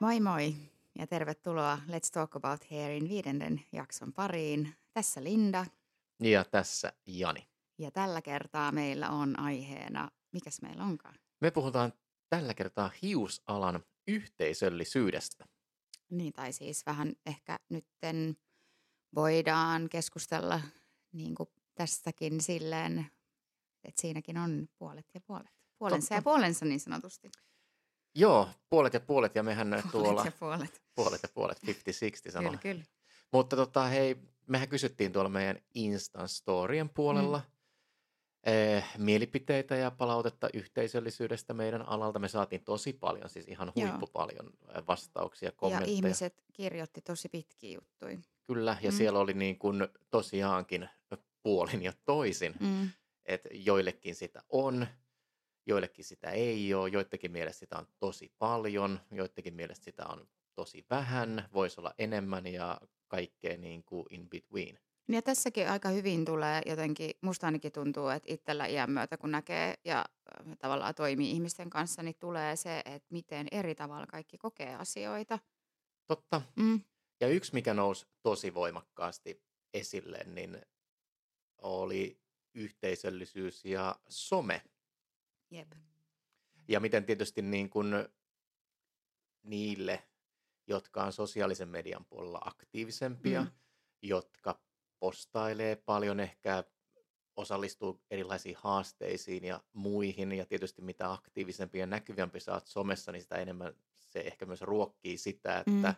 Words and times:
Moi 0.00 0.20
moi 0.20 0.54
ja 0.98 1.06
tervetuloa 1.06 1.78
Let's 1.88 2.10
Talk 2.12 2.36
About 2.36 2.70
Hairin 2.70 3.08
viidennen 3.08 3.62
jakson 3.72 4.12
pariin. 4.12 4.74
Tässä 4.92 5.24
Linda 5.24 5.66
Ja 6.22 6.44
tässä 6.44 6.92
Jani. 7.06 7.48
ja 7.78 7.90
tällä 7.90 8.22
kertaa 8.22 8.72
meillä 8.72 9.10
on 9.10 9.38
aiheena, 9.40 10.10
mikäs 10.32 10.62
meillä 10.62 10.84
onkaan? 10.84 11.14
Me 11.40 11.50
puhutaan 11.50 11.92
tällä 12.28 12.54
kertaa 12.54 12.90
hiusalan 13.02 13.84
yhteisöllisyydestä. 14.08 15.44
Niin, 16.10 16.32
tai 16.32 16.52
siis 16.52 16.86
vähän 16.86 17.12
ehkä 17.26 17.58
nytten 17.68 18.36
voidaan 19.14 19.88
keskustella 19.88 20.60
niin 21.12 21.34
kuin 21.34 21.48
tästäkin 21.74 22.40
silleen, 22.40 23.06
että 23.84 24.00
siinäkin 24.00 24.38
on 24.38 24.68
puolet 24.78 25.06
ja 25.14 25.20
puolet. 25.20 25.50
Puolensa 25.78 26.14
ja 26.14 26.18
Totta. 26.20 26.30
puolensa 26.30 26.64
niin 26.64 26.80
sanotusti. 26.80 27.30
Joo, 28.14 28.48
puolet 28.70 28.94
ja 28.94 29.00
puolet 29.00 29.34
ja 29.34 29.42
mehän 29.42 29.68
Puolet 29.68 29.90
tuolla 29.92 30.24
ja 30.24 30.32
puolet. 30.40 30.82
puolet 30.94 31.22
ja 31.22 31.28
puolet, 31.34 31.58
50-60 32.28 32.30
sanoo. 32.32 32.50
Kyllä, 32.50 32.62
kyllä. 32.62 32.84
Mutta 33.32 33.56
tota, 33.56 33.84
hei, 33.84 34.16
mehän 34.46 34.68
kysyttiin 34.68 35.12
tuolla 35.12 35.28
meidän 35.30 35.58
Instan 35.74 36.28
storien 36.28 36.88
puolella 36.88 37.38
Mm. 37.38 38.52
eh, 38.52 38.84
mielipiteitä 38.98 39.76
ja 39.76 39.90
palautetta 39.90 40.48
yhteisöllisyydestä 40.54 41.54
meidän 41.54 41.82
alalta. 41.88 42.18
Me 42.18 42.28
saatiin 42.28 42.64
tosi 42.64 42.92
paljon, 42.92 43.30
siis 43.30 43.48
ihan 43.48 43.72
huippupaljon 43.76 44.46
eh, 44.76 44.82
vastauksia, 44.86 45.48
Ja 45.48 45.52
kommentteja. 45.52 45.94
ihmiset 45.94 46.44
kirjoitti 46.52 47.00
tosi 47.00 47.28
pitkiä 47.28 47.74
juttuja. 47.74 48.18
Kyllä, 48.46 48.76
ja 48.82 48.90
Mm. 48.90 48.96
siellä 48.96 49.18
oli 49.18 49.34
niin 49.34 49.58
kuin 49.58 49.88
tosiaankin 50.10 50.88
puolin 51.42 51.82
ja 51.82 51.92
toisin. 52.04 52.54
Mm. 52.60 52.90
Että 53.30 53.48
joillekin 53.52 54.14
sitä 54.14 54.42
on, 54.48 54.86
joillekin 55.66 56.04
sitä 56.04 56.30
ei 56.30 56.74
ole, 56.74 56.88
joidenkin 56.88 57.32
mielestä 57.32 57.58
sitä 57.58 57.78
on 57.78 57.86
tosi 57.98 58.32
paljon, 58.38 59.00
joidenkin 59.10 59.54
mielestä 59.54 59.84
sitä 59.84 60.06
on 60.06 60.28
tosi 60.54 60.86
vähän, 60.90 61.48
voisi 61.52 61.80
olla 61.80 61.94
enemmän 61.98 62.46
ja 62.46 62.80
kaikkea 63.08 63.56
niin 63.56 63.84
kuin 63.84 64.06
in 64.10 64.28
between. 64.28 64.78
Ja 65.08 65.22
tässäkin 65.22 65.70
aika 65.70 65.88
hyvin 65.88 66.24
tulee 66.24 66.62
jotenkin, 66.66 67.10
musta 67.20 67.46
ainakin 67.46 67.72
tuntuu, 67.72 68.08
että 68.08 68.32
itsellä 68.32 68.66
iän 68.66 68.90
myötä 68.90 69.16
kun 69.16 69.30
näkee 69.30 69.74
ja 69.84 69.98
äh, 69.98 70.56
tavallaan 70.58 70.94
toimii 70.94 71.30
ihmisten 71.30 71.70
kanssa, 71.70 72.02
niin 72.02 72.16
tulee 72.18 72.56
se, 72.56 72.78
että 72.78 73.08
miten 73.10 73.46
eri 73.52 73.74
tavalla 73.74 74.06
kaikki 74.06 74.38
kokee 74.38 74.74
asioita. 74.74 75.38
Totta. 76.06 76.42
Mm. 76.56 76.80
Ja 77.20 77.28
yksi, 77.28 77.54
mikä 77.54 77.74
nousi 77.74 78.06
tosi 78.22 78.54
voimakkaasti 78.54 79.42
esille, 79.74 80.18
niin 80.26 80.60
oli 81.62 82.20
yhteisöllisyys 82.54 83.64
ja 83.64 83.96
some. 84.08 84.62
Jep. 85.50 85.72
Ja 86.68 86.80
miten 86.80 87.04
tietysti 87.04 87.42
niin 87.42 87.70
kuin 87.70 87.94
niille, 89.42 90.02
jotka 90.66 91.04
on 91.04 91.12
sosiaalisen 91.12 91.68
median 91.68 92.04
puolella 92.04 92.40
aktiivisempia, 92.44 93.42
Mm. 93.42 93.50
jotka 94.02 94.60
postailee 94.98 95.76
paljon, 95.76 96.20
ehkä 96.20 96.64
osallistuu 97.36 98.00
erilaisiin 98.10 98.56
haasteisiin 98.58 99.44
ja 99.44 99.60
muihin. 99.72 100.32
Ja 100.32 100.46
tietysti 100.46 100.82
mitä 100.82 101.12
aktiivisempi 101.12 101.78
ja 101.78 101.86
näkyvämpi 101.86 102.40
sä 102.40 102.52
oot 102.54 102.66
somessa, 102.66 103.12
niin 103.12 103.22
sitä 103.22 103.34
enemmän 103.36 103.74
se 103.98 104.20
ehkä 104.20 104.46
myös 104.46 104.60
ruokkii 104.60 105.18
sitä, 105.18 105.58
että 105.58 105.70
Mm. 105.70 105.94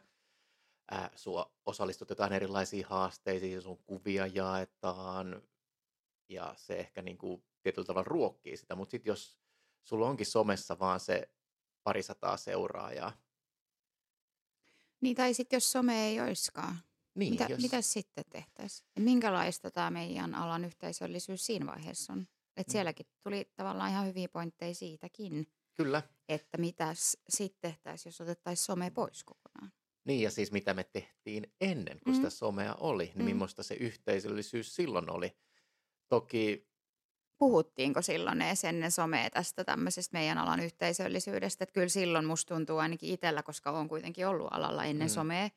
ää, 0.91 1.11
sua 1.15 1.53
osallistutetaan 1.67 2.33
erilaisiin 2.33 2.85
haasteisiin, 2.85 3.63
sun 3.63 3.79
kuvia 3.85 4.27
jaetaan 4.27 5.43
ja 6.29 6.55
se 6.57 6.75
ehkä 6.75 7.03
niin 7.03 7.19
kuin 7.19 7.45
tietyllä 7.63 7.87
tavalla 7.87 8.09
ruokkii 8.09 8.57
sitä. 8.57 8.75
Mutta 8.75 8.91
sitten 8.91 9.11
jos 9.11 9.39
sulla 9.83 10.09
onkin 10.09 10.27
somessa 10.27 10.79
vaan 10.79 11.01
se 11.01 11.31
parisataa 11.83 12.37
seuraajaa, 12.37 13.13
Niin 15.01 15.17
tai 15.17 15.35
sitten 15.35 15.57
jos 15.57 15.73
some 15.73 16.07
ei 16.09 16.21
oiskaan, 16.21 16.79
niin 17.15 17.33
mitä, 17.33 17.47
jos, 17.49 17.63
mitä 17.63 17.81
sitten 17.83 18.25
tehtäisiin? 18.31 18.89
Minkälaista 18.99 19.71
tämä 19.71 19.91
meidän 19.91 20.35
alan 20.35 20.65
yhteisöllisyys 20.65 21.47
siinä 21.47 21.67
vaiheessa 21.67 22.13
on? 22.13 22.27
Et 22.57 22.67
Mm. 22.69 22.73
sielläkin 22.73 23.07
tuli 23.23 23.51
tavallaan 23.57 23.91
ihan 23.91 24.07
hyviä 24.07 24.29
pointteja 24.29 24.75
siitäkin, 24.75 25.47
kyllä. 25.75 26.03
että 26.29 26.59
mitä 26.59 26.95
sitten 27.29 27.71
tehtäisiin, 27.73 28.11
jos 28.11 28.21
otettaisiin 28.21 28.65
some 28.67 28.91
pois 28.91 29.25
kokonaan. 29.25 29.73
Niin 30.05 30.21
ja 30.21 30.31
siis 30.31 30.53
mitä 30.53 30.75
me 30.75 30.85
tehtiin 30.85 31.53
ennen 31.61 32.01
kuin 32.05 32.15
Mm. 32.15 32.17
sitä 32.17 32.31
somea 32.31 32.75
oli, 32.75 33.05
niin 33.05 33.19
Mm. 33.19 33.25
millaista 33.25 33.63
se 33.63 33.75
yhteisöllisyys 33.75 34.75
silloin 34.77 35.11
oli. 35.11 35.37
Toki 36.13 36.69
Puhuttiinko 37.39 38.03
silloin 38.03 38.43
edes 38.43 38.65
ennen 38.65 38.91
somea 38.91 39.31
tästä 39.31 39.65
tämmöisestä 39.65 40.19
meidän 40.19 40.39
alan 40.39 40.61
yhteisöllisyydestä? 40.61 41.65
Että 41.65 41.73
kyllä 41.73 41.89
silloin 41.89 42.25
musta 42.25 42.55
tuntuu 42.55 42.79
ainakin 42.79 43.11
itsellä, 43.15 43.43
koska 43.43 43.71
olen 43.71 43.89
kuitenkin 43.89 44.27
ollut 44.27 44.49
alalla 44.51 44.85
ennen 44.85 45.09
Mm. 45.09 45.13
somea, 45.13 45.49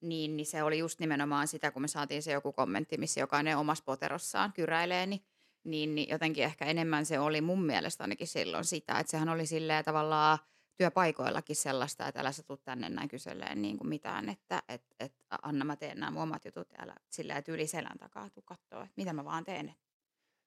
niin, 0.00 0.36
niin 0.36 0.46
se 0.46 0.62
oli 0.62 0.78
just 0.78 1.00
nimenomaan 1.00 1.48
sitä, 1.48 1.70
kun 1.70 1.82
me 1.82 1.88
saatiin 1.88 2.22
se 2.22 2.32
joku 2.32 2.52
kommentti, 2.52 2.96
missä 2.98 3.20
jokainen 3.20 3.56
omassa 3.58 3.84
poterossaan 3.84 4.52
kyräilee, 4.52 5.06
niin, 5.06 5.24
niin, 5.64 5.94
niin 5.94 6.08
jotenkin 6.08 6.44
ehkä 6.44 6.64
enemmän 6.64 7.06
se 7.06 7.18
oli 7.20 7.40
mun 7.40 7.62
mielestä 7.62 8.04
ainakin 8.04 8.26
silloin 8.26 8.64
sitä, 8.64 8.98
että 8.98 9.10
sehän 9.10 9.28
oli 9.28 9.46
silleen 9.46 9.84
tavallaan 9.84 10.38
työpaikoillakin 10.76 11.56
sellaista, 11.56 12.08
että 12.08 12.20
älä 12.20 12.32
sä 12.32 12.42
tuu 12.42 12.56
tänne 12.56 12.88
näin 12.88 13.08
kyseleen 13.08 13.62
niin 13.62 13.78
kuin 13.78 13.88
mitään, 13.88 14.28
että 14.28 14.62
et, 14.68 14.82
et, 15.00 15.12
anna 15.42 15.64
mä 15.64 15.76
teen 15.76 16.00
nämä 16.00 16.10
mun 16.10 16.22
omat 16.22 16.44
jutut, 16.44 16.68
älä 16.78 16.94
silleen, 17.10 17.38
että 17.38 17.52
yli 17.52 17.66
selän 17.66 17.98
takaa 17.98 18.30
tuu 18.30 18.42
kattoo, 18.46 18.80
että 18.82 18.94
mitä 18.96 19.12
mä 19.12 19.24
vaan 19.24 19.44
teen, 19.44 19.74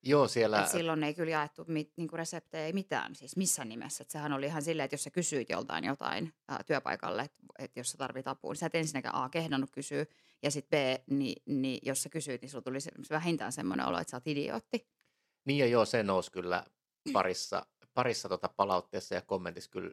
joo 0.04 0.28
siellä, 0.28 0.62
et 0.62 0.70
silloin 0.70 1.02
ei 1.02 1.14
kyllä 1.14 1.30
jaettu 1.30 1.64
mit, 1.68 1.92
niinku 1.96 2.16
reseptejä 2.16 2.66
ei 2.66 2.72
mitään, 2.72 3.14
siis 3.14 3.36
missään 3.36 3.68
nimessä. 3.68 4.02
Et 4.02 4.10
sehän 4.10 4.32
oli 4.32 4.46
ihan 4.46 4.62
silleen, 4.62 4.84
että 4.84 4.94
jos 4.94 5.04
sä 5.04 5.10
kysyit 5.10 5.50
joltain 5.50 5.84
jotain 5.84 6.34
ää, 6.48 6.60
työpaikalle, 6.66 7.22
että 7.22 7.42
et 7.58 7.76
jos 7.76 7.90
sä 7.90 7.98
tarvit 7.98 8.28
apua, 8.28 8.52
niin 8.52 8.58
sä 8.58 8.66
et 8.66 8.74
ensinnäkään 8.74 9.14
A, 9.14 9.28
kehdannut 9.28 9.70
kysyä, 9.70 10.06
ja 10.42 10.50
sitten 10.50 10.98
B, 10.98 11.02
niin, 11.10 11.42
niin 11.46 11.78
jos 11.82 12.02
sä 12.02 12.08
kysyit, 12.08 12.42
niin 12.42 12.50
sulla 12.50 12.62
tuli 12.62 12.80
se, 12.80 12.90
vähintään 13.10 13.52
semmoinen 13.52 13.86
olo, 13.86 13.98
että 13.98 14.10
sä 14.10 14.16
oot 14.16 14.26
idiootti. 14.26 14.88
niin 15.44 15.58
ja 15.58 15.66
joo, 15.66 15.84
se 15.84 16.02
nousi 16.02 16.32
kyllä 16.32 16.64
parissa, 17.12 17.66
parissa 17.94 18.28
tota 18.28 18.48
palautteessa 18.56 19.14
ja 19.14 19.22
kommentissa 19.22 19.70
kyllä 19.70 19.90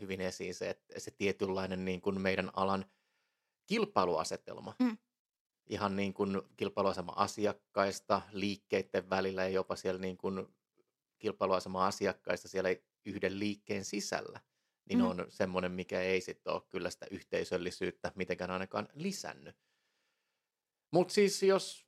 hyvin 0.00 0.20
esiin 0.20 0.54
se, 0.54 0.70
että 0.70 1.00
se 1.00 1.10
tietynlainen 1.10 1.84
niin 1.84 2.00
kuin 2.00 2.20
meidän 2.20 2.50
alan 2.56 2.84
kilpailuasetelma. 3.66 4.74
Mm. 4.78 4.98
Ihan 5.68 5.96
niin 5.96 6.14
kuin 6.14 6.42
kilpailuasema 6.56 7.12
asiakkaista, 7.16 8.22
liikkeiden 8.32 9.10
välillä 9.10 9.42
ja 9.42 9.48
jopa 9.48 9.76
siellä 9.76 10.00
niin 10.00 10.16
kuin 10.18 10.46
kilpailuasema 11.18 11.86
asiakkaista 11.86 12.48
siellä 12.48 12.68
yhden 13.04 13.38
liikkeen 13.38 13.84
sisällä, 13.84 14.40
niin 14.88 14.98
Mm. 14.98 15.04
on 15.06 15.26
semmoinen, 15.28 15.72
mikä 15.72 16.00
ei 16.00 16.20
sitten 16.20 16.52
ole 16.52 16.62
kyllä 16.68 16.90
sitä 16.90 17.06
yhteisöllisyyttä 17.10 18.12
mitenkään 18.14 18.50
ainakaan 18.50 18.88
lisännyt. 18.94 19.56
Mutta 20.92 21.14
siis 21.14 21.42
jos, 21.42 21.86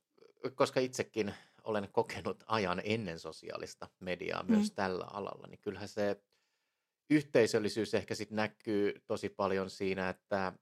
koska 0.55 0.79
itsekin 0.79 1.33
olen 1.63 1.89
kokenut 1.91 2.43
ajan 2.47 2.81
ennen 2.85 3.19
sosiaalista 3.19 3.89
mediaa 3.99 4.43
myös 4.43 4.69
Mm. 4.69 4.75
tällä 4.75 5.05
alalla, 5.05 5.47
niin 5.47 5.59
kyllähän 5.61 5.89
se 5.89 6.23
yhteisöllisyys 7.09 7.93
ehkä 7.93 8.15
sitten 8.15 8.35
näkyy 8.35 9.01
tosi 9.07 9.29
paljon 9.29 9.69
siinä, 9.69 10.09
että 10.09 10.53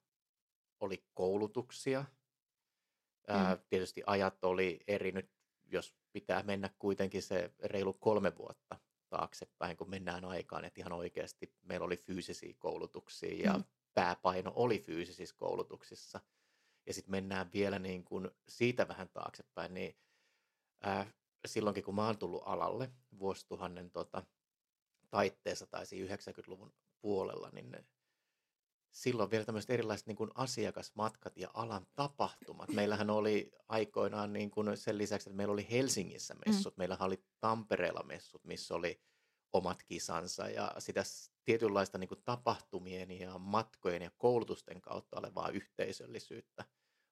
oli 0.80 1.06
koulutuksia. 1.14 2.06
Ää, 3.30 3.56
Mm. 3.56 3.62
tietysti 3.70 4.04
ajat 4.06 4.44
oli 4.44 4.80
eri 4.88 5.12
nyt, 5.12 5.32
jos 5.66 5.96
pitää 6.14 6.44
mennä 6.44 6.70
kuitenkin 6.80 7.22
se 7.24 7.54
reilu 7.64 7.94
kolme 7.94 8.38
vuotta 8.38 8.80
taaksepäin, 9.10 9.78
kun 9.78 9.90
mennään 9.90 10.26
aikaan, 10.26 10.66
että 10.66 10.82
ihan 10.82 10.92
oikeasti 10.94 11.54
meillä 11.62 11.86
oli 11.86 11.98
fyysisiä 11.98 12.54
koulutuksia 12.60 13.36
ja 13.44 13.54
Mm. 13.58 13.64
pääpaino 13.94 14.52
oli 14.56 14.80
fyysisissä 14.80 15.36
koulutuksissa. 15.38 16.20
Ja 16.86 16.94
sitten 16.94 17.12
mennään 17.12 17.50
vielä 17.54 17.80
niin 17.80 18.04
kuin 18.04 18.32
siitä 18.48 18.88
vähän 18.88 19.10
taaksepäin, 19.10 19.74
niin 19.74 19.98
ää, 20.84 21.12
silloinkin 21.46 21.84
kun 21.84 21.96
mä 21.96 22.06
oon 22.06 22.18
tullut 22.18 22.44
alalle 22.46 22.92
vuosituhannen 23.20 23.92
tota, 23.92 24.24
taitteessa 25.10 25.66
tai 25.68 25.86
siinä 25.86 26.16
90-luvun 26.16 26.74
puolella, 27.02 27.50
niin 27.50 27.72
ne, 27.72 27.86
silloin 28.92 29.32
vielä 29.32 29.46
tämmöiset 29.46 29.70
erilaiset 29.70 30.08
niin 30.08 30.16
kuin 30.16 30.32
asiakasmatkat 30.36 31.38
ja 31.38 31.50
alan 31.54 31.88
tapahtumat. 31.96 32.70
Meillähän 32.70 33.10
oli 33.10 33.52
aikoinaan 33.68 34.34
niin 34.34 34.52
kuin 34.52 34.78
sen 34.78 34.98
lisäksi, 34.98 35.30
että 35.30 35.38
meillä 35.38 35.54
oli 35.54 35.68
Helsingissä 35.72 36.36
messut, 36.46 36.78
mm. 36.78 36.82
meillähän 36.82 37.08
oli 37.08 37.24
Tampereella 37.40 38.04
messut, 38.04 38.44
missä 38.44 38.76
oli 38.76 39.02
omat 39.54 39.84
kisansa 39.84 40.50
ja 40.50 40.76
sitä 40.80 41.04
tietynlaista 41.46 41.98
niin 41.98 42.08
kuin 42.08 42.22
tapahtumien 42.26 43.12
ja 43.12 43.38
matkojen 43.38 44.02
ja 44.02 44.12
koulutusten 44.18 44.82
kautta 44.82 45.20
olevaa 45.20 45.50
yhteisöllisyyttä 45.50 46.66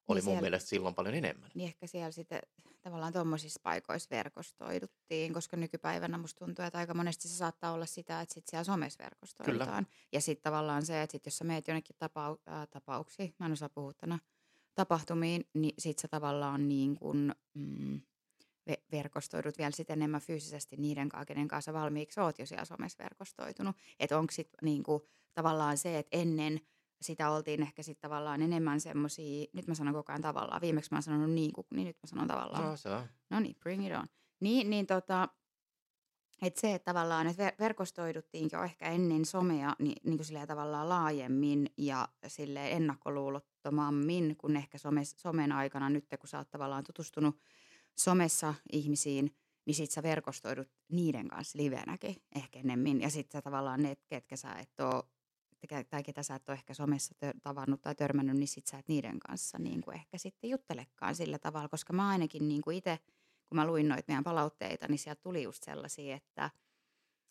oli 0.08 0.18
Niin 0.20 0.26
mun 0.26 0.32
siellä- 0.32 0.42
mielestä 0.42 0.70
silloin 0.70 0.96
paljon 0.96 1.16
enemmän. 1.16 1.50
Niin 1.56 1.68
ehkä 1.68 1.88
siellä 1.88 2.12
sitten 2.12 2.40
tavallaan 2.82 3.14
tuommoisissa 3.14 3.60
paikoissa 3.64 4.08
verkostoiduttiin, 4.12 5.34
koska 5.34 5.58
nykypäivänä 5.58 6.18
musta 6.18 6.46
tuntuu, 6.46 6.66
että 6.66 6.78
aika 6.80 6.94
monesti 6.94 7.28
se 7.28 7.36
saattaa 7.38 7.72
olla 7.74 7.86
sitä, 7.86 8.22
että 8.22 8.34
sit 8.34 8.48
siellä 8.48 8.64
somessa 8.64 9.04
verkostoidutaan. 9.04 9.88
Ja 10.14 10.22
sitten 10.22 10.44
tavallaan 10.44 10.86
se, 10.86 11.02
että 11.02 11.12
sit 11.12 11.26
jos 11.26 11.38
sä 11.38 11.44
meet 11.44 11.68
jonnekin 11.68 11.96
tapau- 11.96 12.42
ää, 12.46 12.68
tapauksiin, 12.68 13.36
mä 13.40 13.46
en 13.46 13.52
osaa 13.52 13.70
puhua 13.70 13.94
tänä, 13.94 14.20
tapahtumiin, 14.76 15.46
niin 15.54 15.74
sit 15.80 16.00
sä 16.00 16.08
tavallaan 16.08 16.68
niin 16.68 16.96
kuin, 16.96 17.36
mm, 17.54 18.02
ve- 18.70 18.84
verkostoidut 18.92 19.58
vielä 19.58 19.72
sitten 19.72 19.94
enemmän 20.00 20.22
fyysisesti 20.22 20.76
niiden 20.78 21.10
kanssa, 21.10 21.26
kenen 21.26 21.48
kanssa 21.48 21.74
valmiiksi 21.74 22.20
oot 22.20 22.40
jo 22.40 22.46
siellä 22.46 22.66
somessa 22.66 23.04
verkostoitunut. 23.04 23.76
Että 24.00 24.18
onko 24.20 24.32
sitten 24.32 24.60
niinku, 24.62 25.08
tavallaan 25.34 25.78
se, 25.78 25.98
että 25.98 26.18
ennen 26.18 26.62
sitä 27.02 27.32
oltiin 27.32 27.62
ehkä 27.62 27.84
sitten 27.84 28.10
tavallaan 28.10 28.42
enemmän 28.42 28.80
semmoisia, 28.80 29.46
nyt 29.54 29.68
mä 29.68 29.76
sanon 29.76 29.94
koko 29.94 30.12
ajan 30.12 30.22
tavallaan, 30.22 30.62
viimeksi 30.62 30.92
mä 30.92 30.96
oon 30.96 31.04
sanonut 31.04 31.32
niin, 31.32 31.54
kuin, 31.54 31.68
niin 31.74 31.88
nyt 31.88 31.98
mä 32.04 32.08
sanon 32.08 32.28
tavallaan. 32.28 32.64
No 32.64 32.78
se 32.78 32.90
on. 32.90 33.04
No 33.30 33.40
niin, 33.40 33.56
bring 33.60 33.88
it 33.88 33.94
on. 33.96 34.08
Niin, 34.40 34.70
niin 34.70 34.88
tota, 34.88 35.30
että 36.42 36.62
se, 36.62 36.74
että 36.74 36.86
tavallaan, 36.86 37.28
että 37.28 37.50
ver- 37.50 37.56
verkostoiduttiin 37.60 38.50
jo 38.52 38.64
ehkä 38.64 38.86
ennen 38.86 39.26
somea 39.26 39.76
niin, 39.80 39.96
niin 40.04 40.18
kuin 40.18 40.48
tavallaan 40.48 40.90
laajemmin 40.90 41.70
ja 41.78 42.08
sille 42.28 42.72
ennakkoluulottomammin 42.72 44.36
kuin 44.38 44.56
ehkä 44.56 44.78
some, 44.78 45.06
somen 45.06 45.52
aikana 45.52 45.90
nyt, 45.90 46.06
kun 46.20 46.30
sä 46.30 46.38
oot 46.38 46.52
tavallaan 46.52 46.84
tutustunut 46.84 47.40
somessa 47.98 48.54
ihmisiin, 48.72 49.36
niin 49.66 49.76
sit 49.76 49.92
sä 49.92 50.04
verkostoidut 50.04 50.68
niiden 50.92 51.28
kanssa 51.28 51.58
livenäkin 51.58 52.16
ehkä 52.36 52.60
enemmän. 52.60 53.02
Ja 53.02 53.10
sit 53.10 53.32
sä 53.32 53.42
tavallaan 53.42 53.84
ne, 53.84 53.98
ketkä 54.08 54.36
sä 54.36 54.54
et 54.54 54.80
ole 54.80 55.04
tai 55.90 56.04
ketä 56.04 56.24
sä 56.24 56.36
et 56.36 56.50
ole 56.50 56.58
ehkä 56.58 56.74
somessa 56.74 57.16
tö- 57.26 57.40
tavannut 57.44 57.82
tai 57.82 57.96
törmännyt, 57.96 58.38
niin 58.38 58.48
sit 58.48 58.68
sä 58.68 58.78
et 58.78 58.88
niiden 58.88 59.20
kanssa 59.20 59.58
niin 59.58 59.82
kuin 59.82 59.96
ehkä 59.96 60.18
sitten 60.18 60.50
juttelekaan 60.50 61.16
sillä 61.16 61.40
tavalla, 61.40 61.70
koska 61.70 61.94
mä 61.94 62.10
ainakin 62.10 62.48
niin 62.48 62.62
kuin 62.62 62.78
itse– 62.78 63.00
kun 63.50 63.56
mä 63.56 63.68
luin 63.68 63.88
noita 63.88 64.04
meidän 64.08 64.24
palautteita, 64.24 64.88
niin 64.88 65.00
sieltä 65.00 65.22
tuli 65.22 65.44
just 65.44 65.64
sellaisia, 65.64 66.16
että, 66.16 66.50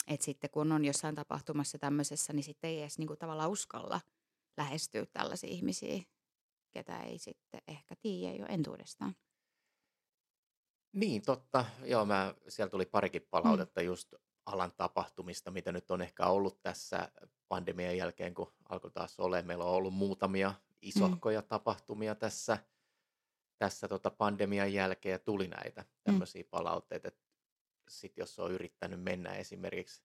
että 0.06 0.24
sitten 0.24 0.50
kun 0.50 0.72
on 0.72 0.84
jossain 0.84 1.14
tapahtumassa 1.14 1.78
tämmöisessä, 1.78 2.32
niin 2.32 2.44
sitten 2.44 2.70
ei 2.70 2.80
edes 2.80 2.98
niin 2.98 3.06
kuin 3.06 3.18
tavallaan 3.18 3.50
uskalla 3.50 4.00
lähestyä 4.56 5.06
tällaisia 5.06 5.50
ihmisiä, 5.50 6.02
ketä 6.70 7.02
ei 7.02 7.18
sitten 7.18 7.60
ehkä 7.68 7.96
tiedä 7.96 8.36
jo 8.36 8.46
entuudestaan. 8.48 9.16
Niin, 10.92 11.22
totta. 11.22 11.64
Joo, 11.84 12.04
mä, 12.04 12.34
siellä 12.48 12.70
tuli 12.70 12.86
parikin 12.86 13.22
mm. 13.22 13.28
palautetta 13.30 13.80
mm. 13.80 13.86
just 13.86 14.14
alan 14.46 14.72
tapahtumista, 14.76 15.50
mitä 15.50 15.72
nyt 15.72 15.90
on 15.90 16.02
ehkä 16.02 16.26
ollut 16.26 16.62
tässä 16.62 17.12
pandemian 17.48 17.96
jälkeen, 17.96 18.34
kun 18.34 18.52
alkoi 18.68 18.90
taas 18.90 19.20
ole. 19.20 19.42
Meillä 19.42 19.64
on 19.64 19.70
ollut 19.70 19.94
muutamia 19.94 20.54
isohkoja 20.82 21.40
mm. 21.40 21.46
tapahtumia 21.46 22.14
tässä– 22.14 22.58
tässä 23.58 23.88
tota 23.88 24.10
pandemian 24.10 24.72
jälkeen 24.72 25.12
ja 25.12 25.18
tuli 25.18 25.48
näitä 25.48 25.84
tämmöisiä 26.04 26.42
mm. 26.42 26.48
palautteita, 26.50 27.08
että 27.08 27.24
sit 27.88 28.16
jos 28.16 28.38
on 28.38 28.52
yrittänyt 28.52 29.02
mennä 29.02 29.34
esimerkiksi 29.34 30.02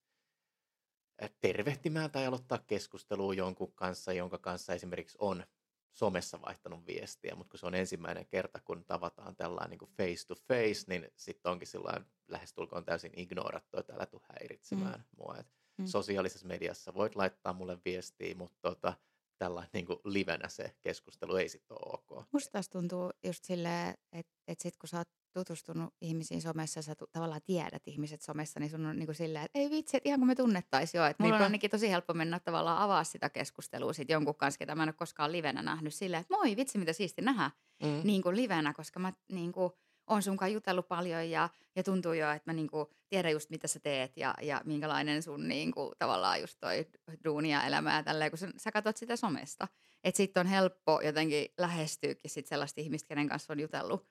tervehtimään 1.39 2.11
tai 2.11 2.25
aloittaa 2.25 2.57
keskustelua 2.57 3.33
jonkun 3.33 3.73
kanssa, 3.73 4.13
jonka 4.13 4.37
kanssa 4.37 4.73
esimerkiksi 4.73 5.17
on 5.21 5.43
somessa 5.93 6.41
vaihtanut 6.41 6.87
viestiä, 6.87 7.35
mutta 7.35 7.51
kun 7.51 7.59
se 7.59 7.65
on 7.65 7.75
ensimmäinen 7.75 8.25
kerta, 8.25 8.59
kun 8.65 8.85
tavataan 8.85 9.35
tällainen 9.35 9.69
niin 9.69 9.79
kuin 9.79 9.91
face 9.97 10.27
to 10.27 10.35
face, 10.35 10.85
niin 10.87 11.07
sitten 11.15 11.51
onkin 11.51 11.67
sillä 11.67 12.01
lähestulkoon 12.27 12.85
täysin 12.85 13.11
ignorattu, 13.15 13.77
että 13.77 13.93
älä 13.93 14.05
tule 14.05 14.21
häiritsemään 14.39 14.99
mm. 14.99 15.05
mua. 15.17 15.37
Et 15.39 15.47
mm. 15.77 15.85
Sosiaalisessa 15.85 16.47
mediassa 16.47 16.93
voit 16.93 17.15
laittaa 17.15 17.53
mulle 17.53 17.77
viestiä, 17.85 18.35
mutta 18.35 18.57
tota, 18.61 18.93
tällä 19.37 19.67
niin 19.73 19.85
kuin 19.85 19.99
livenä 20.05 20.49
se 20.49 20.75
keskustelu 20.81 21.35
ei 21.35 21.49
sitten 21.49 21.77
ole 21.85 21.93
ok. 21.93 22.25
Musta 22.31 22.51
taas 22.51 22.69
tuntuu 22.69 23.11
just 23.23 23.43
silleen, 23.43 23.95
että, 24.11 24.33
että 24.47 24.63
sit 24.63 24.77
kun 24.77 24.89
sä 24.89 24.97
oot 24.97 25.09
tutustunut 25.33 25.93
ihmisiin 26.01 26.41
somessa, 26.41 26.81
sä 26.81 26.95
tu- 26.95 27.07
tavallaan 27.11 27.41
tiedät 27.45 27.87
ihmiset 27.87 28.21
somessa, 28.21 28.59
niin 28.59 28.69
sun 28.69 28.85
on 28.85 28.99
niin 28.99 29.07
kuin 29.07 29.15
silleen, 29.15 29.45
että 29.45 29.59
ei 29.59 29.69
vitsi, 29.69 29.97
että 29.97 30.09
ihan 30.09 30.19
kuin 30.19 30.27
me 30.27 30.35
tunnettaisiin 30.35 30.99
jo. 30.99 31.05
Että 31.05 31.23
mulla 31.23 31.33
Niinpä. 31.33 31.45
on 31.45 31.49
ainakin 31.49 31.69
tosi 31.69 31.89
helppo 31.89 32.13
mennä 32.13 32.39
tavallaan 32.39 32.77
avaa 32.77 33.03
sitä 33.03 33.29
keskustelua 33.29 33.93
sit 33.93 34.09
jonkun 34.09 34.35
kanssa, 34.35 34.57
ketä 34.57 34.75
mä 34.75 34.83
en 34.83 34.89
ole 34.89 34.93
koskaan 34.93 35.31
livenä 35.31 35.61
nähnyt 35.61 35.93
silleen, 35.93 36.21
että 36.21 36.33
moi 36.37 36.55
vitsi, 36.55 36.77
mitä 36.77 36.93
siisti 36.93 37.21
nähdä 37.21 37.51
mm. 37.83 38.01
niin 38.03 38.21
kuin 38.21 38.35
livenä, 38.35 38.73
koska 38.73 38.99
mä 38.99 39.13
niin 39.31 39.51
kuin, 39.51 39.71
on 40.07 40.23
sunkaan 40.23 40.53
jutellut 40.53 40.87
paljon 40.87 41.29
ja, 41.29 41.49
ja 41.75 41.83
tuntuu 41.83 42.13
jo, 42.13 42.31
että 42.31 42.51
mä 42.51 42.53
niinku 42.53 42.91
tiedän 43.09 43.31
just 43.31 43.49
mitä 43.49 43.67
sä 43.67 43.79
teet 43.79 44.17
ja, 44.17 44.33
ja 44.41 44.61
minkälainen 44.65 45.23
sun 45.23 45.47
niinku, 45.47 45.91
tavallaan 45.99 46.41
just 46.41 46.57
toi 46.59 46.87
duunia 47.23 47.57
ja 47.57 47.67
elämä 47.67 47.95
ja 47.95 48.03
tälleen, 48.03 48.31
kun 48.31 48.37
sä, 48.37 48.49
sä 48.57 48.71
katsot 48.71 48.97
sitä 48.97 49.15
somesta. 49.15 49.67
Että 50.03 50.17
sitten 50.17 50.41
on 50.41 50.47
helppo 50.47 51.01
jotenkin 51.03 51.45
lähestyäkin 51.57 52.31
sit 52.31 52.47
sellaista 52.47 52.81
ihmistä, 52.81 53.07
kenen 53.07 53.29
kanssa 53.29 53.53
on 53.53 53.59
jutellut 53.59 54.07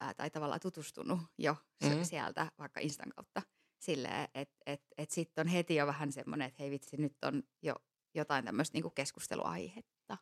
ää, 0.00 0.14
tai 0.14 0.30
tavallaan 0.30 0.60
tutustunut 0.60 1.20
jo 1.38 1.56
mm-hmm. 1.82 2.04
sieltä 2.04 2.52
vaikka 2.58 2.80
Instan 2.80 3.12
kautta. 3.16 3.42
Silleen, 3.78 4.28
että 4.34 4.56
et, 4.66 4.82
et 4.98 5.10
sitten 5.10 5.46
on 5.46 5.48
heti 5.48 5.74
jo 5.74 5.86
vähän 5.86 6.12
semmoinen, 6.12 6.48
että 6.48 6.62
hei 6.62 6.70
vitsi, 6.70 6.96
nyt 6.96 7.16
on 7.24 7.42
jo 7.62 7.74
jotain 8.14 8.44
tämmöistä 8.44 8.76
niinku 8.76 8.90
keskusteluaihetta. 8.90 10.18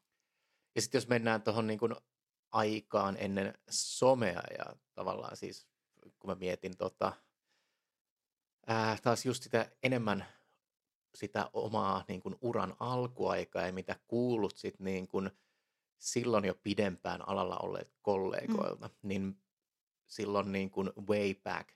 Ja 0.74 0.82
sitten 0.82 0.98
jos 0.98 1.08
mennään 1.08 1.42
tuohon 1.42 1.66
niinku 1.66 1.88
aikaan 2.52 3.16
ennen 3.18 3.54
somea 3.70 4.42
ja 4.58 4.76
tavallaan 4.94 5.36
siis 5.36 5.68
kun 6.18 6.30
mä 6.30 6.34
mietin 6.34 6.76
tota, 6.76 7.12
ää, 8.66 8.98
taas 9.02 9.26
just 9.26 9.42
sitä 9.42 9.70
enemmän 9.82 10.26
sitä 11.14 11.50
omaa 11.52 12.04
niin 12.08 12.22
kuin 12.22 12.36
uran 12.40 12.76
alkuaikaa 12.80 13.66
ja 13.66 13.72
mitä 13.72 13.96
kuulut 14.06 14.56
sit 14.56 14.80
niin 14.80 15.08
kuin 15.08 15.30
silloin 15.98 16.44
jo 16.44 16.54
pidempään 16.54 17.28
alalla 17.28 17.58
olleet 17.58 17.94
kollegoilta, 18.02 18.88
mm. 18.88 18.94
niin 19.02 19.42
silloin 20.06 20.52
niin 20.52 20.70
kuin 20.70 20.92
way 21.08 21.34
back, 21.34 21.68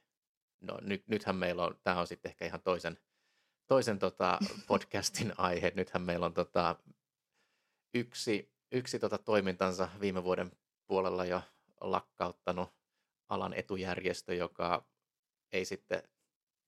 no 0.61 0.79
nyt, 0.81 1.09
nythän 1.09 1.37
meillä 1.37 1.65
on, 1.65 1.81
tämä 1.83 2.01
on 2.01 2.07
sitten 2.07 2.31
ehkä 2.31 2.47
ihan 2.47 2.63
toisen, 2.63 2.99
toisen 3.67 3.99
tota 3.99 4.39
podcastin 4.67 5.33
aihe, 5.39 5.73
nythän 5.77 6.03
meillä 6.03 6.27
on 6.27 6.35
tota 6.35 6.77
yksi, 7.95 8.53
yksi 8.73 8.99
tota 8.99 9.19
toimintansa 9.19 9.89
viime 10.01 10.25
vuoden 10.25 10.53
puolella 10.87 11.25
jo 11.25 11.43
lakkauttanut 11.81 12.69
alan 13.29 13.55
etujärjestö, 13.55 14.35
joka 14.35 14.87
ei 15.53 15.65
sitten 15.65 16.03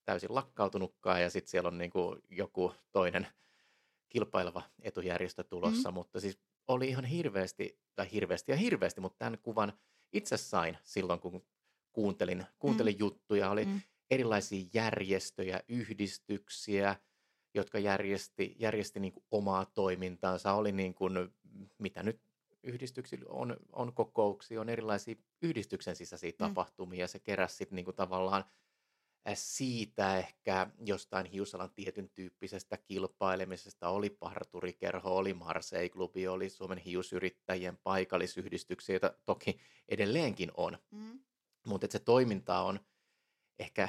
täysin 0.05 0.35
lakkautunutkaan. 0.35 1.23
Ja 1.23 1.31
sitten 1.31 1.51
siellä 1.51 1.69
on 1.69 1.79
niin 1.79 1.91
kuin 1.91 2.21
joku 2.29 2.75
toinen 2.93 3.27
kilpaileva 4.09 4.63
etujärjestö 4.83 5.45
tulossa, 5.45 5.91
mm. 5.91 5.95
mutta 5.95 6.21
siis 6.21 6.39
oli 6.69 6.89
ihan 6.89 7.05
hirveästi, 7.05 7.81
tai 7.95 8.13
hirveästi 8.13 8.53
ja 8.53 8.57
hirveästi, 8.57 9.01
mutta 9.01 9.19
tämän 9.19 9.39
kuvan 9.39 9.73
itse 10.13 10.37
sain 10.37 10.79
silloin, 10.83 11.21
kun 11.21 11.47
kuuntelin, 11.93 12.47
kuuntelin 12.59 12.95
mm. 12.95 12.99
juttuja. 12.99 13.51
Oli 13.51 13.65
mm. 13.65 13.81
erilaisia 14.11 14.67
järjestöjä, 14.75 15.61
yhdistyksiä, 15.69 16.97
jotka 17.55 17.79
järjesti, 17.79 18.57
järjesti 18.59 19.01
niin 19.01 19.13
kuin 19.13 19.25
omaa 19.31 19.65
toimintaansa. 19.65 20.53
Oli 20.53 20.73
niin 20.73 20.95
kuin, 20.95 21.13
mitä 21.79 22.03
nyt 22.03 22.21
yhdistyksillä 22.63 23.27
on, 23.29 23.57
on 23.73 23.93
kokouksia, 23.93 24.61
on 24.61 24.69
erilaisia 24.69 25.15
yhdistyksen 25.43 25.97
sisäisiä 25.97 26.31
mm. 26.31 26.37
tapahtumia. 26.37 27.07
Se 27.07 27.19
keräsi 27.19 27.57
sitten 27.57 27.77
niinku 27.77 27.93
tavallaan 27.93 28.45
siitä 29.35 30.19
ehkä 30.19 30.71
jostain 30.85 31.27
hiusalan 31.27 31.71
tietyn 31.71 32.11
tyyppisestä 32.11 32.77
kilpailemisesta. 32.77 33.89
Oli 33.89 34.11
parturikerho, 34.11 35.17
oli 35.17 35.35
Marseille-klubi, 35.35 36.29
oli 36.29 36.51
Suomen 36.51 36.79
hiusyrittäjien 36.79 37.79
paikallisyhdistyksiä, 37.83 38.95
joita 38.95 39.15
toki 39.25 39.61
edelleenkin 39.89 40.51
on. 40.57 40.79
Mm. 40.91 41.21
Mutta 41.67 41.87
se 41.91 41.99
toiminta 41.99 42.61
on 42.61 42.81
ehkä 43.59 43.89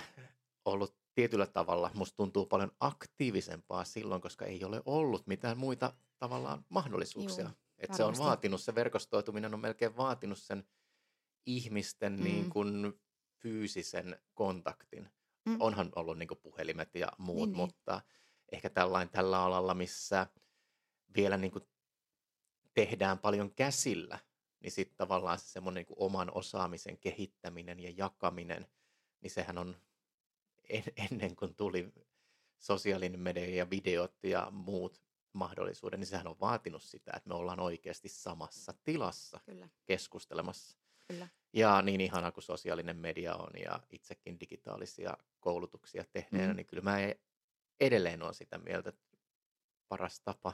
ollut 0.65 0.95
tietyllä 1.15 1.47
tavalla, 1.47 1.91
musta 1.93 2.17
tuntuu 2.17 2.45
paljon 2.45 2.71
aktiivisempaa 2.79 3.85
silloin, 3.85 4.21
koska 4.21 4.45
ei 4.45 4.63
ole 4.63 4.81
ollut 4.85 5.27
mitään 5.27 5.57
muita 5.57 5.93
tavallaan 6.17 6.65
mahdollisuuksia. 6.69 7.43
Juu. 7.43 7.53
Että 7.77 7.97
se 7.97 8.03
on 8.03 8.17
vaatinut, 8.17 8.61
se 8.61 8.75
verkostoituminen 8.75 9.53
on 9.53 9.59
melkein 9.59 9.97
vaatinut 9.97 10.37
sen 10.37 10.63
ihmisten 11.45 12.13
mm. 12.13 12.23
niin 12.23 12.49
kuin 12.49 13.01
fyysisen 13.39 14.19
kontaktin. 14.33 15.09
Mm. 15.45 15.57
Onhan 15.59 15.89
ollut 15.95 16.17
niin 16.17 16.27
kuin 16.27 16.39
puhelimet 16.43 16.95
ja 16.95 17.11
muut, 17.17 17.37
niin, 17.37 17.49
niin. 17.49 17.57
mutta 17.57 17.93
niin. 17.93 18.03
ehkä 18.51 18.69
tällain 18.69 19.09
tällä 19.09 19.43
alalla, 19.43 19.73
missä 19.73 20.27
vielä 21.15 21.37
niin 21.37 21.51
kuin 21.51 21.63
tehdään 22.73 23.19
paljon 23.19 23.55
käsillä, 23.55 24.19
niin 24.63 24.71
sitten 24.71 24.97
tavallaan 24.97 25.39
se 25.39 25.45
semmoinen 25.45 25.85
niin 25.89 25.97
oman 25.99 26.31
osaamisen 26.33 26.97
kehittäminen 26.97 27.79
ja 27.79 27.93
jakaminen, 27.97 28.67
niin 29.21 29.31
sehän 29.31 29.57
on 29.57 29.75
en, 30.69 30.83
ennen 31.11 31.35
kuin 31.35 31.55
tuli 31.55 31.93
sosiaalinen 32.59 33.19
media 33.19 33.55
ja 33.55 33.69
videot 33.69 34.23
ja 34.23 34.47
muut 34.51 35.01
mahdollisuuden, 35.33 35.99
niin 35.99 36.07
sehän 36.07 36.27
on 36.27 36.39
vaatinut 36.39 36.83
sitä, 36.83 37.11
että 37.15 37.29
me 37.29 37.35
ollaan 37.35 37.59
oikeasti 37.59 38.09
samassa 38.09 38.73
tilassa 38.83 39.39
Kyllä. 39.45 39.69
keskustelemassa. 39.85 40.77
Kyllä. 41.07 41.27
Ja 41.53 41.81
niin 41.81 42.01
ihana 42.01 42.31
kuin 42.31 42.43
sosiaalinen 42.43 42.97
media 42.97 43.35
on 43.35 43.51
ja 43.65 43.79
itsekin 43.89 44.39
digitaalisia 44.39 45.17
koulutuksia 45.39 46.03
tehneenä, 46.11 46.53
mm. 46.53 46.57
niin 46.57 46.65
kyllä 46.65 46.83
mä 46.83 46.97
edelleen 47.79 48.21
olen 48.21 48.33
sitä 48.33 48.57
mieltä, 48.57 48.89
että 48.89 49.17
paras 49.87 50.19
tapa 50.19 50.53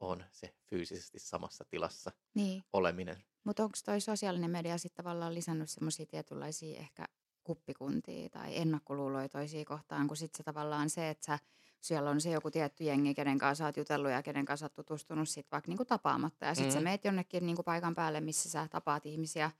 on 0.00 0.24
se 0.32 0.54
fyysisesti 0.66 1.18
samassa 1.18 1.64
tilassa 1.64 2.12
niin. 2.34 2.64
oleminen. 2.72 3.24
Mutta 3.44 3.64
onko 3.64 3.78
toi 3.84 4.00
sosiaalinen 4.00 4.50
media 4.50 4.78
sitten 4.78 5.04
tavallaan 5.04 5.34
lisännyt 5.34 5.70
semmoisia 5.70 6.06
tietynlaisia 6.06 6.78
ehkä 6.78 7.04
kuppikuntia 7.44 8.28
tai 8.28 8.56
ennakkoluuloja 8.56 9.28
toisiin 9.28 9.64
kohtaan, 9.64 10.08
kun 10.08 10.16
sitten 10.16 10.36
se 10.36 10.42
tavallaan 10.42 10.90
se, 10.90 11.10
että 11.10 11.26
sä 11.26 11.38
siellä 11.80 12.10
on 12.10 12.20
se 12.20 12.30
joku 12.30 12.50
tietty 12.50 12.84
jengi, 12.84 13.14
kenen 13.14 13.38
kanssa 13.38 13.64
olet 13.64 13.76
jutellut 13.76 14.10
ja 14.10 14.22
kenen 14.22 14.44
kanssa 14.44 14.64
olet 14.64 14.74
tutustunut 14.74 15.28
sit 15.28 15.46
vaikka 15.52 15.68
niinku 15.68 15.84
tapaamatta. 15.84 16.46
Ja 16.46 16.54
sitten 16.54 16.72
mm. 16.72 16.74
sä 16.74 16.80
meet 16.80 17.04
jonnekin 17.04 17.46
niinku 17.46 17.62
paikan 17.62 17.94
päälle, 17.94 18.20
missä 18.20 18.50
sä 18.50 18.68
tapaat 18.68 19.06
ihmisiä 19.06 19.50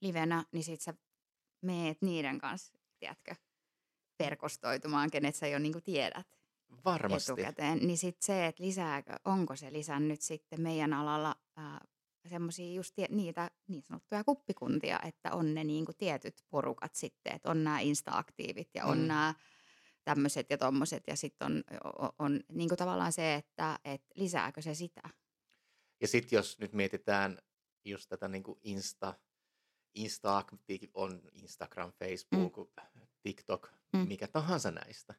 livenä, 0.00 0.44
niin 0.52 0.64
sitten 0.64 0.84
sä 0.84 0.94
meet 1.60 2.02
niiden 2.02 2.38
kanssa, 2.38 2.74
tiedätkö, 2.98 3.34
verkostoitumaan, 4.18 5.10
kenet 5.10 5.34
sä 5.34 5.46
jo 5.46 5.58
niin 5.58 5.82
tiedät 5.82 6.26
Varmasti. 6.84 7.32
etukäteen. 7.32 7.78
Niin 7.78 7.98
sitten 7.98 8.26
se, 8.26 8.46
että 8.46 8.62
lisääkö, 8.62 9.12
onko 9.24 9.56
se 9.56 9.72
lisännyt 9.72 10.20
sitten 10.20 10.60
meidän 10.60 10.92
alalla 10.92 11.34
äh, 11.58 11.80
semmoisia 12.28 12.74
just 12.74 12.94
tie, 12.94 13.06
niitä 13.10 13.50
niin 13.68 13.82
sanottuja 13.82 14.24
kuppikuntia, 14.24 15.00
että 15.04 15.32
on 15.32 15.54
ne 15.54 15.64
niin 15.64 15.84
kuin 15.84 15.96
tietyt 15.96 16.44
porukat 16.50 16.94
sitten, 16.94 17.34
että 17.34 17.50
on 17.50 17.64
nämä 17.64 17.80
Insta-aktiivit 17.80 18.70
ja 18.74 18.84
on 18.84 18.98
mm. 18.98 19.06
nämä 19.06 19.34
tämmöiset 20.04 20.50
ja 20.50 20.58
tommoset 20.58 21.02
ja 21.06 21.16
sitten 21.16 21.46
on, 21.46 21.64
on, 21.98 22.10
on 22.18 22.40
niin 22.52 22.68
kuin 22.68 22.78
tavallaan 22.78 23.12
se, 23.12 23.34
että, 23.34 23.78
että 23.84 24.08
lisääkö 24.14 24.62
se 24.62 24.74
sitä. 24.74 25.02
Ja 26.00 26.08
sitten 26.08 26.36
jos 26.36 26.58
nyt 26.58 26.72
mietitään 26.72 27.38
just 27.84 28.08
tätä 28.08 28.28
niin 28.28 28.42
kuin 28.42 28.58
Insta, 28.62 29.14
Insta 29.94 30.44
on 30.94 31.22
Instagram, 31.32 31.92
Facebook, 31.92 32.56
mm. 32.56 33.00
TikTok, 33.22 33.70
mm. 33.92 34.08
mikä 34.08 34.28
tahansa 34.28 34.70
näistä, 34.70 35.14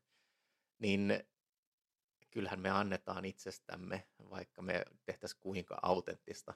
niin 0.80 1.24
kyllähän 2.36 2.60
me 2.60 2.70
annetaan 2.70 3.26
itsestämme, 3.26 4.08
vaikka 4.30 4.62
me 4.62 4.86
tehtäisiin 5.06 5.40
kuinka 5.40 5.80
autenttista 5.82 6.54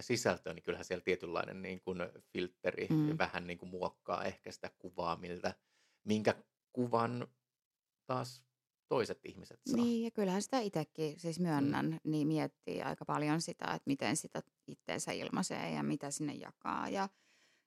sisältöä, 0.00 0.54
niin 0.54 0.62
kyllähän 0.62 0.84
siellä 0.84 1.04
tietynlainen 1.04 1.62
niin 1.62 1.80
kuin 1.80 1.98
filtteri 2.32 2.86
mm. 2.90 3.18
vähän 3.18 3.46
niin 3.46 3.58
kuin 3.58 3.68
muokkaa 3.68 4.24
ehkä 4.24 4.52
sitä 4.52 4.70
kuvaa, 4.78 5.16
miltä, 5.16 5.54
minkä 6.04 6.34
kuvan 6.72 7.28
taas 8.06 8.44
toiset 8.88 9.20
ihmiset 9.24 9.60
saa. 9.66 9.84
Niin, 9.84 10.04
ja 10.04 10.10
kyllähän 10.10 10.42
sitä 10.42 10.58
itsekin, 10.58 11.20
siis 11.20 11.40
myönnän, 11.40 11.86
mm. 11.86 11.98
niin 12.04 12.28
miettii 12.28 12.82
aika 12.82 13.04
paljon 13.04 13.40
sitä, 13.40 13.64
että 13.64 13.86
miten 13.86 14.16
sitä 14.16 14.42
itteensä 14.66 15.12
ilmaisee 15.12 15.70
ja 15.70 15.82
mitä 15.82 16.10
sinne 16.10 16.34
jakaa. 16.34 16.88
Ja, 16.88 17.08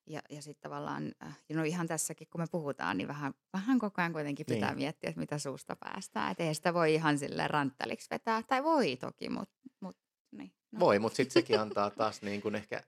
ja, 0.10 0.22
ja 0.30 0.42
sitten 0.42 0.62
tavallaan, 0.70 1.12
äh, 1.24 1.39
no 1.54 1.63
ihan 1.63 1.88
tässäkin 1.88 2.28
kun 2.32 2.42
me 2.42 2.48
puhutaan, 2.51 2.98
niin 2.98 3.08
vähän, 3.08 3.34
vähän 3.54 3.80
koko 3.80 4.01
ajan 4.01 4.13
kuitenkin 4.13 4.46
pitää 4.46 4.70
niin. 4.70 4.78
miettiä, 4.78 5.10
että 5.10 5.20
mitä 5.20 5.38
suusta 5.38 5.75
päästään. 5.75 6.32
Että 6.32 6.44
ei 6.44 6.56
sitä 6.56 6.74
voi 6.74 6.94
ihan 6.94 7.18
sille 7.18 7.48
rantteliksi 7.48 8.08
vetää, 8.12 8.44
tai 8.44 8.63
voi 8.63 8.96
toki, 8.96 9.30
mutta 9.30 9.56
mut, 9.80 9.98
niin. 10.32 10.54
No. 10.72 10.80
Voi, 10.80 11.00
mutta 11.00 11.16
sitten 11.16 11.34
sekin 11.34 11.60
antaa 11.60 11.89
taas 11.89 12.22
niin 12.28 12.42
kuin 12.42 12.56
ehkä 12.56 12.84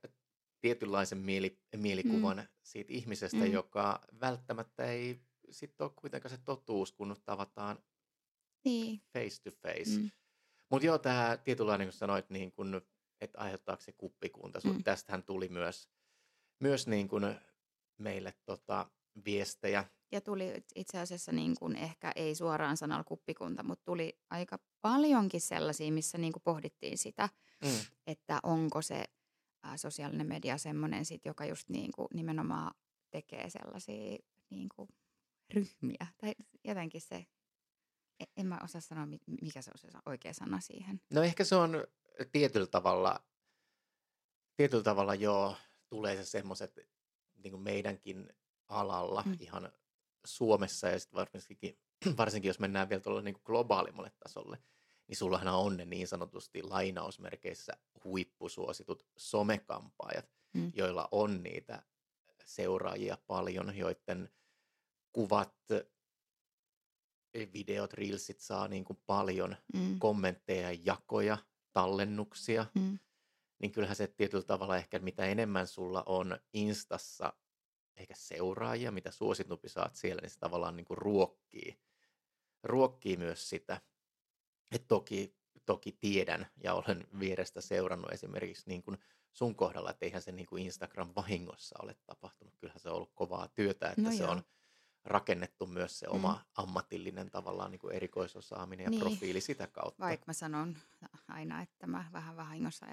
tietynlaisen 0.62 1.18
mieli, 1.18 1.60
mielikuvan 1.76 2.38
mm. 2.38 2.48
siitä 2.64 2.94
ihmisestä, 2.94 3.38
mm. 3.38 3.52
joka 3.52 4.02
välttämättä 4.20 4.86
ei 4.86 5.22
sitten 5.50 5.86
ole 5.86 5.94
kuitenkaan 5.96 6.30
se 6.30 6.38
totuus, 6.38 6.92
kun 6.92 7.16
tavataan 7.26 7.80
niin. 8.66 9.02
face 9.14 9.42
to 9.44 9.52
face. 9.52 10.00
Mm. 10.00 10.12
Mutta 10.72 10.86
joo, 10.86 10.98
tämä 10.98 11.38
tietynlainen, 11.44 11.88
kun 11.88 11.94
sanoit, 11.94 12.30
niin 12.30 12.52
kun, 12.52 12.82
että 13.22 13.40
aiheuttaako 13.40 13.82
se 13.82 13.92
kuppikunta. 13.92 14.60
Mm. 14.64 14.84
Tästähän 14.84 15.24
tuli 15.24 15.50
myös, 15.50 15.90
myös 16.62 16.88
niin 16.88 17.08
kun 17.08 17.36
meille 17.98 18.34
tota, 18.46 18.88
viestejä. 19.26 19.86
Ja 20.12 20.22
tuli 20.22 20.64
itse 20.76 21.00
asiassa 21.00 21.32
niin 21.32 21.56
kun 21.60 21.76
ehkä 21.76 22.12
ei 22.16 22.36
suoraan 22.36 22.78
sanalla 22.78 23.04
kuppikunta, 23.04 23.64
mutta 23.64 23.86
tuli 23.86 24.20
aika 24.30 24.60
paljonkin 24.82 25.42
sellaisia, 25.42 25.92
missä 25.92 26.18
niin 26.18 26.34
kuin 26.34 26.44
pohdittiin 26.44 26.98
sitä, 26.98 27.30
mm. 27.64 27.70
että 28.08 28.40
onko 28.44 28.82
se 28.82 29.06
ä, 29.66 29.78
sosiaalinen 29.78 30.28
media 30.28 30.58
semmoinen, 30.58 31.06
sit, 31.06 31.26
joka 31.26 31.46
just 31.46 31.70
niin 31.70 31.92
kuin 31.92 32.08
nimenomaan 32.14 32.74
tekee 33.12 33.50
sellaisia 33.50 34.18
niin 34.50 34.70
kuin 34.76 34.90
ryhmiä. 35.54 36.08
Tai 36.18 36.36
jotenkin 36.64 37.02
se, 37.02 37.26
e, 38.20 38.24
en 38.38 38.48
mä 38.48 38.60
osaa 38.64 38.82
sanoa, 38.82 39.06
mikä 39.42 39.62
se 39.62 39.72
on 39.72 39.78
se 39.78 39.88
oikea 40.06 40.34
sana 40.34 40.60
siihen. 40.60 41.02
No 41.14 41.24
ehkä 41.24 41.44
se 41.44 41.56
on 41.56 41.84
tietyllä 42.32 42.68
tavalla, 42.68 43.24
tietyllä 44.58 44.84
tavalla 44.84 45.16
joo, 45.16 45.56
tulee 45.92 46.16
se 46.16 46.26
semmoiset 46.26 46.80
niin 47.44 47.62
meidänkin 47.62 48.30
alalla 48.68 49.24
mm. 49.26 49.38
ihan 49.40 49.72
Suomessa 50.26 50.88
ja 50.88 51.00
sitten 51.00 51.18
varsinkin, 51.20 51.78
varsinkin 52.18 52.50
jos 52.50 52.60
mennään 52.60 52.90
vielä 52.90 53.02
tuolla 53.02 53.22
niin 53.22 53.42
globaalimmalle 53.44 54.12
tasolle, 54.20 54.58
niin 55.08 55.18
sullahan 55.18 55.48
on 55.48 55.78
ne 55.78 55.86
niin 55.86 56.08
sanotusti 56.08 56.64
lainausmerkeissä 56.64 57.74
huippusuositut 58.04 59.06
somekampaajat, 59.18 60.30
mm. 60.54 60.72
joilla 60.76 61.08
on 61.12 61.44
niitä 61.44 61.84
seuraajia 62.46 63.18
paljon, 63.28 63.78
joiden 63.78 64.30
kuvat, 65.12 65.56
videot, 67.54 67.94
reelsit 67.94 68.40
saa 68.40 68.68
niin 68.68 68.84
kuin 68.84 69.00
paljon 69.06 69.56
mm. 69.74 70.00
kommentteja, 70.00 70.78
jakoja, 70.86 71.38
tallennuksia, 71.74 72.66
mm. 72.76 73.00
Niin 73.62 73.72
kyllähän 73.72 73.96
se 73.96 74.08
tietyllä 74.08 74.44
tavalla 74.44 74.78
ehkä 74.78 75.00
mitä 75.00 75.26
enemmän 75.26 75.68
sulla 75.68 76.04
on 76.06 76.40
Instassa 76.54 77.34
ehkä 77.96 78.14
seuraajia, 78.18 78.92
mitä 78.92 79.12
suositumpi 79.12 79.70
saat 79.70 79.96
siellä, 79.96 80.22
niin 80.22 80.30
se 80.30 80.40
tavallaan 80.40 80.76
niin 80.76 80.86
kuin 80.86 80.98
ruokkii, 80.98 81.80
ruokkii 82.64 83.18
myös 83.18 83.50
sitä. 83.50 83.82
Et 84.72 84.88
toki, 84.88 85.36
toki 85.66 85.92
tiedän 85.92 86.48
ja 86.64 86.74
olen 86.74 87.08
vierestä 87.20 87.62
seurannut 87.62 88.12
esimerkiksi 88.12 88.64
niin 88.68 88.84
kuin 88.84 88.98
sun 89.32 89.56
kohdalla, 89.56 89.90
että 89.90 90.06
eihän 90.06 90.22
se 90.22 90.32
niin 90.32 90.46
kuin 90.46 90.64
Instagram 90.64 91.14
vahingossa 91.16 91.76
ole 91.84 91.96
tapahtunut. 92.06 92.54
Kyllähän 92.58 92.80
se 92.80 92.90
on 92.90 92.96
ollut 92.96 93.14
kovaa 93.16 93.48
työtä, 93.48 93.90
että 93.90 94.02
no 94.02 94.12
se 94.12 94.24
joo. 94.24 94.32
on 94.32 94.44
rakennettu 95.06 95.68
myös 95.68 96.00
se 96.00 96.08
oma 96.08 96.34
mm. 96.34 96.40
ammatillinen 96.56 97.32
tavallaan 97.32 97.72
niin 97.72 97.80
kuin 97.80 97.96
erikoisosaaminen 97.96 98.84
ja 98.84 98.90
niin. 98.90 99.02
profiili 99.02 99.42
sitä 99.42 99.68
kautta. 99.68 100.04
Vaikka 100.04 100.24
mä 100.28 100.34
sanon 100.34 100.78
aina, 101.28 101.62
että 101.62 101.88
mä 101.88 102.06
vähän 102.14 102.38
vahingossa 102.38 102.86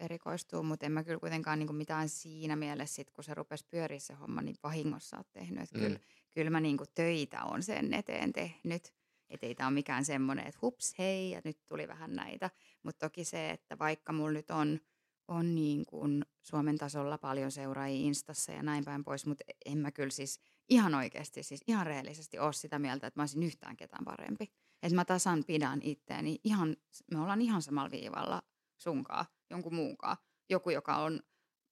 erikoistuu, 0.00 0.62
mutta 0.62 0.86
en 0.86 0.92
mä 0.92 1.04
kyllä 1.04 1.18
kuitenkaan 1.18 1.58
niin 1.58 1.66
kuin 1.66 1.76
mitään 1.76 2.08
siinä 2.08 2.56
mielessä, 2.56 2.94
sit, 2.94 3.10
kun 3.10 3.24
se 3.24 3.34
rupesi 3.34 3.66
pyöriä 3.70 3.98
se 3.98 4.14
homma, 4.14 4.42
niin 4.42 4.56
vahingossa 4.62 5.16
oot 5.16 5.32
tehnyt. 5.32 5.62
Että 5.62 5.78
mm. 5.78 5.84
kyllä, 5.84 5.98
kyllä 6.32 6.50
mä 6.50 6.60
niin 6.60 6.76
kuin 6.76 6.88
töitä 6.94 7.44
on 7.44 7.62
sen 7.62 7.94
eteen 7.94 8.32
tehnyt. 8.32 8.94
Että 9.30 9.46
ei 9.46 9.54
tämä 9.54 9.68
ole 9.68 9.74
mikään 9.74 10.04
semmoinen, 10.04 10.46
että 10.46 10.58
hups, 10.62 10.94
hei, 10.98 11.30
ja 11.30 11.40
nyt 11.44 11.58
tuli 11.66 11.88
vähän 11.88 12.14
näitä. 12.14 12.50
Mutta 12.82 13.06
toki 13.06 13.24
se, 13.24 13.50
että 13.50 13.78
vaikka 13.78 14.12
mulla 14.12 14.32
nyt 14.32 14.50
on, 14.50 14.80
on 15.28 15.54
niin 15.54 15.86
kuin 15.86 16.24
Suomen 16.42 16.78
tasolla 16.78 17.18
paljon 17.18 17.50
seuraajia 17.50 18.06
Instassa 18.06 18.52
ja 18.52 18.62
näin 18.62 18.84
päin 18.84 19.04
pois, 19.04 19.26
mutta 19.26 19.44
en 19.66 19.78
mä 19.78 19.90
kyllä 19.90 20.10
siis 20.10 20.40
ihan 20.68 20.94
oikeasti, 20.94 21.42
siis 21.42 21.64
ihan 21.66 21.86
rehellisesti 21.86 22.38
ole 22.38 22.52
sitä 22.52 22.78
mieltä, 22.78 23.06
että 23.06 23.20
mä 23.20 23.22
olisin 23.22 23.42
yhtään 23.42 23.76
ketään 23.76 24.04
parempi. 24.04 24.52
Että 24.82 24.96
mä 24.96 25.04
tasan 25.04 25.44
pidän 25.46 25.80
itteeni 25.82 26.40
ihan, 26.44 26.76
me 27.12 27.20
ollaan 27.20 27.42
ihan 27.42 27.62
samalla 27.62 27.90
viivalla 27.90 28.42
sunkaa, 28.76 29.26
jonkun 29.50 29.74
muunkaan. 29.74 30.16
Joku, 30.50 30.70
joka 30.70 30.96
on 30.96 31.20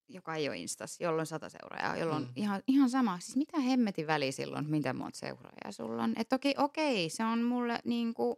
joka 0.08 0.34
ei 0.34 0.48
ole 0.48 0.58
Instas, 0.58 1.00
jolla 1.00 1.20
on 1.20 1.26
sata 1.26 1.48
seuraajaa, 1.48 1.96
jolla 1.96 2.16
on 2.16 2.22
mm. 2.22 2.32
ihan, 2.36 2.62
ihan 2.68 2.90
sama. 2.90 3.18
Siis 3.20 3.36
mitä 3.36 3.60
hemmetin 3.60 4.06
väli 4.06 4.32
silloin, 4.32 4.70
miten 4.70 4.96
monta 4.96 5.18
seuraajaa 5.18 5.72
sulla 5.72 6.02
on. 6.02 6.10
Että 6.16 6.36
toki 6.36 6.54
okei, 6.58 7.10
se 7.10 7.24
on 7.24 7.42
mulle 7.42 7.78
niin 7.84 8.14
kuin 8.14 8.36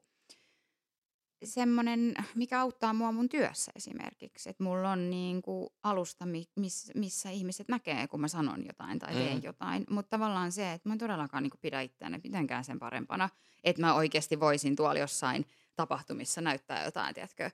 semmoinen, 1.45 2.15
mikä 2.35 2.61
auttaa 2.61 2.93
mua 2.93 3.13
mun 3.13 3.29
työssä 3.29 3.73
esimerkiksi. 3.77 4.51
Että 4.51 4.63
mulla 4.63 4.91
on 4.91 5.11
niin 5.11 5.43
kuin 5.43 5.69
alusta, 5.83 6.27
miss, 6.57 6.91
missä 6.95 7.31
ihmiset 7.31 7.69
näkee, 7.69 8.09
kun 8.09 8.21
mä 8.21 8.29
sanon 8.29 8.67
jotain 8.67 8.99
tai 8.99 9.15
teen 9.15 9.37
mm. 9.37 9.45
jotain. 9.45 9.87
Mutta 9.91 10.11
tavallaan 10.11 10.53
se, 10.53 10.73
että 10.73 10.89
mä 10.89 10.93
en 10.93 10.99
todellakaan 10.99 11.43
niin 11.43 11.53
pidä 11.61 11.81
itseäni 11.81 12.21
mitenkään 12.25 12.65
sen 12.65 12.79
parempana, 12.79 13.29
että 13.65 13.83
mä 13.83 13.95
oikeasti 13.95 14.41
voisin 14.41 14.77
tuolla 14.77 15.01
jossain 15.01 15.47
tapahtumissa 15.77 16.41
näyttää 16.41 16.85
jotain, 16.85 17.15
tiedätkö, 17.15 17.51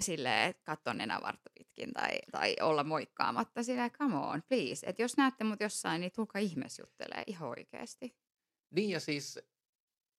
silleen, 0.00 0.50
että 0.50 0.62
katso 0.64 0.92
nenävartta 0.92 1.50
pitkin 1.58 1.92
tai, 1.92 2.10
tai 2.32 2.56
olla 2.60 2.84
moikkaamatta. 2.84 3.62
Silleen, 3.62 3.90
come 3.90 4.16
on, 4.16 4.42
please. 4.48 4.86
Että 4.86 5.02
jos 5.02 5.16
näette 5.16 5.44
mut 5.44 5.60
jossain, 5.60 6.00
niin 6.00 6.12
tulkaa 6.12 6.40
ihmeessä 6.40 6.82
juttelee 6.82 7.22
ihan 7.26 7.48
oikeasti. 7.48 8.16
Niin 8.70 8.90
ja 8.90 9.00
siis, 9.00 9.38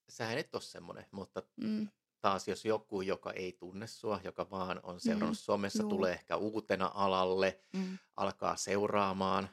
sähän 0.10 0.38
et 0.38 0.56
ole 0.56 0.62
semmoinen, 0.62 1.06
mutta 1.12 1.44
mm. 1.56 1.88
Taas 2.22 2.48
jos 2.48 2.66
joku, 2.66 3.02
joka 3.02 3.32
ei 3.32 3.52
tunne 3.52 3.88
sua, 3.88 4.20
joka 4.24 4.50
vaan 4.50 4.80
on 4.84 5.00
seurannut 5.00 5.30
mm. 5.30 5.36
somessa, 5.36 5.84
Juu. 5.84 5.90
tulee 5.90 6.14
ehkä 6.14 6.38
uutena 6.38 6.92
alalle, 6.94 7.60
mm. 7.74 7.98
alkaa 8.16 8.56
seuraamaan 8.56 9.50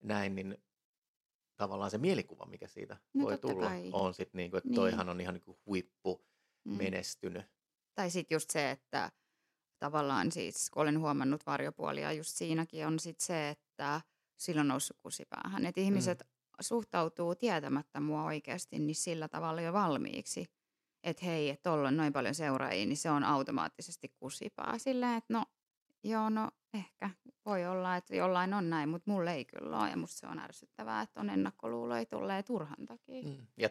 näin, 0.00 0.34
niin 0.34 0.56
tavallaan 1.56 1.90
se 1.90 1.98
mielikuva, 1.98 2.46
mikä 2.46 2.66
siitä 2.66 2.96
no, 3.14 3.24
voi 3.24 3.38
tulla, 3.38 3.68
kai. 3.68 3.90
on 3.92 4.14
sitten 4.14 4.38
niin 4.38 4.50
kuin, 4.50 4.58
että 4.58 4.68
niin. 4.68 4.76
toihan 4.76 5.08
on 5.08 5.20
ihan 5.20 5.34
niin 5.34 5.44
kuin 5.44 5.58
huippu 5.66 6.24
mm. 6.64 6.76
menestynyt. 6.76 7.46
Tai 7.94 8.10
sitten 8.10 8.34
just 8.34 8.50
se, 8.50 8.70
että 8.70 9.12
tavallaan 9.78 10.32
siis, 10.32 10.70
kun 10.70 10.82
olen 10.82 11.00
huomannut 11.00 11.46
varjopuolia, 11.46 12.12
just 12.12 12.30
siinäkin 12.30 12.86
on 12.86 12.98
sit 12.98 13.20
se, 13.20 13.48
että 13.48 14.00
silloin 14.36 14.64
on 14.64 14.68
noussut 14.68 14.96
kusipäähän. 15.02 15.66
Että 15.66 15.80
ihmiset 15.80 16.18
mm. 16.18 16.26
suhtautuu 16.60 17.34
tietämättä 17.34 18.00
mua 18.00 18.24
oikeasti 18.24 18.78
niin 18.78 18.94
sillä 18.94 19.28
tavalla 19.28 19.60
jo 19.60 19.72
valmiiksi. 19.72 20.46
Että 21.02 21.24
hei, 21.24 21.50
että 21.50 21.70
tuolla 21.70 21.88
on 21.88 21.96
noin 21.96 22.12
paljon 22.12 22.34
seuraajia, 22.34 22.86
niin 22.86 22.96
se 22.96 23.10
on 23.10 23.24
automaattisesti 23.24 24.08
kusipää. 24.08 24.78
Silleen, 24.78 25.16
että 25.16 25.32
no 25.32 25.44
joo, 26.04 26.30
no 26.30 26.50
ehkä 26.74 27.10
voi 27.46 27.66
olla, 27.66 27.96
että 27.96 28.16
jollain 28.16 28.54
on 28.54 28.70
näin, 28.70 28.88
mutta 28.88 29.10
mulle 29.10 29.32
ei 29.32 29.44
kyllä 29.44 29.78
ole. 29.78 29.90
Ja 29.90 29.96
musta 29.96 30.20
se 30.20 30.26
on 30.26 30.38
ärsyttävää, 30.38 31.02
että 31.02 31.20
on 31.20 31.30
ennakkoluuloja 31.30 32.06
tulee 32.06 32.42
turhan 32.42 32.86
takia. 32.86 33.22
Mm. 33.22 33.46
Ja 33.56 33.70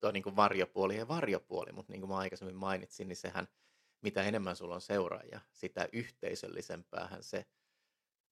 tuo 0.00 0.10
niin 0.10 0.36
varjopuoli 0.36 0.96
ja 0.96 1.08
varjopuoli, 1.08 1.72
mutta 1.72 1.92
niin 1.92 2.00
kuin 2.00 2.10
mä 2.10 2.16
aikaisemmin 2.16 2.56
mainitsin, 2.56 3.08
niin 3.08 3.16
sehän– 3.16 3.48
mitä 4.04 4.22
enemmän 4.22 4.56
sulla 4.56 4.74
on 4.74 4.80
seuraajia, 4.80 5.40
sitä 5.52 5.88
yhteisöllisempäähän 5.92 7.22
se 7.22 7.46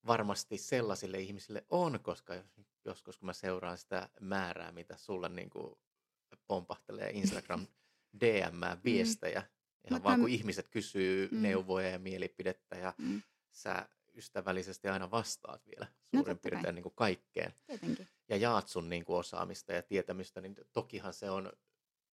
varmasti 0.06 0.58
sellaisille 0.58 1.20
ihmisille 1.20 1.64
on, 1.70 2.00
koska 2.00 2.34
joskus 2.84 3.18
kun 3.18 3.26
mä 3.26 3.32
seuraan 3.32 3.78
sitä 3.78 4.08
määrää, 4.20 4.72
mitä 4.72 4.96
sulle 4.96 5.28
niin 5.28 5.50
kuin 5.50 5.74
pompahtelee 6.46 7.10
Instagram 7.10 7.66
DM 8.20 8.82
viestejä, 8.84 9.40
mm. 9.40 9.46
ihan 9.90 10.00
Mut 10.00 10.04
vaan 10.04 10.18
mä... 10.18 10.22
kun 10.22 10.30
ihmiset 10.30 10.68
kysyy 10.68 11.28
mm. 11.32 11.42
neuvoja 11.42 11.88
ja 11.88 11.98
mielipidettä 11.98 12.76
ja 12.76 12.94
mm. 12.98 13.22
sä 13.50 13.88
ystävällisesti 14.14 14.88
aina 14.88 15.10
vastaat 15.10 15.66
vielä 15.66 15.86
no 16.12 16.18
suurin 16.18 16.34
no, 16.34 16.40
piirtein 16.42 16.74
niin 16.74 16.82
kuin 16.82 16.94
kaikkeen. 16.96 17.54
Tietenkin. 17.66 18.08
Ja 18.28 18.36
jaat 18.36 18.68
sun 18.68 18.88
niin 18.88 19.04
kuin 19.04 19.16
osaamista 19.16 19.72
ja 19.72 19.82
tietämistä, 19.82 20.40
niin 20.40 20.54
tokihan 20.72 21.14
se 21.14 21.30
on 21.30 21.52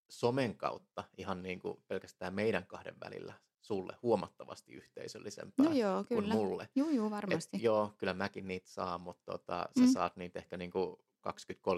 somen 0.09 0.57
kautta 0.57 1.03
ihan 1.17 1.43
niin 1.43 1.59
kuin 1.59 1.83
pelkästään 1.87 2.33
meidän 2.33 2.67
kahden 2.67 2.95
välillä 2.99 3.33
sulle 3.61 3.97
huomattavasti 4.01 4.73
yhteisöllisempää 4.73 5.65
no 5.65 5.71
joo, 5.71 6.03
kyllä. 6.03 6.21
kuin 6.21 6.31
mulle. 6.31 6.69
Joo, 6.75 6.89
joo, 6.89 7.11
varmasti. 7.11 7.57
Et 7.57 7.63
joo, 7.63 7.93
kyllä 7.97 8.13
mäkin 8.13 8.47
niitä 8.47 8.69
saan, 8.69 9.01
mutta 9.01 9.31
tota, 9.31 9.69
sä 9.79 9.85
mm. 9.85 9.91
saat 9.91 10.15
niitä 10.15 10.39
ehkä 10.39 10.57
niin 10.57 10.71
kuin 10.71 10.95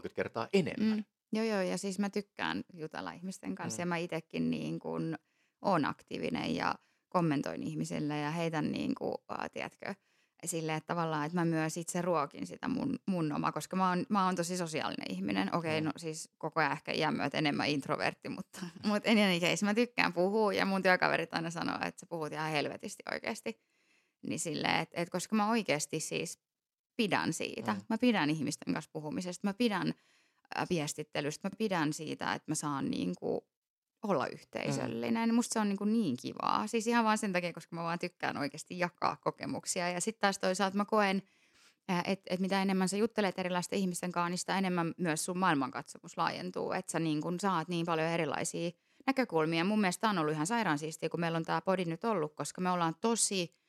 20-30 0.09 0.13
kertaa 0.13 0.47
enemmän. 0.53 0.97
Mm. 0.97 1.05
Joo, 1.33 1.45
joo, 1.45 1.61
ja 1.61 1.77
siis 1.77 1.99
mä 1.99 2.09
tykkään 2.09 2.63
jutella 2.73 3.11
ihmisten 3.11 3.55
kanssa 3.55 3.77
mm. 3.77 3.81
ja 3.81 3.85
mä 3.85 3.97
itsekin 3.97 4.51
niin 4.51 4.79
kuin 4.79 5.17
on 5.61 5.85
aktiivinen 5.85 6.55
ja 6.55 6.75
kommentoin 7.09 7.63
ihmisille 7.63 8.17
ja 8.17 8.31
heitän 8.31 8.71
niin 8.71 8.95
kuin, 8.95 9.15
äh, 9.31 9.49
tiedätkö, 9.51 9.95
silleen, 10.45 10.77
että 10.77 10.87
tavallaan, 10.87 11.25
että 11.25 11.37
mä 11.37 11.45
myös 11.45 11.77
itse 11.77 12.01
ruokin 12.01 12.47
sitä 12.47 12.67
mun, 12.67 12.99
mun 13.05 13.31
oma, 13.31 13.51
koska 13.51 13.75
mä 13.75 13.89
oon, 13.89 14.05
mä 14.09 14.25
oon 14.25 14.35
tosi 14.35 14.57
sosiaalinen 14.57 15.11
ihminen. 15.11 15.55
Okei, 15.55 15.71
okay, 15.71 15.81
mm. 15.81 15.85
no 15.85 15.91
siis 15.97 16.29
koko 16.37 16.59
ajan 16.59 16.71
ehkä 16.71 16.91
iän 16.91 17.15
myötä 17.15 17.37
enemmän 17.37 17.69
introvertti, 17.69 18.29
mutta, 18.29 18.59
mutta 18.87 19.09
en 19.09 19.41
case 19.41 19.65
mä 19.65 19.73
tykkään 19.73 20.13
puhua 20.13 20.53
ja 20.53 20.65
mun 20.65 20.83
työkaverit 20.83 21.33
aina 21.33 21.49
sanoo, 21.49 21.75
että 21.75 21.99
sä 21.99 22.05
puhut 22.09 22.33
ihan 22.33 22.51
helvetisti 22.51 23.03
oikeasti. 23.11 23.61
Niin 24.27 24.39
silleen, 24.39 24.79
että, 24.79 25.01
että 25.01 25.11
koska 25.11 25.35
mä 25.35 25.49
oikeasti 25.49 25.99
siis 25.99 26.39
pidän 26.95 27.33
siitä. 27.33 27.73
Mm. 27.73 27.81
Mä 27.89 27.97
pidän 27.97 28.29
ihmisten 28.29 28.73
kanssa 28.73 28.91
puhumisesta, 28.93 29.47
mä 29.47 29.53
pidän 29.53 29.93
viestittelystä, 30.69 31.47
mä 31.47 31.55
pidän 31.57 31.93
siitä, 31.93 32.33
että 32.33 32.51
mä 32.51 32.55
saan 32.55 32.91
niin 32.91 33.15
kuin 33.19 33.41
olla 34.03 34.27
yhteisöllinen. 34.27 35.29
Mm. 35.29 35.35
Musta 35.35 35.53
se 35.53 35.59
on 35.59 35.69
niin, 35.69 35.77
kuin 35.77 35.93
niin 35.93 36.17
kivaa. 36.17 36.67
Siis 36.67 36.87
ihan 36.87 37.05
vaan 37.05 37.17
sen 37.17 37.33
takia, 37.33 37.53
koska 37.53 37.75
mä 37.75 37.83
vaan 37.83 37.99
tykkään 37.99 38.37
oikeasti 38.37 38.79
jakaa 38.79 39.15
kokemuksia. 39.15 39.89
Ja 39.89 40.01
sitten 40.01 40.21
taas 40.21 40.39
toisaalta 40.39 40.77
mä 40.77 40.85
koen, 40.85 41.21
että 42.05 42.33
et 42.33 42.39
mitä 42.39 42.61
enemmän 42.61 42.89
sä 42.89 42.97
juttelet 42.97 43.39
erilaisten 43.39 43.79
ihmisten 43.79 44.11
kanssa, 44.11 44.29
niin 44.29 44.37
sitä 44.37 44.57
enemmän 44.57 44.93
myös 44.97 45.25
sun 45.25 45.37
maailmankatsomus 45.37 46.17
laajentuu. 46.17 46.71
Että 46.71 46.91
sä 46.91 46.99
niin 46.99 47.21
kun 47.21 47.39
saat 47.39 47.67
niin 47.67 47.85
paljon 47.85 48.07
erilaisia 48.07 48.71
näkökulmia. 49.07 49.65
Mun 49.65 49.81
mielestä 49.81 50.09
on 50.09 50.17
ollut 50.17 50.33
ihan 50.33 50.47
sairaan 50.47 50.79
siistiä, 50.79 51.09
kun 51.09 51.19
meillä 51.19 51.35
on 51.35 51.45
tämä 51.45 51.61
podi 51.61 51.85
nyt 51.85 52.03
ollut, 52.03 52.35
koska 52.35 52.61
me 52.61 52.71
ollaan 52.71 52.95
tosi 53.01 53.60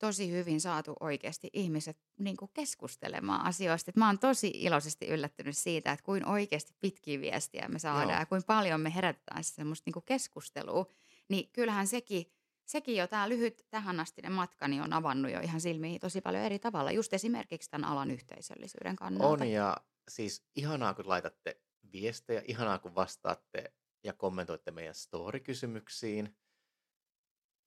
tosi 0.00 0.30
hyvin 0.30 0.60
saatu 0.60 0.96
oikeasti 1.00 1.50
ihmiset 1.52 1.98
niin 2.18 2.36
kuin 2.36 2.50
keskustelemaan 2.54 3.46
asioista. 3.46 3.90
Et 3.90 3.96
mä 3.96 4.06
oon 4.06 4.18
tosi 4.18 4.52
iloisesti 4.54 5.06
yllättynyt 5.06 5.56
siitä, 5.56 5.92
että 5.92 6.04
kuin 6.04 6.26
oikeasti 6.26 6.74
pitkiä 6.80 7.20
viestiä 7.20 7.68
me 7.68 7.78
saadaan 7.78 8.08
Joo. 8.08 8.18
ja 8.18 8.26
kuin 8.26 8.42
paljon 8.46 8.80
me 8.80 8.94
herätetään 8.94 9.44
semmoista 9.44 9.82
niin 9.86 9.92
kuin 9.92 10.04
keskustelua. 10.04 10.86
Niin 11.28 11.50
kyllähän 11.52 11.86
sekin, 11.86 12.32
sekin 12.66 12.96
jo 12.96 13.06
tämä 13.06 13.28
lyhyt 13.28 13.66
tähän 13.70 14.00
astinen 14.00 14.32
matka 14.32 14.68
niin 14.68 14.82
on 14.82 14.92
avannut 14.92 15.32
jo 15.32 15.40
ihan 15.40 15.60
silmiin 15.60 16.00
tosi 16.00 16.20
paljon 16.20 16.44
eri 16.44 16.58
tavalla, 16.58 16.92
just 16.92 17.12
esimerkiksi 17.12 17.70
tämän 17.70 17.90
alan 17.90 18.10
yhteisöllisyyden 18.10 18.96
kannalta. 18.96 19.44
On 19.44 19.48
ja 19.48 19.76
siis 20.08 20.44
ihanaa 20.56 20.94
kun 20.94 21.08
laitatte 21.08 21.60
viestejä, 21.92 22.42
ihanaa 22.48 22.78
kun 22.78 22.94
vastaatte 22.94 23.72
ja 24.04 24.12
kommentoitte 24.12 24.70
meidän 24.70 24.94
story-kysymyksiin– 24.94 26.34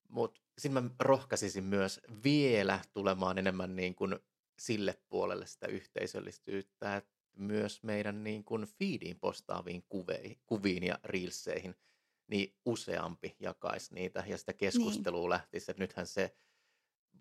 mutta 0.08 0.40
sitten 0.58 0.84
mä 0.84 0.90
rohkaisisin 1.00 1.64
myös 1.64 2.00
vielä 2.24 2.80
tulemaan 2.92 3.38
enemmän 3.38 3.76
niin 3.76 3.94
kuin 3.94 4.18
sille 4.58 4.98
puolelle 5.08 5.46
sitä 5.46 5.66
yhteisöllisyyttä, 5.66 6.96
että 6.96 7.14
myös 7.36 7.82
meidän 7.82 8.24
niin 8.24 8.44
kuin 8.44 8.66
feediin 8.78 9.18
postaaviin 9.20 9.84
kuveihin, 9.88 10.38
kuviin 10.46 10.82
ja 10.82 10.98
reelseihin, 11.04 11.74
niin 12.26 12.54
useampi 12.64 13.36
jakaisi 13.40 13.94
niitä 13.94 14.24
ja 14.26 14.38
sitä 14.38 14.52
keskustelua 14.52 15.20
niin. 15.20 15.30
lähtisi. 15.30 15.70
Että 15.70 15.82
nythän 15.82 16.06
se 16.06 16.36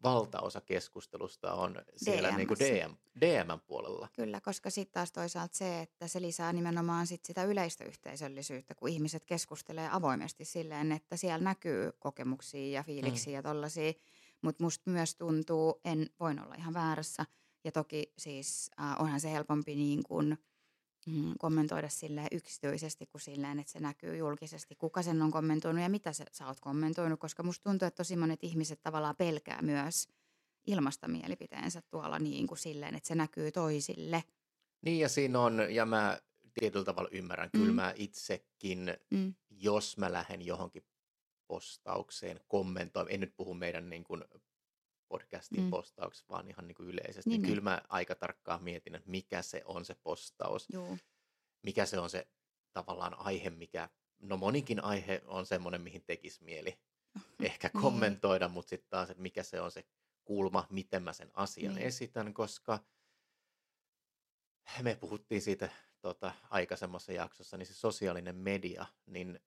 valtaosa 0.04 0.62
keskustelusta 0.62 1.54
on 1.54 1.76
siellä 1.96 2.38
niin 2.38 2.48
kuin 2.48 2.60
DM, 2.60 2.96
DM 3.22 3.60
puolella. 3.68 4.08
Kyllä, 4.14 4.42
koska 4.42 4.70
sitten 4.70 4.94
taas 4.94 5.12
toisaalta 5.12 5.58
se, 5.58 5.82
että 5.82 6.08
se 6.08 6.22
lisää 6.22 6.54
nimenomaan 6.54 7.08
sit 7.08 7.26
sitä 7.26 7.44
yleistä 7.44 7.84
yhteisöllisyyttä, 7.84 8.76
kun 8.76 8.90
ihmiset 8.90 9.26
keskustelee 9.26 9.90
avoimesti 9.92 10.46
silleen, 10.46 10.92
että 10.92 11.18
siellä 11.18 11.44
näkyy 11.44 11.92
kokemuksia 12.00 12.72
ja 12.72 12.84
fiiliksiä 12.84 13.32
mm. 13.32 13.36
ja 13.36 13.44
tollaisia. 13.44 13.94
Mutta 14.42 14.64
musta 14.64 14.92
myös 14.92 15.16
tuntuu, 15.16 15.82
en 15.86 16.10
voin 16.20 16.44
olla 16.44 16.56
ihan 16.56 16.74
väärässä, 16.74 17.26
ja 17.64 17.72
toki 17.72 18.14
siis 18.18 18.72
äh, 18.82 19.02
onhan 19.02 19.20
se 19.20 19.32
helpompi 19.32 19.76
niin 19.76 20.04
kuin– 20.04 20.38
mm, 21.06 21.34
kommentoida 21.40 21.90
sille 21.90 22.28
yksityisesti 22.32 23.06
kuin 23.06 23.22
silleen, 23.22 23.60
että 23.60 23.72
se 23.72 23.80
näkyy 23.80 24.18
julkisesti, 24.18 24.76
kuka 24.76 25.02
sen 25.02 25.22
on 25.22 25.32
kommentoinut 25.32 25.84
ja 25.84 25.90
mitä 25.90 26.14
sä, 26.14 26.26
sä 26.32 26.48
oot 26.48 26.60
kommentoinut, 26.60 27.20
koska 27.20 27.44
musta 27.44 27.70
tuntuu, 27.70 27.88
että 27.88 27.98
tosi 27.98 28.16
monet 28.16 28.44
ihmiset 28.44 28.82
tavallaan 28.82 29.16
pelkää 29.16 29.62
myös 29.62 30.08
ilmasta 30.68 31.08
mielipiteensä 31.08 31.82
tuolla 31.82 32.20
niin 32.20 32.48
kuin 32.48 32.58
silleen, 32.58 32.96
että 32.96 33.08
se 33.08 33.16
näkyy 33.16 33.52
toisille. 33.52 34.24
Niin 34.82 35.00
ja 35.00 35.10
siinä 35.10 35.40
on, 35.40 35.60
ja 35.70 35.86
mä 35.86 36.20
tietyllä 36.60 36.86
tavalla 36.86 37.10
ymmärrän, 37.12 37.50
mm. 37.54 37.60
kyllä 37.60 37.74
mä 37.74 37.94
itsekin, 37.96 38.98
mm. 39.12 39.34
jos 39.50 39.98
mä 39.98 40.12
lähden 40.12 40.46
johonkin 40.46 40.84
postaukseen 41.48 42.40
kommentoimaan, 42.48 43.14
en 43.14 43.20
nyt 43.20 43.36
puhu 43.38 43.54
meidän 43.54 43.90
niin 43.90 44.04
kuin 44.04 44.24
podcastin 45.14 45.64
mm. 45.64 45.70
postauksessa, 45.70 46.26
vaan 46.30 46.48
ihan 46.48 46.68
niin 46.68 46.76
kuin 46.76 46.90
yleisesti. 46.90 47.30
Niin, 47.30 47.42
niin. 47.42 47.50
Kyllä 47.50 47.62
mä 47.62 47.82
aika 47.90 48.16
tarkkaan 48.16 48.64
mietin, 48.64 48.96
että 48.96 49.10
mikä 49.10 49.42
se 49.42 49.62
on 49.66 49.86
se 49.86 49.96
postaus. 50.04 50.68
Joo. 50.70 50.98
Mikä 51.64 51.86
se 51.86 52.00
on 52.00 52.10
se 52.10 52.28
tavallaan 52.74 53.20
aihe, 53.20 53.50
mikä, 53.50 53.90
no 54.20 54.38
monikin 54.38 54.84
aihe 54.84 55.22
on 55.26 55.46
semmoinen, 55.46 55.82
mihin 55.82 56.04
tekisi 56.04 56.44
mieli 56.44 56.80
ehkä 57.44 57.70
niin. 57.74 57.82
kommentoida, 57.82 58.48
mutta 58.48 58.70
sitten 58.70 58.90
taas, 58.90 59.10
että 59.10 59.22
mikä 59.22 59.44
se 59.44 59.62
on 59.62 59.72
se 59.72 59.86
kulma, 60.24 60.68
miten 60.70 61.04
mä 61.04 61.14
sen 61.14 61.32
asian 61.34 61.76
niin. 61.76 61.88
esitän, 61.88 62.34
koska 62.34 62.80
me 64.82 64.96
puhuttiin 64.96 65.42
siitä 65.42 65.70
tota, 66.02 66.34
aikaisemmassa 66.50 67.12
jaksossa, 67.12 67.58
niin 67.58 67.68
se 67.68 67.74
sosiaalinen 67.74 68.36
media, 68.36 68.86
niin 69.06 69.40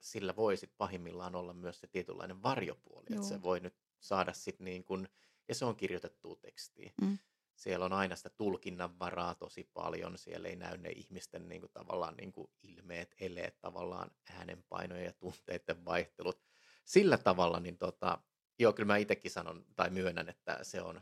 sillä 0.00 0.36
voi 0.36 0.56
sit 0.56 0.72
pahimmillaan 0.78 1.34
olla 1.34 1.52
myös 1.52 1.80
se 1.80 1.86
tietynlainen 1.86 2.42
varjopuoli, 2.42 3.06
Joo. 3.10 3.16
että 3.16 3.28
se 3.28 3.42
voi 3.42 3.60
nyt 3.60 3.85
saada 4.06 4.32
sit 4.32 4.60
niin 4.60 4.84
kun, 4.84 5.08
ja 5.48 5.54
se 5.54 5.64
on 5.64 5.76
kirjoitettu 5.76 6.36
tekstiin. 6.36 6.92
Mm. 7.00 7.18
Siellä 7.56 7.84
on 7.84 7.92
aina 7.92 8.16
sitä 8.16 8.30
tulkinnan 8.30 8.98
varaa 8.98 9.34
tosi 9.34 9.70
paljon, 9.74 10.18
siellä 10.18 10.48
ei 10.48 10.56
näy 10.56 10.76
ne 10.78 10.88
ihmisten 10.88 11.48
niin 11.48 11.60
kuin, 11.60 11.72
tavallaan 11.72 12.14
niin 12.16 12.32
kuin 12.32 12.50
ilmeet, 12.62 13.14
eleet, 13.20 13.60
tavallaan 13.60 14.10
äänenpainoja 14.30 15.04
ja 15.04 15.12
tunteiden 15.12 15.84
vaihtelut. 15.84 16.42
Sillä 16.84 17.18
tavalla, 17.18 17.60
niin 17.60 17.78
tota, 17.78 18.18
joo, 18.58 18.72
kyllä 18.72 18.86
mä 18.86 18.96
itsekin 18.96 19.30
sanon 19.30 19.64
tai 19.76 19.90
myönnän, 19.90 20.28
että 20.28 20.58
se 20.62 20.82
on, 20.82 21.00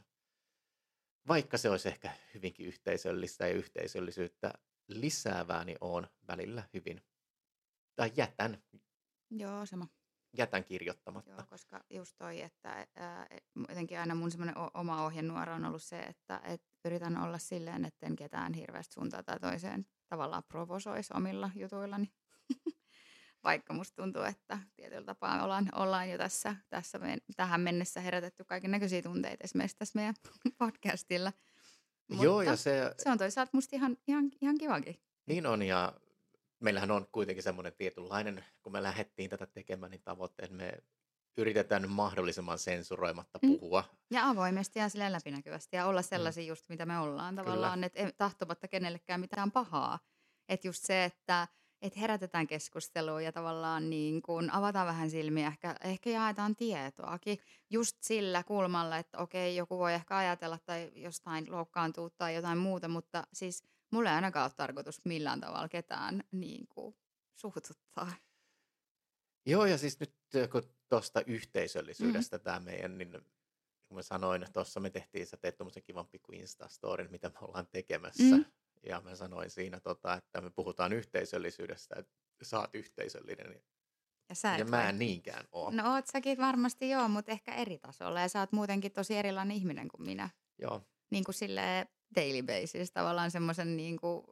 vaikka 1.28 1.58
se 1.58 1.70
olisi 1.70 1.88
ehkä 1.88 2.10
hyvinkin 2.34 2.66
yhteisöllistä 2.66 3.46
ja 3.46 3.54
yhteisöllisyyttä 3.54 4.52
lisäävää, 4.88 5.64
niin 5.64 5.78
on 5.80 6.06
välillä 6.28 6.62
hyvin, 6.74 7.02
tai 7.96 8.12
jätän 8.16 8.62
Joo, 9.30 9.66
sama 9.66 9.86
jätän 10.36 10.64
kirjoittamatta. 10.64 11.30
Joo, 11.30 11.42
koska 11.50 11.84
just 11.90 12.16
toi, 12.18 12.40
että 12.40 12.86
ää, 12.96 13.26
jotenkin 13.68 13.98
aina 13.98 14.14
mun 14.14 14.30
semmoinen 14.30 14.54
oma 14.74 15.04
ohjenuora 15.04 15.54
on 15.54 15.64
ollut 15.64 15.82
se, 15.82 16.00
että 16.00 16.40
et 16.44 16.62
yritän 16.84 17.16
olla 17.16 17.38
silleen, 17.38 17.84
että 17.84 18.06
en 18.06 18.16
ketään 18.16 18.54
hirveästi 18.54 18.94
suuntaan 18.94 19.24
tai 19.24 19.40
toiseen 19.40 19.86
tavallaan 20.08 20.44
provosoisi 20.48 21.12
omilla 21.16 21.50
jutuillani. 21.54 22.12
Vaikka 23.44 23.74
musta 23.74 24.02
tuntuu, 24.02 24.22
että 24.22 24.58
tietyllä 24.76 25.04
tapaa 25.04 25.44
ollaan, 25.44 25.68
ollaan 25.74 26.10
jo 26.10 26.18
tässä, 26.18 26.56
tässä 26.70 26.98
meidän, 26.98 27.20
tähän 27.36 27.60
mennessä 27.60 28.00
herätetty 28.00 28.44
kaiken 28.44 28.70
näköisiä 28.70 29.02
tunteita 29.02 29.44
esimerkiksi 29.44 29.76
tässä 29.76 29.98
meidän 29.98 30.14
podcastilla. 30.58 31.32
Joo, 32.20 32.42
ja 32.42 32.56
se... 32.56 32.94
se 32.98 33.10
on 33.10 33.18
toisaalta 33.18 33.50
musta 33.54 33.76
ihan, 33.76 33.96
ihan, 34.06 34.30
ihan 34.40 34.58
kivakin. 34.58 34.96
Niin 35.26 35.46
on, 35.46 35.62
ja 35.62 35.92
meillähän 36.64 36.90
on 36.90 37.06
kuitenkin 37.12 37.42
semmoinen 37.42 37.72
tietynlainen, 37.78 38.44
kun 38.62 38.72
me 38.72 38.82
lähdettiin 38.82 39.30
tätä 39.30 39.46
tekemään, 39.46 39.90
niin 39.90 40.02
tavoitteet 40.02 40.50
me 40.50 40.72
yritetään 41.36 41.90
mahdollisimman 41.90 42.58
sensuroimatta 42.58 43.38
mm. 43.42 43.48
puhua. 43.48 43.84
Ja 44.10 44.28
avoimesti 44.28 44.78
ja 44.78 44.88
sillä 44.88 45.12
läpinäkyvästi 45.12 45.76
ja 45.76 45.86
olla 45.86 46.00
mm. 46.00 46.04
sellaisia 46.04 46.44
mm. 46.44 46.48
just 46.48 46.68
mitä 46.68 46.86
me 46.86 46.98
ollaan 46.98 47.36
tavallaan, 47.36 47.84
että 47.84 48.12
tahtomatta 48.16 48.68
kenellekään 48.68 49.20
mitään 49.20 49.52
pahaa. 49.52 49.98
Että 50.48 50.68
just 50.68 50.84
se, 50.84 51.04
että 51.04 51.48
et 51.82 51.96
herätetään 51.96 52.46
keskustelua 52.46 53.20
ja 53.20 53.32
tavallaan 53.32 53.90
niin 53.90 54.22
kun 54.22 54.50
avataan 54.50 54.86
vähän 54.86 55.10
silmiä, 55.10 55.46
ehkä, 55.46 55.76
ehkä 55.84 56.10
jaetaan 56.10 56.56
tietoakin 56.56 57.38
just 57.70 57.96
sillä 58.00 58.42
kulmalla, 58.42 58.98
että 58.98 59.18
okei, 59.18 59.56
joku 59.56 59.78
voi 59.78 59.94
ehkä 59.94 60.16
ajatella 60.16 60.58
tai 60.58 60.92
jostain 60.94 61.46
loukkaantua 61.50 62.10
tai 62.10 62.34
jotain 62.34 62.58
muuta, 62.58 62.88
mutta 62.88 63.26
siis– 63.32 63.62
mulla 63.94 64.10
ei 64.10 64.14
ainakaan 64.14 64.44
ole 64.44 64.52
tarkoitus 64.56 65.04
millään 65.04 65.40
tavalla 65.40 65.68
ketään 65.68 66.24
niin 66.32 66.66
kuin, 66.68 66.96
suhtuttaa. 67.34 68.12
Joo, 69.46 69.66
ja 69.66 69.78
siis 69.78 70.00
nyt 70.00 70.14
kun 70.52 70.62
tuosta 70.88 71.22
yhteisöllisyydestä 71.26 72.36
mm-hmm. 72.36 72.44
tämä 72.44 72.60
meidän, 72.60 72.98
niin 72.98 73.10
kun 73.88 73.96
mä 73.96 74.02
sanoin, 74.02 74.46
tuossa 74.52 74.80
me 74.80 74.90
tehtiin, 74.90 75.26
sä 75.26 75.36
teet 75.36 75.56
tuommoisen 75.56 75.82
kivan 75.82 76.06
pikku 76.06 76.32
Instastorin, 76.32 77.10
mitä 77.10 77.28
me 77.28 77.38
ollaan 77.40 77.66
tekemässä. 77.66 78.36
Mm. 78.36 78.44
Ja 78.86 79.00
mä 79.00 79.14
sanoin 79.14 79.50
siinä, 79.50 79.80
tota, 79.80 80.14
että 80.14 80.40
me 80.40 80.50
puhutaan 80.50 80.92
yhteisöllisyydestä, 80.92 81.94
että 81.98 82.14
sä 82.42 82.60
oot 82.60 82.74
yhteisöllinen. 82.74 83.62
Ja 84.28 84.34
sä 84.34 84.56
Ja 84.56 84.64
mä 84.64 84.76
vai? 84.76 84.88
en 84.88 84.98
niinkään 84.98 85.44
oo. 85.52 85.70
No 85.70 85.94
oot 85.94 86.06
säkin 86.06 86.38
varmasti 86.38 86.90
joo, 86.90 87.08
mutta 87.08 87.32
ehkä 87.32 87.54
eri 87.54 87.78
tasolla. 87.78 88.20
Ja 88.20 88.28
sä 88.28 88.40
oot 88.40 88.52
muutenkin 88.52 88.92
tosi 88.92 89.16
erilainen 89.16 89.56
ihminen 89.56 89.88
kuin 89.88 90.02
minä. 90.02 90.30
Joo. 90.58 90.82
Niin 91.10 91.24
kuin 91.24 91.34
silleen 91.34 91.86
daily 92.16 92.42
basis, 92.42 92.92
tavallaan 92.92 93.30
semmoisen 93.30 93.76
niin 93.76 94.00
kuin, 94.00 94.24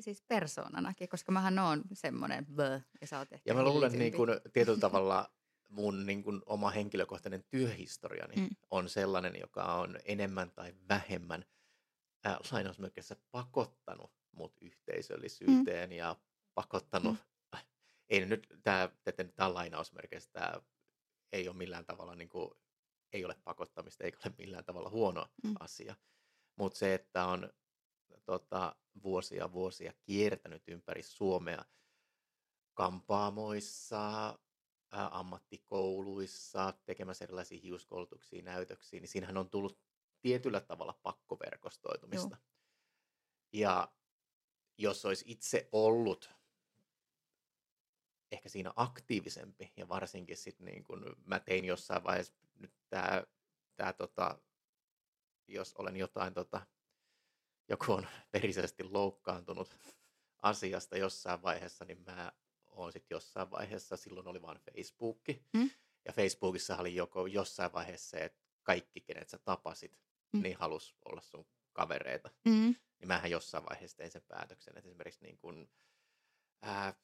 siis 0.00 0.22
persoonanakin, 0.22 1.08
koska 1.08 1.32
mähän 1.32 1.58
oon 1.58 1.82
semmoinen 1.92 2.46
blö, 2.46 2.80
ja 3.00 3.06
sä 3.06 3.18
oot 3.18 3.32
ehkä 3.32 3.50
Ja 3.50 3.54
mä 3.54 3.64
luulen, 3.64 3.92
hillitympi. 3.92 4.26
niin 4.26 4.40
kun, 4.42 4.52
tietyllä 4.52 4.78
tavalla 4.78 5.30
mun 5.68 6.06
niin 6.06 6.22
kun, 6.22 6.42
oma 6.46 6.70
henkilökohtainen 6.70 7.44
työhistoriani 7.50 8.36
Mm. 8.36 8.48
on 8.70 8.88
sellainen, 8.88 9.40
joka 9.40 9.62
on 9.64 9.98
enemmän 10.04 10.50
tai 10.50 10.74
vähemmän 10.88 11.44
äh, 12.26 12.36
lainausmerkeissä 12.52 13.16
pakottanut 13.30 14.12
mut 14.32 14.52
yhteisöllisyyteen 14.60 15.90
mm. 15.90 15.96
ja 15.96 16.16
pakottanut, 16.54 17.16
mm. 17.52 17.58
ei 18.08 18.26
nyt, 18.26 18.46
tämä, 18.62 18.90
tämä 19.34 19.48
on 19.48 19.54
lainausmerkeissä, 19.54 20.30
tämä 20.32 20.52
ei 21.32 21.48
ole 21.48 21.56
millään 21.56 21.84
tavalla, 21.84 22.14
niin 22.14 22.28
kuin, 22.28 22.50
ei 23.12 23.24
ole 23.24 23.36
pakottamista, 23.44 24.04
eikä 24.04 24.18
ole 24.24 24.34
millään 24.38 24.64
tavalla 24.64 24.90
huono 24.90 25.26
mm. 25.44 25.54
asia. 25.60 25.96
Mutta 26.58 26.78
se, 26.78 26.94
että 26.94 27.26
on 27.26 27.50
tota, 28.24 28.76
vuosia 29.02 29.52
vuosia 29.52 29.92
kiertänyt 30.02 30.62
ympäri 30.68 31.02
Suomea 31.02 31.64
kampaamoissa, 32.74 34.26
ää, 34.90 35.08
ammattikouluissa, 35.18 36.74
tekemässä 36.84 37.24
erilaisia 37.24 37.60
hiuskoulutuksia, 37.62 38.42
näytöksiä, 38.42 39.00
niin 39.00 39.08
siinähän 39.08 39.36
on 39.36 39.50
tullut 39.50 39.80
tietyllä 40.20 40.60
tavalla 40.60 41.00
pakkoverkostoitumista. 41.02 42.36
Ja 43.52 43.92
jos 44.78 45.04
olisi 45.04 45.24
itse 45.28 45.68
ollut 45.72 46.30
ehkä 48.32 48.48
siinä 48.48 48.72
aktiivisempi 48.76 49.72
ja 49.76 49.88
varsinkin 49.88 50.36
sitten 50.36 50.66
niin 50.66 50.84
kun 50.84 51.16
mä 51.26 51.40
tein 51.40 51.64
jossain 51.64 52.04
vaiheessa 52.04 52.34
nyt 52.58 52.74
tämä, 52.88 53.24
tää 53.76 53.92
tota, 53.92 54.38
jos 55.48 55.74
olen 55.74 55.96
jotain 55.96 56.34
tota, 56.34 56.66
joku 57.68 57.92
on 57.92 58.06
verisesti 58.32 58.84
loukkaantunut 58.84 59.76
asiasta 60.42 60.96
jossain 60.96 61.42
vaiheessa, 61.42 61.84
niin 61.84 62.02
mä 62.06 62.32
oon 62.66 62.92
sitten 62.92 63.14
jossain 63.16 63.50
vaiheessa, 63.50 63.96
silloin 63.96 64.28
oli 64.28 64.42
vain 64.42 64.58
Facebook. 64.58 65.20
Mm. 65.52 65.70
Ja 66.04 66.12
Facebookissa 66.12 66.76
oli 66.76 66.94
joko 66.94 67.26
jossain 67.26 67.72
vaiheessa 67.72 68.10
se, 68.10 68.24
että 68.24 68.40
kaikki, 68.62 69.00
kenet 69.00 69.28
sä 69.28 69.38
tapasit, 69.38 69.98
mm. 70.32 70.42
niin 70.42 70.56
halus 70.56 70.96
olla 71.04 71.20
sun 71.20 71.46
kavereita. 71.72 72.30
Mm. 72.44 72.74
Niin 72.98 73.08
mähän 73.08 73.30
jossain 73.30 73.64
vaiheessa 73.64 73.96
tein 73.96 74.10
sen 74.10 74.22
päätöksen, 74.28 74.78
että 74.78 74.88
esimerkiksi 74.88 75.24
niin 75.24 75.38
kun, 75.38 75.70
ää, 76.62 76.94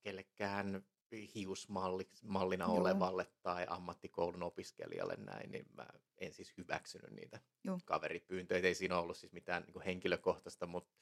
kellekään 0.00 0.86
hiusmallina 1.34 2.64
Joo. 2.64 2.74
olevalle 2.74 3.26
tai 3.42 3.66
ammattikoulun 3.68 4.42
opiskelijalle 4.42 5.16
näin, 5.16 5.50
niin 5.50 5.66
mä 5.72 5.86
en 6.18 6.34
siis 6.34 6.52
hyväksynyt 6.56 7.10
niitä 7.10 7.40
Joo. 7.64 7.80
kaveripyyntöjä. 7.84 8.68
Ei 8.68 8.74
siinä 8.74 8.98
ollut 8.98 9.16
siis 9.16 9.32
mitään 9.32 9.62
niin 9.62 9.72
kuin 9.72 9.84
henkilökohtaista, 9.84 10.66
mutta 10.66 10.94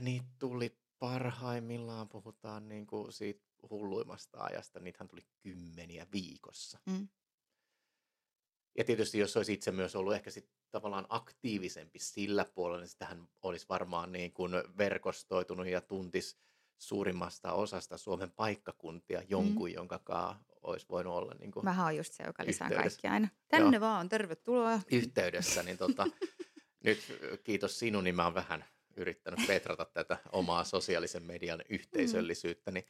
niitä 0.00 0.26
tuli 0.38 0.78
parhaimmillaan, 0.98 2.08
puhutaan 2.08 2.68
niin 2.68 2.86
kuin 2.86 3.12
siitä 3.12 3.44
hulluimmasta 3.70 4.38
ajasta, 4.40 4.80
niitähän 4.80 5.08
tuli 5.08 5.26
kymmeniä 5.40 6.06
viikossa. 6.12 6.78
Mm. 6.86 7.08
Ja 8.78 8.84
tietysti 8.84 9.18
jos 9.18 9.36
olisi 9.36 9.52
itse 9.52 9.70
myös 9.70 9.96
ollut 9.96 10.14
ehkä 10.14 10.30
sit 10.30 10.50
tavallaan 10.70 11.06
aktiivisempi 11.08 11.98
sillä 11.98 12.44
puolella, 12.44 12.80
niin 12.80 12.88
sitähän 12.88 13.28
olisi 13.42 13.66
varmaan 13.68 14.12
niin 14.12 14.32
kuin 14.32 14.52
verkostoitunut 14.78 15.66
ja 15.66 15.80
tuntis 15.80 16.38
suurimmasta 16.78 17.52
osasta 17.52 17.98
Suomen 17.98 18.30
paikkakuntia 18.30 19.22
jonkun, 19.28 19.70
mm. 19.70 19.74
jonka 19.74 19.98
kaa 19.98 20.44
olisi 20.62 20.86
voinut 20.88 21.14
olla 21.14 21.34
niin 21.38 21.50
kuin 21.50 21.64
Mähän 21.64 21.86
on 21.86 21.96
just 21.96 22.12
se, 22.12 22.22
joka 22.26 22.46
lisää 22.46 22.70
kaikki 22.70 23.06
aina. 23.06 23.28
Tänne 23.48 23.80
vaan, 23.80 24.08
tervetuloa. 24.08 24.80
yhteydessä. 24.92 25.62
Niin 25.62 25.78
tota, 25.78 26.06
nyt 26.84 26.98
kiitos 27.44 27.78
sinun, 27.78 28.04
niin 28.04 28.14
mä 28.14 28.24
oon 28.24 28.34
vähän 28.34 28.64
yrittänyt 28.96 29.46
petrata 29.46 29.84
tätä 29.84 30.18
omaa 30.32 30.64
sosiaalisen 30.64 31.22
median 31.22 31.62
yhteisöllisyyttäni 31.68 32.86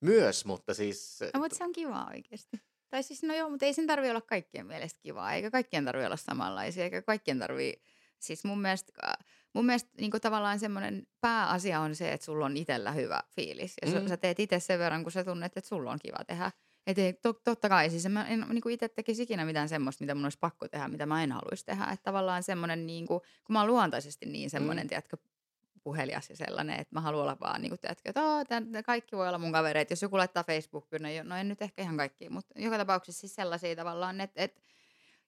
myös, 0.00 0.44
mutta 0.44 0.74
siis... 0.74 1.18
No, 1.34 1.40
mutta 1.40 1.56
se 1.56 1.64
on 1.64 1.72
kiva 1.72 2.06
oikeasti. 2.14 2.60
Tai 2.90 3.02
siis, 3.02 3.22
no 3.22 3.34
joo, 3.34 3.50
mutta 3.50 3.66
ei 3.66 3.74
sen 3.74 3.86
tarvi 3.86 4.10
olla 4.10 4.20
kaikkien 4.20 4.66
mielestä 4.66 5.00
kivaa, 5.02 5.32
eikä 5.32 5.50
kaikkien 5.50 5.84
tarvi 5.84 6.06
olla 6.06 6.16
samanlaisia, 6.16 6.84
eikä 6.84 7.02
kaikkien 7.02 7.38
tarvi, 7.38 7.82
siis 8.22 8.44
mun 8.44 8.60
mielestä, 8.60 8.92
mun 9.52 9.66
mielestä 9.66 9.90
niin 10.00 10.10
tavallaan 10.10 10.58
semmoinen 10.58 11.06
pääasia 11.20 11.80
on 11.80 11.94
se, 11.94 12.12
että 12.12 12.24
sulla 12.24 12.46
on 12.46 12.56
itsellä 12.56 12.92
hyvä 12.92 13.22
fiilis. 13.36 13.74
Ja 13.82 14.00
mm. 14.00 14.08
Sä 14.08 14.16
teet 14.16 14.40
itse 14.40 14.60
sen 14.60 14.78
verran, 14.78 15.02
kun 15.02 15.12
sä 15.12 15.24
tunnet, 15.24 15.56
että 15.56 15.68
sulla 15.68 15.90
on 15.90 15.98
kiva 16.02 16.24
tehdä. 16.26 16.52
Et 16.86 16.98
ei, 16.98 17.12
to, 17.12 17.32
totta 17.32 17.68
kai, 17.68 17.90
siis 17.90 18.08
mä 18.08 18.26
en 18.26 18.46
niin 18.48 18.70
itse 18.70 18.88
tekisi 18.88 19.22
ikinä 19.22 19.44
mitään 19.44 19.68
semmoista, 19.68 20.04
mitä 20.04 20.14
mun 20.14 20.24
olisi 20.24 20.38
pakko 20.38 20.68
tehdä, 20.68 20.88
mitä 20.88 21.06
mä 21.06 21.22
en 21.22 21.32
haluaisi 21.32 21.66
tehdä. 21.66 21.84
Että 21.84 22.02
tavallaan 22.04 22.42
semmoinen, 22.42 22.86
niin 22.86 23.06
kuin, 23.06 23.20
kun 23.44 23.52
mä 23.52 23.60
oon 23.60 23.68
luontaisesti 23.68 24.26
niin 24.26 24.50
semmoinen, 24.50 24.84
mm. 24.84 24.88
tiedätkö, 24.88 25.16
puhelias 25.82 26.30
ja 26.30 26.36
sellainen, 26.36 26.80
että 26.80 26.94
mä 26.94 27.00
haluan 27.00 27.22
olla 27.22 27.36
vaan, 27.40 27.62
niin 27.62 27.70
kuin, 27.70 27.80
tiedätkö, 27.80 28.08
että 28.08 28.22
"Oo, 28.22 28.44
tän, 28.44 28.68
kaikki 28.84 29.16
voi 29.16 29.28
olla 29.28 29.38
mun 29.38 29.52
kavereita. 29.52 29.92
Jos 29.92 30.02
joku 30.02 30.16
laittaa 30.16 30.44
Facebookiin, 30.44 31.02
no, 31.02 31.08
no 31.22 31.36
en 31.36 31.48
nyt 31.48 31.62
ehkä 31.62 31.82
ihan 31.82 31.96
kaikki, 31.96 32.28
mutta 32.28 32.60
joka 32.60 32.78
tapauksessa 32.78 33.20
siis 33.20 33.34
sellaisia 33.34 33.76
tavallaan, 33.76 34.20
että, 34.20 34.42
että 34.42 34.60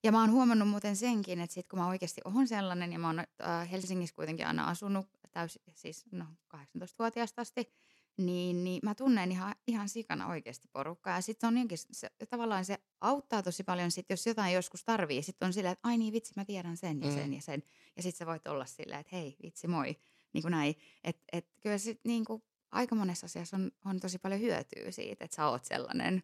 ja 0.04 0.12
mä 0.12 0.20
oon 0.20 0.30
huomannut 0.32 0.68
muuten 0.68 0.96
senkin, 0.96 1.40
että 1.40 1.54
sit 1.54 1.68
kun 1.68 1.78
mä 1.78 1.88
oikeasti 1.88 2.20
oon 2.24 2.48
sellainen, 2.48 2.92
ja 2.92 2.98
mä 2.98 3.06
oon 3.06 3.18
äh, 3.18 3.70
Helsingissä 3.70 4.16
kuitenkin 4.16 4.46
aina 4.46 4.68
asunut 4.68 5.06
täysin, 5.30 5.62
siis 5.74 6.04
no 6.12 6.24
18-vuotiaasta 6.56 7.42
asti, 7.42 7.72
niin, 8.16 8.64
niin 8.64 8.80
mä 8.82 8.94
tunnen 8.94 9.32
ihan, 9.32 9.54
ihan 9.66 9.88
sikana 9.88 10.26
oikeasti 10.26 10.68
porukkaa. 10.72 11.14
Ja 11.16 11.20
sitten 11.20 11.48
on 11.48 11.54
jotenkin, 11.54 11.78
se, 11.90 12.10
tavallaan 12.30 12.64
se 12.64 12.78
auttaa 13.00 13.42
tosi 13.42 13.64
paljon, 13.64 13.90
sit, 13.90 14.06
jos 14.10 14.26
jotain 14.26 14.54
joskus 14.54 14.84
tarvii. 14.84 15.22
Sitten 15.22 15.46
on 15.46 15.52
silleen, 15.52 15.72
että 15.72 15.88
ai 15.88 15.98
niin 15.98 16.12
vitsi, 16.12 16.32
mä 16.36 16.44
tiedän 16.44 16.76
sen 16.76 17.00
ja 17.02 17.08
Mm. 17.08 17.14
sen 17.14 17.32
ja 17.34 17.42
sen. 17.42 17.62
Ja 17.96 18.02
sitten 18.02 18.18
sä 18.18 18.26
voit 18.26 18.46
olla 18.46 18.66
silleen, 18.66 19.00
että 19.00 19.16
hei 19.16 19.36
vitsi 19.42 19.68
moi, 19.68 19.96
niin 20.32 20.42
kuin 20.42 20.52
näin. 20.52 20.74
Että 21.04 21.22
et, 21.32 21.46
kyllä 21.60 21.78
sit 21.78 22.00
niin 22.04 22.24
kuin, 22.24 22.42
aika 22.72 22.94
monessa 22.94 23.26
asiassa 23.26 23.56
on, 23.56 23.70
on 23.84 24.00
tosi 24.00 24.18
paljon 24.18 24.40
hyötyä 24.40 24.90
siitä, 24.90 25.24
että 25.24 25.34
sä 25.36 25.48
oot 25.48 25.64
sellainen, 25.64 26.22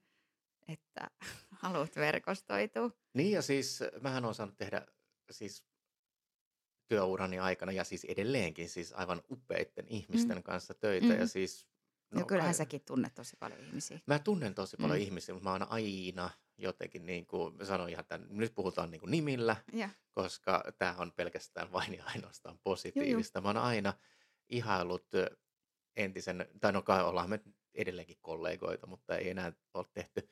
että 0.69 1.11
haluat 1.61 1.97
verkostoitua. 1.97 2.91
Niin 3.15 3.31
ja 3.33 3.43
siis 3.43 3.81
mähän 4.01 4.25
olen 4.25 4.35
saanut 4.35 4.57
tehdä 4.57 4.87
siis 5.31 5.65
työurani 6.89 7.39
aikana 7.39 7.73
ja 7.73 7.85
siis 7.85 8.05
edelleenkin 8.05 8.69
siis 8.69 8.93
aivan 8.93 9.23
upeitten 9.31 9.89
ihmisten 9.89 10.37
mm. 10.37 10.43
kanssa 10.43 10.75
töitä 10.75 11.07
Mm. 11.07 11.19
ja 11.21 11.27
siis... 11.27 11.67
No, 12.11 12.21
no 12.21 12.27
kyllähän 12.27 12.49
kai- 12.51 12.55
säkin 12.59 12.81
tunnet 12.87 13.15
tosi 13.15 13.37
paljon 13.37 13.61
ihmisiä. 13.61 14.01
Mä 14.07 14.19
tunnen 14.19 14.55
tosi 14.55 14.77
paljon 14.77 14.99
Mm. 14.99 15.01
mm. 15.03 15.07
ihmisiä, 15.07 15.35
mutta 15.35 15.49
mä 15.49 15.53
oon 15.53 15.71
aina 15.71 16.31
jotenkin 16.59 17.07
niin 17.07 17.27
kuin, 17.27 17.57
mä 17.57 17.65
sanon 17.65 17.89
ihan 17.89 18.05
tämän, 18.05 18.27
nyt 18.31 18.55
puhutaan 18.55 18.91
niin 18.91 19.01
kuin 19.01 19.11
nimillä, 19.11 19.57
Ja, 19.73 19.89
koska 20.13 20.65
tämä 20.79 20.95
on 20.99 21.13
pelkästään 21.13 21.73
vain 21.73 21.95
ja 21.95 22.05
ainoastaan 22.05 22.59
positiivista. 22.59 23.41
Mä 23.41 23.49
oon 23.49 23.57
aina 23.57 23.93
ihailut 24.49 25.07
entisen, 25.97 26.49
tai 26.61 26.73
no 26.73 26.83
kai 26.83 27.05
ollaan 27.05 27.31
me 27.31 27.41
edelleenkin 27.75 28.19
kollegoita, 28.21 28.87
mutta 28.87 29.17
ei 29.17 29.31
enää 29.31 29.53
ole 29.75 29.87
tehty 29.93 30.29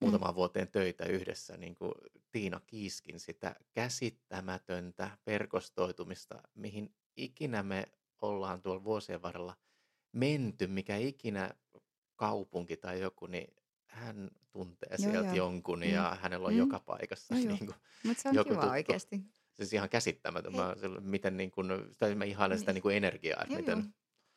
muutamaan 0.00 0.34
vuoteen 0.34 0.68
töitä 0.68 1.04
yhdessä, 1.04 1.56
niin 1.56 1.74
kuin 1.74 1.92
Tiina 2.32 2.60
Kiiskin 2.66 3.20
sitä 3.20 3.54
käsittämätöntä 3.72 5.10
verkostoitumista, 5.26 6.42
mihin 6.54 6.94
ikinä 7.16 7.62
me 7.62 7.84
ollaan 8.22 8.62
tuolla 8.62 8.84
vuosien 8.84 9.22
varrella 9.22 9.56
menty, 10.12 10.66
mikä 10.66 10.96
ikinä 10.96 11.50
kaupunki 12.16 12.76
tai 12.76 13.00
joku, 13.00 13.26
niin 13.26 13.54
hän 13.86 14.30
tuntee 14.50 14.88
Joo, 14.98 15.10
sieltä 15.10 15.28
joo. 15.28 15.36
jonkun 15.36 15.78
Mm. 15.78 15.84
ja 15.90 16.16
hänellä 16.22 16.46
on 16.46 16.52
Mm. 16.52 16.58
joka 16.58 16.80
paikassa 16.80 17.34
joo. 17.38 17.44
niin 17.46 17.58
kuin, 17.58 17.74
mutta 18.04 18.22
se 18.22 18.28
on 18.28 18.34
Joku 18.34 18.48
kiva 18.50 18.60
tuttu. 18.60 18.72
oikeasti. 18.72 19.20
siis 19.52 19.72
ihan 19.72 19.88
käsittämätön. 19.88 20.56
Mä, 20.56 20.74
miten 21.00 21.36
niin 21.36 21.50
kuin, 21.50 21.66
mä 22.16 22.24
ihailen 22.24 22.58
sitä 22.58 22.70
Niin. 22.70 22.74
niin 22.74 22.82
kuin 22.82 22.96
energiaa, 22.96 23.42
että 23.42 23.52
Joo, 23.54 23.60
miten, 23.60 23.78
joo. 23.78 23.88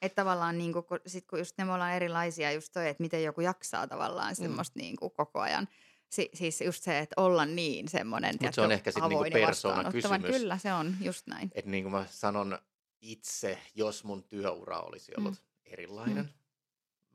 Että 0.04 0.16
tavallaan 0.16 0.58
niin 0.58 0.74
kuin, 0.74 0.86
sit 1.08 1.28
kun 1.28 1.39
just 1.39 1.58
ne 1.58 1.66
me 1.66 1.74
ollaan 1.74 1.94
erilaisia, 1.94 2.52
just 2.52 2.74
toi, 2.74 2.89
että 2.89 3.04
miten 3.04 3.24
joku 3.24 3.42
jaksaa 3.42 3.88
tavallaan 3.88 4.36
semmoista 4.36 4.80
niin 4.80 4.96
kuin 4.96 5.12
koko 5.12 5.39
ajan. 5.39 5.68
Si- 6.10 6.30
siis 6.34 6.62
just 6.62 6.84
se, 6.84 7.00
että 7.00 7.13
olla 7.22 7.46
niin 7.46 7.88
semmoinen, 7.89 8.36
Mut 8.42 8.54
se 8.54 8.62
on 8.62 8.72
ehkä 8.72 8.92
sit 8.92 9.04
niinku 9.10 9.24
persoonakysymys. 9.34 10.04
vastaanottava. 10.04 10.34
Kyllä, 10.39 10.58
se 10.58 10.74
on 10.74 10.96
just 11.02 11.28
näin. 11.28 11.52
että 11.56 11.72
niin 11.72 11.84
kuin 11.84 11.92
mä 11.92 12.06
sanon 12.10 12.60
itse, 13.02 13.60
jos 13.76 14.04
mun 14.04 14.24
työura 14.24 14.80
olisi 14.80 15.12
Mm. 15.18 15.26
ollut 15.26 15.44
erilainen, 15.66 16.30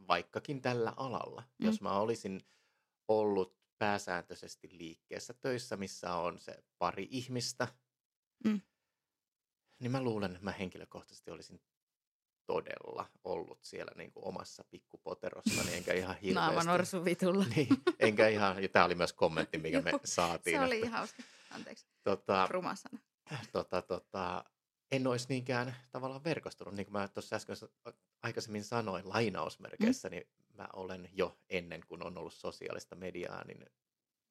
vaikkakin 0.08 0.62
tällä 0.62 0.92
alalla, 0.96 1.42
Mm. 1.58 1.66
jos 1.66 1.80
mä 1.80 1.98
olisin 1.98 2.46
ollut 3.08 3.58
pääsääntöisesti 3.78 4.68
liikkeessä 4.72 5.34
töissä, 5.34 5.76
missä 5.76 6.14
on 6.14 6.38
se 6.40 6.64
pari 6.78 7.08
ihmistä, 7.10 7.68
Mm. 8.44 8.60
niin 9.78 9.90
mä 9.90 10.02
luulen, 10.02 10.30
että 10.32 10.44
mä 10.44 10.52
henkilökohtaisesti 10.52 11.30
olisin 11.30 11.60
todella 12.48 13.06
ollut 13.24 13.58
siellä 13.62 13.92
niin 13.96 14.12
kuin 14.12 14.24
omassa 14.24 14.64
pikkupoterossani, 14.70 15.74
enkä 15.74 15.92
ihan 15.94 16.16
Naama 16.34 16.46
hirveästi. 16.48 16.66
norsu 16.70 17.04
vitulla. 17.04 17.44
Niin, 17.56 17.68
enkä 17.98 18.28
ihan, 18.28 18.62
ja 18.62 18.68
tämä 18.68 18.84
oli 18.84 18.94
myös 18.94 19.12
kommentti, 19.12 19.58
mikä 19.58 19.80
me 19.80 19.92
saatiin. 20.04 20.58
Se 20.60 20.64
oli 20.64 20.76
että- 20.78 20.90
hauska. 20.90 21.22
Anteeksi, 21.50 21.86
tota, 22.02 22.46
ruma 22.50 22.74
sana. 22.74 22.98
tota, 23.52 23.82
tota, 23.82 24.44
en 24.92 25.06
olisi 25.06 25.26
niinkään 25.28 25.76
tavallaan 25.90 26.24
verkostunut, 26.24 26.74
niin 26.74 26.86
kuin 26.86 26.92
mä 26.92 27.08
tuossa 27.08 27.36
äsken 27.36 27.56
aikaisemmin 28.22 28.64
sanoin 28.64 29.08
lainausmerkeissä, 29.08 30.08
niin 30.08 30.22
mä 30.54 30.68
olen 30.72 31.08
jo 31.12 31.38
ennen 31.50 31.80
kuin 31.88 32.02
on 32.06 32.18
ollut 32.18 32.34
sosiaalista 32.34 32.96
mediaa, 32.96 33.44
niin 33.44 33.66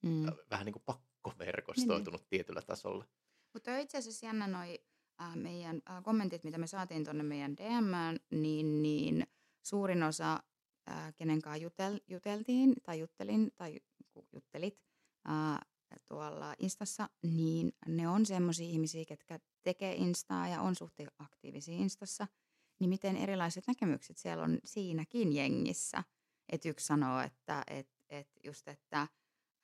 Mm. 0.03 0.27
äh, 0.27 0.33
vähän 0.51 0.65
niin 0.65 0.73
kuin 0.73 0.83
pakkoverkostoitunut 0.85 2.29
tietyllä 2.29 2.61
tasolla. 2.61 3.05
Mutta 3.53 3.77
itse 3.77 3.97
asiassa 3.97 4.25
jännä 4.25 4.47
noi 4.47 4.79
äh, 5.21 5.35
meidän 5.35 5.81
äh, 5.89 6.03
kommentit, 6.03 6.43
mitä 6.43 6.57
me 6.57 6.67
saatiin 6.67 7.03
tuonne 7.03 7.23
meidän 7.23 7.57
DMään, 7.57 8.17
niin, 8.31 8.81
niin 8.83 9.27
suurin 9.63 10.03
osa, 10.03 10.39
äh, 10.89 11.13
kenen 11.15 11.41
kanssa 11.41 11.63
jutel, 11.63 11.99
juteltiin 12.07 12.73
tai 12.83 12.99
juttelin 12.99 13.51
tai 13.55 13.79
juttelit 14.33 14.79
äh, 15.29 15.59
tuolla 16.05 16.55
Instassa, 16.59 17.09
niin 17.23 17.71
ne 17.87 18.07
on 18.09 18.25
semmoisia 18.25 18.65
ihmisiä, 18.65 19.05
ketkä 19.05 19.39
tekee 19.63 19.95
Instaa 19.95 20.47
ja 20.47 20.61
on 20.61 20.75
suht 20.75 20.93
aktiivisia 21.19 21.75
Instassa, 21.75 22.27
niin 22.79 22.89
miten 22.89 23.15
erilaiset 23.15 23.67
näkemykset 23.67 24.17
siellä 24.17 24.43
on 24.43 24.59
siinäkin 24.63 25.33
jengissä. 25.33 26.03
Et 26.51 26.65
yksi 26.65 26.85
sanoo, 26.85 27.21
että 27.21 27.63
et, 27.67 27.89
et 28.09 28.27
just, 28.43 28.67
että 28.67 29.07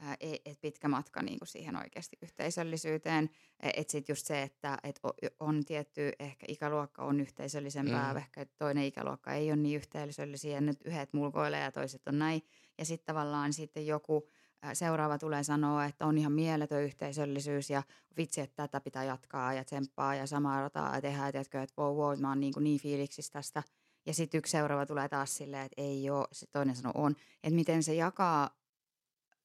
ää, 0.03 0.15
ei- 0.19 0.41
et 0.45 0.61
pitkä 0.61 0.87
matka 0.87 1.21
niin 1.21 1.39
kuin 1.39 1.47
siihen 1.47 1.75
oikeasti 1.75 2.17
yhteisöllisyyteen. 2.21 3.29
Että 3.59 3.91
sitten 3.91 4.13
just 4.13 4.25
se, 4.27 4.41
että 4.41 4.77
et 4.83 4.99
on 5.39 5.65
tietty, 5.65 6.11
ehkä 6.19 6.45
ikäluokka 6.49 7.03
on 7.03 7.19
yhteisöllisempää, 7.19 8.13
Mm. 8.13 8.17
ehkä 8.17 8.45
toinen 8.57 8.83
ikäluokka 8.83 9.33
ei 9.33 9.49
ole 9.51 9.55
niin 9.55 9.75
yhteisöllisiä, 9.75 10.61
nyt 10.61 10.79
yhdet 10.85 11.13
mulkoilee 11.13 11.61
ja 11.63 11.71
toiset 11.71 12.07
on 12.07 12.19
näin. 12.19 12.41
Ja 12.77 12.85
sitten 12.85 13.05
tavallaan 13.15 13.53
sitten 13.53 13.87
joku 13.87 14.27
seuraava 14.73 15.17
tulee 15.17 15.43
sanoa, 15.43 15.85
että 15.85 16.05
on 16.05 16.17
ihan 16.17 16.31
mieletön 16.31 16.83
yhteisöllisyys 16.83 17.69
ja 17.69 17.83
vitsi, 18.17 18.41
että 18.41 18.55
tätä 18.55 18.81
pitää 18.81 19.03
jatkaa 19.03 19.53
ja 19.53 19.63
tsemppaa 19.63 20.15
ja 20.15 20.27
samaa 20.27 20.61
rataa 20.61 20.95
ja 20.95 21.01
tehdä, 21.01 21.31
tiedätkö, 21.31 21.61
että 21.61 21.81
wow, 21.81 21.97
wow, 21.97 22.19
mä 22.19 22.29
oon 22.29 22.39
niin, 22.39 22.53
niin 22.59 22.79
fiiliksissä 22.79 23.33
tästä. 23.33 23.63
Ja 24.05 24.13
sitten 24.13 24.37
yksi 24.37 24.51
seuraava 24.51 24.85
tulee 24.85 25.09
taas 25.09 25.35
silleen, 25.37 25.65
että 25.65 25.81
ei 25.81 26.09
ole, 26.09 26.27
se 26.31 26.45
toinen 26.51 26.75
sanoo 26.75 26.93
on. 26.95 27.15
Että 27.43 27.55
miten 27.55 27.83
se 27.83 27.93
jakaa 27.93 28.49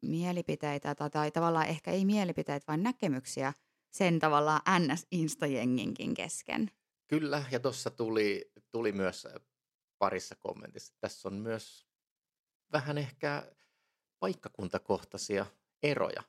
mielipiteitä 0.02 0.94
tai, 0.94 1.10
tai 1.10 1.30
tavallaan 1.30 1.66
ehkä 1.66 1.90
ei 1.90 2.04
mielipiteitä, 2.04 2.64
vaan 2.68 2.82
näkemyksiä 2.82 3.52
sen 3.90 4.18
tavallaan 4.18 4.60
NS-instajenginkin 4.80 6.14
kesken. 6.14 6.70
Kyllä, 7.06 7.44
ja 7.50 7.60
tuossa 7.60 7.90
tuli, 7.90 8.52
tuli 8.70 8.92
myös 8.92 9.28
parissa 9.98 10.34
kommentissa, 10.38 10.94
tässä 11.00 11.28
on 11.28 11.34
myös 11.34 11.86
vähän 12.72 12.98
ehkä 12.98 13.52
paikkakuntakohtaisia 14.18 15.46
eroja. 15.82 16.22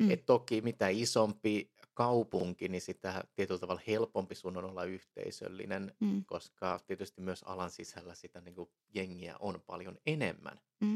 Mm. 0.00 0.10
Et 0.10 0.26
toki 0.26 0.60
mitä 0.60 0.88
isompi 0.88 1.72
kaupunki, 1.94 2.68
niin 2.68 2.80
sitä 2.80 3.24
tietyllä 3.34 3.60
tavalla 3.60 3.82
helpompi 3.86 4.34
sun 4.34 4.56
on 4.56 4.64
olla 4.64 4.84
yhteisöllinen, 4.84 5.94
Mm. 6.00 6.24
koska 6.24 6.80
tietysti 6.86 7.20
myös 7.20 7.42
alan 7.42 7.70
sisällä 7.70 8.14
sitä 8.14 8.40
niin 8.40 8.54
kuin 8.54 8.70
jengiä 8.94 9.36
on 9.40 9.62
paljon 9.66 9.98
enemmän. 10.06 10.60
Mm. 10.80 10.91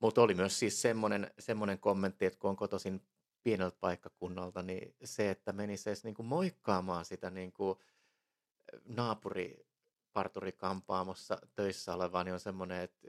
Mutta 0.00 0.22
oli 0.22 0.34
myös 0.34 0.58
siis 0.58 0.82
semmoinen, 0.82 1.30
semmoinen 1.38 1.78
kommentti, 1.78 2.26
että 2.26 2.38
kun 2.38 2.50
on 2.50 2.56
kotoisin 2.56 3.02
pieneltä 3.42 3.76
paikkakunnalta, 3.80 4.62
niin 4.62 4.94
se, 5.04 5.30
että 5.30 5.52
menisi 5.52 5.90
edes 5.90 6.04
niin 6.04 6.14
kuin 6.14 6.26
moikkaamaan 6.26 7.04
sitä 7.04 7.30
niin 7.30 7.52
kuin 7.52 7.78
naapuri 8.84 9.66
parturikampaamossa 10.12 11.38
töissä 11.54 11.94
olevaa, 11.94 12.24
niin 12.24 12.34
on 12.34 12.40
semmoinen, 12.40 12.82
että 12.82 13.08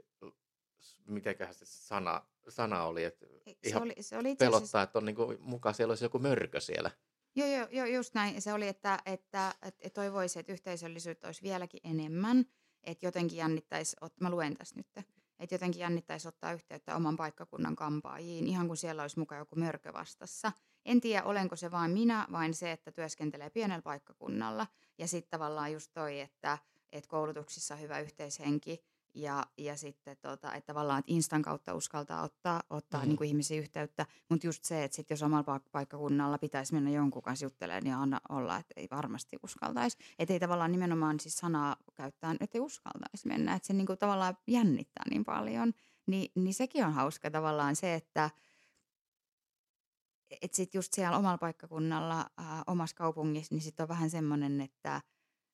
mitenköhän 1.06 1.54
se 1.54 1.66
sana, 1.66 2.26
sana 2.48 2.84
oli, 2.84 3.04
että 3.04 3.26
Se 3.44 3.56
ihan 3.62 3.82
oli, 3.82 3.94
se 4.00 4.18
oli 4.18 4.30
itse 4.30 4.44
asiassa, 4.44 4.58
pelottaa, 4.58 4.82
että 4.82 4.98
on 4.98 5.04
niin 5.04 5.16
kuin, 5.16 5.38
mukaan 5.40 5.74
siellä 5.74 5.92
olisi 5.92 6.04
joku 6.04 6.18
mörkö 6.18 6.60
siellä. 6.60 6.90
joo, 7.36 7.48
joo, 7.48 7.68
joo, 7.70 7.86
just 7.86 8.14
näin. 8.14 8.42
Se 8.42 8.52
oli, 8.52 8.68
että, 8.68 8.98
että, 9.06 9.54
että 9.62 9.90
toivoisi, 9.94 10.38
että 10.38 10.52
yhteisöllisyyttä 10.52 11.28
olisi 11.28 11.42
vieläkin 11.42 11.80
enemmän. 11.84 12.44
Että 12.84 13.06
jotenkin 13.06 13.38
jännittäisi, 13.38 13.96
ot- 14.04 14.16
mä 14.20 14.30
luen 14.30 14.56
tässä 14.56 14.76
nyt, 14.76 15.06
että 15.42 15.54
jotenkin 15.54 15.80
jännittäisi 15.80 16.28
ottaa 16.28 16.52
yhteyttä 16.52 16.96
oman 16.96 17.16
paikkakunnan 17.16 17.76
kampaajiin, 17.76 18.46
ihan 18.46 18.66
kuin 18.66 18.76
siellä 18.76 19.02
olisi 19.02 19.18
mukaan 19.18 19.38
joku 19.38 19.56
mörkö 19.56 19.92
vastassa. 19.92 20.52
En 20.84 21.00
tiedä, 21.00 21.24
olenko 21.24 21.56
se 21.56 21.70
vain 21.70 21.90
minä, 21.90 22.26
vain 22.32 22.54
se, 22.54 22.72
että 22.72 22.92
työskentelee 22.92 23.50
pienellä 23.50 23.82
paikkakunnalla. 23.82 24.66
Ja 24.98 25.08
sitten 25.08 25.30
tavallaan 25.30 25.72
just 25.72 25.90
toi, 25.94 26.20
että, 26.20 26.58
että 26.92 27.08
koulutuksissa 27.08 27.74
on 27.74 27.80
hyvä 27.80 28.00
yhteishenki 28.00 28.84
ja, 29.14 29.46
ja 29.58 29.76
sitten 29.76 30.16
tota, 30.22 30.54
että 30.54 30.66
tavallaan 30.66 30.98
että 30.98 31.12
Instan 31.12 31.42
kautta 31.42 31.74
uskaltaa 31.74 32.22
ottaa, 32.22 32.62
ottaa 32.70 33.00
mm. 33.00 33.08
niin 33.08 33.16
kuin 33.16 33.28
ihmisiä 33.28 33.60
yhteyttä. 33.60 34.06
Mutta 34.28 34.46
just 34.46 34.64
se, 34.64 34.84
että 34.84 34.96
sit 34.96 35.10
jos 35.10 35.22
omalla 35.22 35.58
paik- 35.58 35.68
paikkakunnalla 35.72 36.38
pitäisi 36.38 36.74
mennä 36.74 36.90
jonkun 36.90 37.22
kanssa 37.22 37.46
juttelemaan, 37.46 37.82
niin 37.82 37.94
anna 37.94 38.20
olla, 38.28 38.56
että 38.56 38.74
ei 38.76 38.88
varmasti 38.90 39.36
uskaltaisi. 39.42 39.98
Että 40.18 40.32
ei 40.32 40.40
tavallaan 40.40 40.72
nimenomaan 40.72 41.20
siis 41.20 41.36
sanaa 41.36 41.76
käyttää, 41.94 42.34
että 42.40 42.58
ei 42.58 42.62
uskaltaisi 42.62 43.28
mennä. 43.28 43.54
Että 43.54 43.66
se 43.66 43.72
niin 43.72 43.86
kuin 43.86 43.98
tavallaan 43.98 44.36
jännittää 44.46 45.04
niin 45.10 45.24
paljon. 45.24 45.72
Ni, 46.06 46.32
niin 46.34 46.54
sekin 46.54 46.86
on 46.86 46.92
hauska 46.92 47.30
tavallaan 47.30 47.76
se, 47.76 47.94
että 47.94 48.30
et 50.42 50.54
sit 50.54 50.74
just 50.74 50.92
siellä 50.92 51.18
omalla 51.18 51.38
paikkakunnalla, 51.38 52.20
äh, 52.40 52.62
omassa 52.66 52.96
kaupungissa, 52.96 53.54
niin 53.54 53.62
sitten 53.62 53.84
on 53.84 53.88
vähän 53.88 54.10
semmoinen, 54.10 54.60
että 54.60 55.00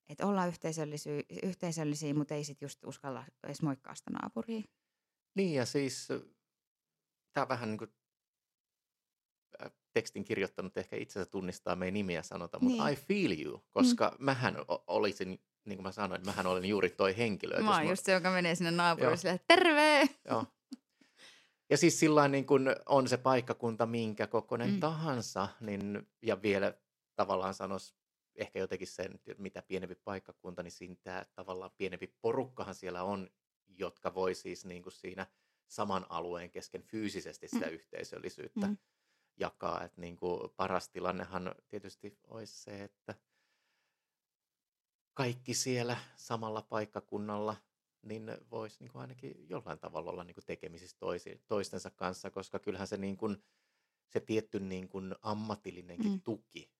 et 0.08 0.20
ollaan 0.20 0.48
yhteisöllisiä, 0.48 1.12
yhteisöllisiä, 1.42 2.14
mutta 2.14 2.34
ei 2.34 2.44
sitten 2.44 2.66
just 2.66 2.84
uskalla 2.84 3.24
edes 3.44 3.62
moikkaa 3.62 3.94
sitä 3.94 4.10
naapuria. 4.10 4.62
Niin 5.34 5.54
ja 5.54 5.66
siis 5.66 6.08
tämä 7.32 7.48
vähän 7.48 7.68
niin 7.68 7.78
kuin 7.78 7.90
tekstin 9.92 10.24
kirjoittanut 10.24 10.76
ehkä 10.76 10.96
itsensä 10.96 11.30
tunnistaa 11.30 11.76
meidän 11.76 11.94
nimiä 11.94 12.22
sanota, 12.22 12.58
mutta 12.60 12.84
Niin. 12.84 12.92
I 12.92 12.96
feel 12.96 13.40
you, 13.40 13.64
koska 13.70 14.16
mm. 14.18 14.24
mähän 14.24 14.56
olisin, 14.86 15.28
niin 15.64 15.76
kuin 15.76 15.82
mä 15.82 15.92
sanoin, 15.92 16.26
mähän 16.26 16.46
olen 16.46 16.64
juuri 16.64 16.90
toi 16.90 17.16
henkilö. 17.16 17.54
että 17.54 17.64
Mä 17.64 17.76
oon 17.76 17.88
just 17.88 18.04
se, 18.04 18.12
joka 18.12 18.30
menee 18.30 18.54
sinne 18.54 18.70
naapurille 18.70 19.16
silleen, 19.16 19.40
terve! 19.46 20.08
Joo. 20.28 20.44
Ja 21.70 21.76
siis 21.76 22.00
sillä 22.00 22.28
niin 22.28 22.46
kun 22.46 22.76
on 22.86 23.08
se 23.08 23.16
paikkakunta 23.16 23.86
minkä 23.86 24.26
kokoinen 24.26 24.70
mm. 24.70 24.80
tahansa, 24.80 25.48
niin, 25.60 26.08
ja 26.22 26.42
vielä 26.42 26.74
tavallaan 27.16 27.54
sanoisi 27.54 27.94
ehkä 28.38 28.58
jotenkin 28.58 28.88
sen, 28.88 29.14
että 29.14 29.34
mitä 29.42 29.62
pienempi 29.62 29.94
paikkakunta, 29.94 30.62
niin 30.62 30.72
siinä 30.72 30.96
tämä 31.02 31.24
tavallaan 31.34 31.70
pienempi 31.76 32.06
porukkahan 32.20 32.74
siellä 32.74 33.02
on, 33.02 33.30
jotka 33.68 34.14
voi 34.14 34.34
siis 34.34 34.64
niin 34.64 34.82
kuin 34.82 34.92
siinä 34.92 35.26
saman 35.68 36.06
alueen 36.08 36.50
kesken 36.50 36.82
fyysisesti 36.82 37.48
sitä 37.48 37.66
Mm. 37.66 37.72
yhteisöllisyyttä 37.72 38.66
Mm. 38.66 38.78
jakaa. 39.36 39.84
Että 39.84 40.00
niin 40.00 40.16
kuin 40.16 40.50
paras 40.56 40.88
tilannehan 40.88 41.54
tietysti 41.68 42.18
olisi 42.26 42.62
se, 42.62 42.84
että 42.84 43.14
kaikki 45.14 45.54
siellä 45.54 45.96
samalla 46.16 46.62
paikkakunnalla 46.62 47.56
niin 48.02 48.30
voisi 48.50 48.76
niin 48.80 48.92
kuin 48.92 49.00
ainakin 49.02 49.48
jollain 49.48 49.78
tavalla 49.78 50.10
olla 50.10 50.24
niin 50.24 50.34
kuin 50.34 50.46
tekemisissä 50.46 50.96
toisi, 50.98 51.42
toistensa 51.46 51.90
kanssa, 51.90 52.30
koska 52.30 52.58
kyllähän 52.58 52.88
se, 52.88 52.96
niin 52.96 53.16
kuin, 53.16 53.44
se 54.08 54.20
tietty 54.20 54.60
niin 54.60 54.88
kuin 54.88 55.14
ammatillinenkin 55.22 56.06
Mm. 56.06 56.12
mm. 56.12 56.20
tuki, 56.22 56.70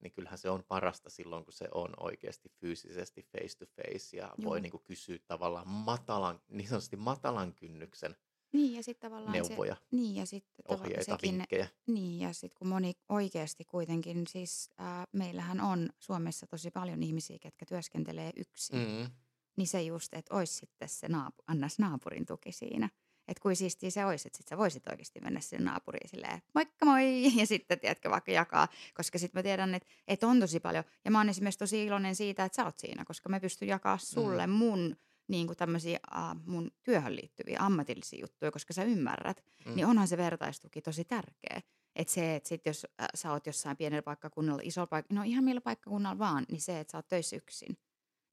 niin 0.00 0.12
kyllähän 0.12 0.38
se 0.38 0.50
on 0.50 0.64
parasta 0.68 1.10
silloin, 1.10 1.44
kun 1.44 1.52
se 1.52 1.68
on 1.74 1.94
oikeasti 2.00 2.48
fyysisesti 2.48 3.22
face 3.22 3.58
to 3.58 3.66
face 3.66 4.16
ja 4.16 4.34
Juu. 4.38 4.50
voi 4.50 4.60
niin 4.60 4.70
kuin 4.70 4.82
kysyä 4.84 5.18
tavallaan 5.26 5.68
matalan, 5.68 6.40
niin 6.48 6.68
sanotusti 6.68 6.96
matalan 6.96 7.54
kynnyksen 7.54 8.16
Niin 8.52 8.74
ja 8.74 8.82
sitten 8.82 9.10
tavallaan 9.10 9.32
neuvoja, 9.32 9.74
se, 9.74 9.80
niin 9.90 10.16
ja 10.16 10.26
sitten 10.26 10.64
tavallaan 10.64 10.86
ohjeita, 10.86 11.04
sekin, 11.04 11.34
vinkkejä. 11.38 11.68
Niin, 11.86 12.20
ja 12.20 12.32
sitten 12.32 12.58
kun 12.58 12.68
moni 12.68 12.92
oikeasti 13.08 13.64
kuitenkin, 13.64 14.26
siis 14.26 14.70
ää, 14.78 15.04
meillähän 15.12 15.60
on 15.60 15.90
Suomessa 15.98 16.46
tosi 16.46 16.70
paljon 16.70 17.02
ihmisiä, 17.02 17.38
ketkä 17.38 17.66
työskentelee 17.66 18.30
yksin. 18.36 18.78
Mm. 18.78 18.84
Mm. 18.84 19.10
Niin 19.56 19.66
se 19.66 19.82
just, 19.82 20.14
että 20.14 20.34
olisi 20.34 20.54
sitten 20.54 20.88
se 20.88 21.08
naapu, 21.08 21.42
annas 21.46 21.78
naapurin 21.78 22.26
tuki 22.26 22.52
siinä. 22.52 22.88
Että 23.28 23.40
kuin 23.42 23.56
siistiä 23.56 23.90
se 23.90 24.04
olisi, 24.04 24.28
että 24.28 24.36
sit 24.36 24.48
sä 24.48 24.58
voisit 24.58 24.88
oikeasti 24.88 25.20
mennä 25.20 25.40
sinne 25.40 25.64
naapuriin 25.64 26.08
silleen, 26.08 26.42
moikka 26.54 26.86
moi, 26.86 27.22
ja 27.40 27.46
sitten 27.46 27.80
tiedätkö 27.80 28.10
vaikka 28.10 28.32
jakaa, 28.32 28.68
koska 28.94 29.18
sitten 29.18 29.38
mä 29.38 29.42
tiedän, 29.42 29.74
että, 29.74 29.88
että 30.08 30.26
on 30.26 30.40
tosi 30.40 30.60
paljon. 30.60 30.84
Ja 31.04 31.10
mä 31.10 31.18
oon 31.18 31.28
esimerkiksi 31.28 31.58
tosi 31.58 31.84
iloinen 31.84 32.14
siitä, 32.16 32.44
että 32.44 32.56
sä 32.56 32.64
oot 32.64 32.78
siinä, 32.78 33.04
koska 33.04 33.28
mä 33.28 33.40
pystyn 33.40 33.68
jakaa 33.68 33.98
sulle 33.98 34.46
Mm. 34.46 34.52
mun 34.52 34.96
niin 35.28 35.46
kuin 35.46 35.56
tämmöisiä 35.56 35.98
uh, 36.16 36.40
mun 36.46 36.70
työhön 36.82 37.16
liittyviä 37.16 37.56
ammatillisia 37.60 38.20
juttuja, 38.20 38.50
koska 38.50 38.72
sä 38.72 38.84
ymmärrät, 38.84 39.44
Mm. 39.66 39.74
niin 39.74 39.86
onhan 39.86 40.08
se 40.08 40.16
vertaistuki 40.16 40.82
tosi 40.82 41.04
tärkeä. 41.04 41.62
Että 41.96 42.12
se, 42.12 42.34
että 42.36 42.48
sit 42.48 42.66
jos 42.66 42.86
äh, 43.02 43.08
sä 43.14 43.32
oot 43.32 43.46
jossain 43.46 43.76
pienellä 43.76 44.02
paikkakunnalla, 44.02 44.62
isolla 44.64 44.86
paikkakunnalla, 44.86 45.24
no 45.26 45.30
ihan 45.30 45.44
millä 45.44 45.60
paikkakunnalla 45.60 46.18
vaan, 46.18 46.44
niin 46.50 46.60
se, 46.60 46.80
että 46.80 46.92
sä 46.92 46.98
oot 46.98 47.08
töissä 47.08 47.36
yksin, 47.36 47.78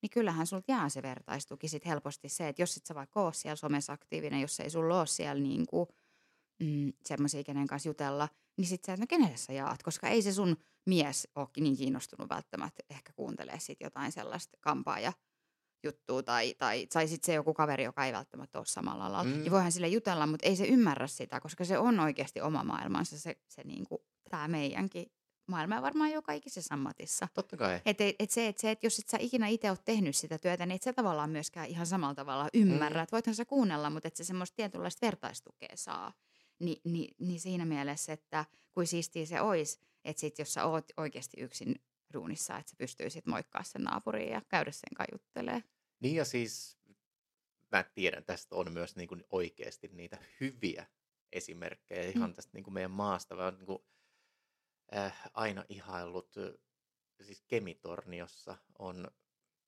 niin 0.01 0.09
kyllähän 0.09 0.47
sulta 0.47 0.71
jää 0.71 0.89
se 0.89 1.01
vertaistuki 1.01 1.67
sit 1.67 1.85
helposti 1.85 2.29
se, 2.29 2.47
että 2.47 2.61
jos 2.61 2.77
et 2.77 2.85
sä 2.85 2.95
vaikka 2.95 3.21
ole 3.21 3.33
siellä 3.33 3.55
somessa 3.55 3.93
aktiivinen, 3.93 4.41
jos 4.41 4.59
ei 4.59 4.69
sulla 4.69 4.99
ole 4.99 5.07
siellä 5.07 5.41
niinku, 5.43 5.87
mm, 6.59 6.93
semmoisia, 7.05 7.43
kenen 7.43 7.67
kanssa 7.67 7.89
jutella, 7.89 8.29
niin 8.57 8.67
sit 8.67 8.83
sä, 8.85 8.93
et, 8.93 8.99
no 8.99 9.05
kenelle 9.09 9.37
sä 9.37 9.53
jaat, 9.53 9.83
koska 9.83 10.07
ei 10.07 10.21
se 10.21 10.33
sun 10.33 10.57
mies 10.85 11.27
ole 11.35 11.47
niin 11.59 11.77
kiinnostunut 11.77 12.29
välttämättä 12.29 12.83
ehkä 12.89 13.13
kuuntelee 13.13 13.59
sit 13.59 13.81
jotain 13.81 14.11
sellaista 14.11 14.57
kampaa 14.61 14.99
ja 14.99 15.13
juttua 15.83 16.23
tai, 16.23 16.53
tai, 16.57 16.87
tai 16.87 17.07
sitten 17.07 17.25
se 17.25 17.33
joku 17.33 17.53
kaveri, 17.53 17.83
joka 17.83 18.05
ei 18.05 18.13
välttämättä 18.13 18.59
ole 18.59 18.65
samalla 18.65 19.05
alalla. 19.05 19.35
Mm. 19.35 19.45
Ja 19.45 19.51
voihan 19.51 19.71
sille 19.71 19.87
jutella, 19.87 20.27
mutta 20.27 20.47
ei 20.47 20.55
se 20.55 20.65
ymmärrä 20.65 21.07
sitä, 21.07 21.39
koska 21.39 21.65
se 21.65 21.77
on 21.77 21.99
oikeasti 21.99 22.41
oma 22.41 22.63
maailmansa 22.63 23.19
se, 23.19 23.35
se 23.47 23.63
niinku 23.63 24.05
tämä 24.29 24.47
meidänkin 24.47 25.11
maailma 25.51 25.75
ja 25.75 25.81
varmaan 25.81 26.11
joka 26.11 26.33
ikisessä 26.33 26.73
ammatissa. 26.73 27.27
Totta 27.33 27.57
kai. 27.57 27.81
Et, 27.85 27.97
et 28.19 28.31
se, 28.31 28.47
et 28.47 28.57
se, 28.57 28.71
että 28.71 28.85
jos 28.85 28.99
et 28.99 29.09
sä 29.09 29.17
ikinä 29.19 29.47
itse 29.47 29.69
ole 29.69 29.77
tehnyt 29.85 30.15
sitä 30.15 30.37
työtä, 30.37 30.65
niin 30.65 30.75
et 30.75 30.83
sä 30.83 30.93
tavallaan 30.93 31.29
myöskään 31.29 31.67
ihan 31.67 31.85
samalla 31.85 32.15
tavalla 32.15 32.49
ymmärrä. 32.53 32.99
Mm. 32.99 33.03
Et 33.03 33.11
voithan 33.11 33.35
sä 33.35 33.45
kuunnella, 33.45 33.89
mutta 33.89 34.07
et 34.07 34.15
se 34.15 34.23
semmoista 34.23 34.55
tietynlaista 34.55 35.05
vertaistukea 35.05 35.75
saa. 35.75 36.13
Ni, 36.59 36.81
ni, 36.83 37.07
niin 37.19 37.39
siinä 37.39 37.65
mielessä, 37.65 38.13
että 38.13 38.45
kuin 38.71 38.87
siistiä 38.87 39.25
se 39.25 39.41
olisi, 39.41 39.79
että 40.05 40.19
sit 40.19 40.39
jos 40.39 40.53
sä 40.53 40.65
oot 40.65 40.85
oikeasti 40.97 41.41
yksin 41.41 41.75
duunissa, 42.13 42.57
että 42.57 42.69
sä 42.69 42.75
pystyisit 42.77 43.25
moikkaa 43.25 43.63
sen 43.63 43.83
naapuriin 43.83 44.31
ja 44.31 44.41
käydä 44.49 44.71
sen 44.71 44.95
kajuttelee. 44.95 45.63
Niin 45.99 46.15
ja 46.15 46.25
siis 46.25 46.77
mä 47.71 47.83
tiedän, 47.83 48.23
tästä 48.23 48.55
on 48.55 48.73
myös 48.73 48.95
niin 48.95 49.07
kuin 49.07 49.23
oikeasti 49.29 49.89
niitä 49.93 50.17
hyviä 50.39 50.85
esimerkkejä 51.31 52.11
ihan 52.11 52.29
mm. 52.29 52.33
tästä 52.33 52.51
niin 52.53 52.63
kuin 52.63 52.73
meidän 52.73 52.91
maasta. 52.91 53.35
Mä 53.35 53.51
niin 53.51 53.65
kuin, 53.65 53.79
äh, 54.95 55.21
aina 55.33 55.65
ihaillut, 55.69 56.35
siis 57.21 57.43
Kemitorniossa 57.47 58.57
on 58.79 59.07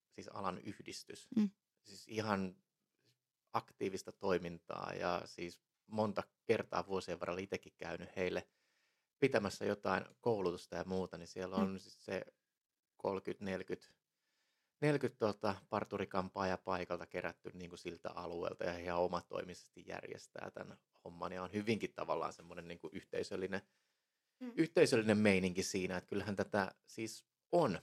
siis 0.09 0.27
alan 0.27 0.59
yhdistys. 0.59 1.27
Mm. 1.35 1.49
Siis 1.83 2.07
ihan 2.07 2.55
aktiivista 3.53 4.11
toimintaa 4.11 4.93
ja 4.93 5.21
siis 5.25 5.61
monta 5.87 6.23
kertaa 6.45 6.87
vuosien 6.87 7.19
varrella 7.19 7.41
itsekin 7.41 7.73
käynyt 7.77 8.15
heille 8.15 8.47
pitämässä 9.19 9.65
jotain 9.65 10.05
koulutusta 10.21 10.75
ja 10.75 10.83
muuta, 10.83 11.17
niin 11.17 11.27
siellä 11.27 11.55
on 11.55 11.71
mm. 11.71 11.79
siis 11.79 12.05
se 12.05 12.25
30-40 13.07 13.93
40 14.83 15.19
tuota, 15.19 15.55
parturikampaa 15.69 16.57
paikalta 16.57 17.05
kerätty 17.05 17.51
niin 17.53 17.69
kuin 17.69 17.79
siltä 17.79 18.09
alueelta 18.09 18.63
ja 18.63 18.77
ihan 18.77 18.99
omatoimisesti 18.99 19.83
järjestää 19.87 20.51
tämän 20.51 20.77
homman 21.03 21.31
ja 21.31 21.43
on 21.43 21.53
hyvinkin 21.53 21.93
tavallaan 21.93 22.33
semmoinen 22.33 22.67
niin 22.67 22.79
kuin 22.79 22.95
yhteisöllinen, 22.95 23.61
mm. 24.43 24.51
yhteisöllinen 24.55 25.17
meininki 25.17 25.63
siinä, 25.63 25.97
että 25.97 26.07
kyllähän 26.07 26.35
tätä 26.35 26.71
siis 26.85 27.25
on. 27.51 27.79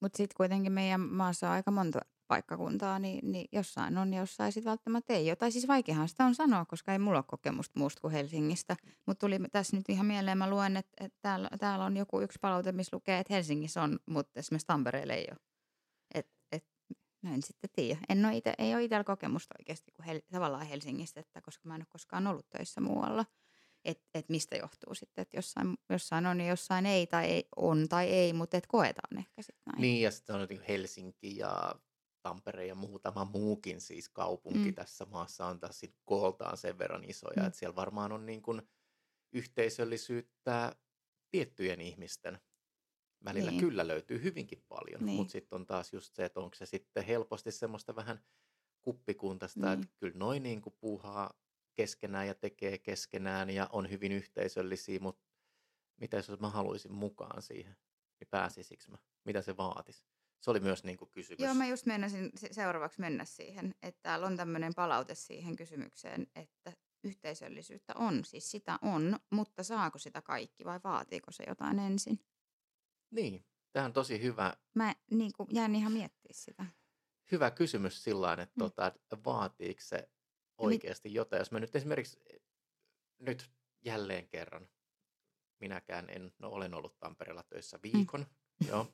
Mutta 0.00 0.16
sitten 0.16 0.36
kuitenkin 0.36 0.72
meidän 0.72 1.00
maassa 1.00 1.46
on 1.46 1.52
aika 1.52 1.70
monta 1.70 2.00
paikkakuntaa, 2.28 2.98
niin, 2.98 3.32
niin 3.32 3.48
jossain 3.52 3.98
on 3.98 4.12
ja 4.12 4.20
jossain 4.20 4.52
sitten 4.52 4.70
välttämättä 4.70 5.12
ei 5.12 5.30
ole. 5.30 5.36
Tai 5.36 5.52
siis 5.52 5.68
vaikeahan 5.68 6.08
sitä 6.08 6.24
on 6.24 6.34
sanoa, 6.34 6.64
koska 6.64 6.92
ei 6.92 6.98
mulla 6.98 7.18
ole 7.18 7.24
kokemusta 7.28 7.78
muusta 7.78 8.00
kuin 8.00 8.12
Helsingistä. 8.12 8.76
Mutta 9.06 9.26
tuli 9.26 9.38
tässä 9.52 9.76
nyt 9.76 9.88
ihan 9.88 10.06
mieleen, 10.06 10.38
mä 10.38 10.50
luen, 10.50 10.76
että, 10.76 11.04
että 11.04 11.18
täällä, 11.22 11.48
täällä 11.58 11.84
on 11.84 11.96
joku 11.96 12.20
yksi 12.20 12.38
palaute, 12.40 12.72
missä 12.72 12.96
lukee, 12.96 13.18
että 13.18 13.34
Helsingissä 13.34 13.82
on, 13.82 13.98
mutta 14.06 14.40
esimerkiksi 14.40 14.66
Tampereella 14.66 15.14
ei 15.14 15.26
ole. 15.30 15.38
Et, 16.14 16.28
et, 16.52 16.64
mä 17.22 17.34
en 17.34 17.42
sitten 17.42 17.70
tiedä. 17.72 18.00
En 18.08 18.24
ole 18.24 18.36
ite, 18.36 18.54
ei 18.58 18.74
ole 18.74 18.84
itsellä 18.84 19.04
kokemusta 19.04 19.54
oikeasti 19.58 19.92
kuin 19.92 20.06
hel, 20.06 20.20
tavallaan 20.32 20.66
Helsingistä, 20.66 21.20
että 21.20 21.40
koska 21.40 21.68
mä 21.68 21.74
en 21.74 21.80
ole 21.80 21.86
koskaan 21.88 22.26
ollut 22.26 22.50
töissä 22.50 22.80
muualla. 22.80 23.24
Että 23.84 24.08
et 24.14 24.28
mistä 24.28 24.56
johtuu 24.56 24.94
sitten, 24.94 25.22
että 25.22 25.36
jossain, 25.36 25.76
jossain 25.90 26.26
on 26.26 26.40
ja 26.40 26.48
jossain 26.48 26.86
ei 26.86 27.06
tai 27.06 27.24
ei, 27.24 27.48
on 27.56 27.88
tai 27.88 28.06
ei, 28.06 28.32
mutta 28.32 28.56
et 28.56 28.66
koetaan 28.66 29.18
ehkä 29.18 29.42
sitten 29.42 29.62
näin. 29.66 29.80
Niin 29.80 30.02
ja 30.02 30.10
sitten 30.10 30.36
on 30.36 30.48
Helsinki 30.68 31.36
ja 31.36 31.74
Tampere 32.22 32.66
ja 32.66 32.74
muutama 32.74 33.24
muukin 33.24 33.80
siis 33.80 34.08
kaupunki 34.08 34.68
mm. 34.68 34.74
tässä 34.74 35.04
maassa 35.04 35.46
on 35.46 35.60
taas 35.60 35.80
sit 35.80 35.94
kooltaan 36.04 36.56
sen 36.56 36.78
verran 36.78 37.04
isoja, 37.04 37.42
mm. 37.42 37.46
että 37.46 37.58
siellä 37.58 37.76
varmaan 37.76 38.12
on 38.12 38.26
niin 38.26 38.42
kuin 38.42 38.62
yhteisöllisyyttä 39.32 40.76
tiettyjen 41.30 41.80
ihmisten 41.80 42.38
välillä 43.24 43.50
niin. 43.50 43.60
kyllä 43.60 43.88
löytyy 43.88 44.22
hyvinkin 44.22 44.64
paljon, 44.68 45.06
niin. 45.06 45.16
mutta 45.16 45.32
sitten 45.32 45.56
on 45.56 45.66
taas 45.66 45.92
just 45.92 46.14
se, 46.14 46.24
että 46.24 46.40
onko 46.40 46.54
se 46.54 46.66
sitten 46.66 47.04
helposti 47.04 47.52
semmoista 47.52 47.96
vähän 47.96 48.24
kuppikuntaista, 48.80 49.60
niin. 49.60 49.72
että 49.72 49.94
kyllä 49.96 50.18
noin 50.18 50.42
niin 50.42 50.62
kuin 50.62 50.74
puuhaa 50.80 51.30
keskenään 51.74 52.26
ja 52.26 52.34
tekee 52.34 52.78
keskenään 52.78 53.50
ja 53.50 53.68
on 53.72 53.90
hyvin 53.90 54.12
yhteisöllisiä, 54.12 54.98
mutta 55.00 55.24
mitä 56.00 56.16
jos 56.16 56.40
mä 56.40 56.50
haluaisin 56.50 56.92
mukaan 56.92 57.42
siihen, 57.42 57.76
niin 58.20 58.28
pääsisikö 58.30 58.84
mä? 58.88 58.98
Mitä 59.24 59.42
se 59.42 59.56
vaatisi? 59.56 60.04
Se 60.40 60.50
oli 60.50 60.60
myös 60.60 60.84
niin 60.84 60.96
kuin 60.96 61.10
kysymys. 61.10 61.40
Joo, 61.40 61.54
mä 61.54 61.66
just 61.66 61.86
meinasin 61.86 62.30
seuraavaksi 62.50 63.00
mennä 63.00 63.24
siihen, 63.24 63.74
että 63.82 64.00
täällä 64.02 64.26
on 64.26 64.36
tämmöinen 64.36 64.74
palaute 64.74 65.14
siihen 65.14 65.56
kysymykseen, 65.56 66.26
että 66.34 66.72
yhteisöllisyyttä 67.04 67.92
on, 67.96 68.24
siis 68.24 68.50
sitä 68.50 68.78
on, 68.82 69.18
mutta 69.30 69.62
saako 69.62 69.98
sitä 69.98 70.22
kaikki 70.22 70.64
vai 70.64 70.80
vaatiiko 70.84 71.30
se 71.30 71.44
jotain 71.48 71.78
ensin? 71.78 72.20
Niin, 73.10 73.44
tämä 73.72 73.86
on 73.86 73.92
tosi 73.92 74.22
hyvä. 74.22 74.56
Mä 74.74 74.94
niin 75.10 75.32
kuin, 75.36 75.48
jään 75.52 75.74
ihan 75.74 75.92
miettiä 75.92 76.32
sitä. 76.32 76.66
Hyvä 77.32 77.50
kysymys 77.50 78.04
sillä 78.04 78.32
että 78.32 78.44
mm. 78.44 78.58
tota, 78.58 78.92
vaatiiko 79.24 79.80
se 79.80 80.08
oikeasti 80.60 81.08
mit... 81.08 81.16
jotain. 81.16 81.40
Jos 81.40 81.50
mä 81.50 81.60
nyt 81.60 81.76
esimerkiksi 81.76 82.20
nyt 83.18 83.50
jälleen 83.80 84.28
kerran, 84.28 84.68
minäkään 85.60 86.10
en, 86.10 86.32
no 86.38 86.48
olen 86.48 86.74
ollut 86.74 86.98
Tampereella 86.98 87.42
töissä 87.42 87.76
mm. 87.76 87.80
viikon, 87.82 88.26
mm. 88.60 88.68
joo, 88.68 88.92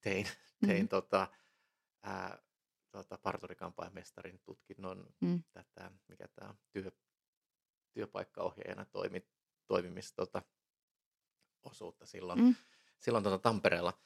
tein, 0.00 0.26
tein 0.66 0.72
mm-hmm. 0.72 0.88
tota, 0.88 1.28
ää, 2.02 2.42
tota, 2.90 3.18
parturikampaajamestarin 3.18 4.40
tutkinnon 4.44 5.14
mm. 5.20 5.42
tätä, 5.52 5.90
mikä 6.08 6.28
tämä 6.28 6.54
työ, 6.72 6.90
työpaikkaohjaajana 7.92 8.84
toimi, 8.84 9.26
toimimista 9.66 10.16
tota, 10.16 10.42
osuutta 11.62 12.06
silloin, 12.06 12.40
mm. 12.40 12.54
silloin 12.98 13.24
tota 13.24 13.38
Tampereella. 13.38 14.00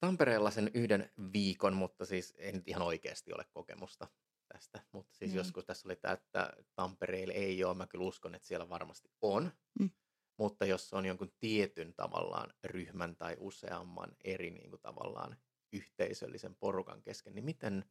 Tampereella 0.00 0.50
sen 0.50 0.70
yhden 0.74 1.12
viikon, 1.32 1.74
mutta 1.74 2.06
siis 2.06 2.34
en 2.38 2.62
ihan 2.66 2.82
oikeasti 2.82 3.32
ole 3.32 3.44
kokemusta 3.52 4.08
tästä. 4.48 4.84
Mutta 4.92 5.16
siis 5.16 5.30
niin. 5.30 5.36
joskus 5.36 5.64
tässä 5.64 5.88
oli 5.88 5.96
tämä, 5.96 6.14
että 6.14 6.52
Tampereella 6.74 7.34
ei 7.34 7.64
ole, 7.64 7.74
mä 7.74 7.86
kyllä 7.86 8.04
uskon, 8.04 8.34
että 8.34 8.48
siellä 8.48 8.68
varmasti 8.68 9.08
on. 9.22 9.52
Mm. 9.80 9.90
Mutta 10.38 10.66
jos 10.66 10.92
on 10.92 11.06
jonkun 11.06 11.32
tietyn 11.38 11.94
tavallaan 11.94 12.54
ryhmän 12.64 13.16
tai 13.16 13.36
useamman 13.40 14.16
eri 14.24 14.50
niin 14.50 14.70
kuin 14.70 14.82
tavallaan 14.82 15.36
yhteisöllisen 15.72 16.56
porukan 16.56 17.02
kesken, 17.02 17.34
niin 17.34 17.44
miten, 17.44 17.84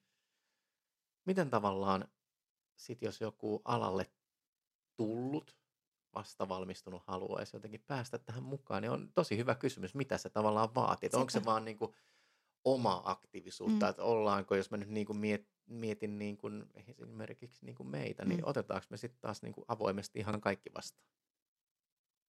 miten 1.25 1.49
tavallaan 1.49 2.07
sit 2.75 3.01
jos 3.01 3.21
joku 3.21 3.61
alalle 3.65 4.11
tullut, 4.95 5.57
vastavalmistunut 6.15 7.03
haluaisi 7.07 7.55
jotenkin 7.55 7.83
päästä 7.87 8.17
tähän 8.17 8.43
mukaan, 8.43 8.81
niin 8.81 8.91
on 8.91 9.11
tosi 9.13 9.37
hyvä 9.37 9.55
kysymys, 9.55 9.95
mitä 9.95 10.17
se 10.17 10.29
tavallaan 10.29 10.75
vaatii. 10.75 11.09
Onko 11.13 11.29
se 11.29 11.45
vaan 11.45 11.65
niin 11.65 11.77
kuin 11.77 11.95
oma 12.73 13.01
aktiivisuutta, 13.05 13.85
mm. 13.85 13.89
että 13.89 14.03
ollaanko, 14.03 14.55
jos 14.55 14.71
mä 14.71 14.77
nyt 14.77 14.89
niin 14.89 15.05
kuin 15.05 15.17
miet, 15.17 15.47
mietin 15.67 16.19
niin 16.19 16.37
kuin 16.37 16.65
esimerkiksi 16.75 17.65
niin 17.65 17.75
kuin 17.75 17.89
meitä, 17.89 18.25
niin 18.25 18.33
mm. 18.33 18.35
niin 18.37 18.45
otetaanko 18.45 18.87
me 18.89 18.97
sitten 18.97 19.21
taas 19.21 19.41
niin 19.41 19.53
kuin 19.53 19.65
avoimesti 19.67 20.19
ihan 20.19 20.41
kaikki 20.41 20.69
vastaan? 20.75 21.07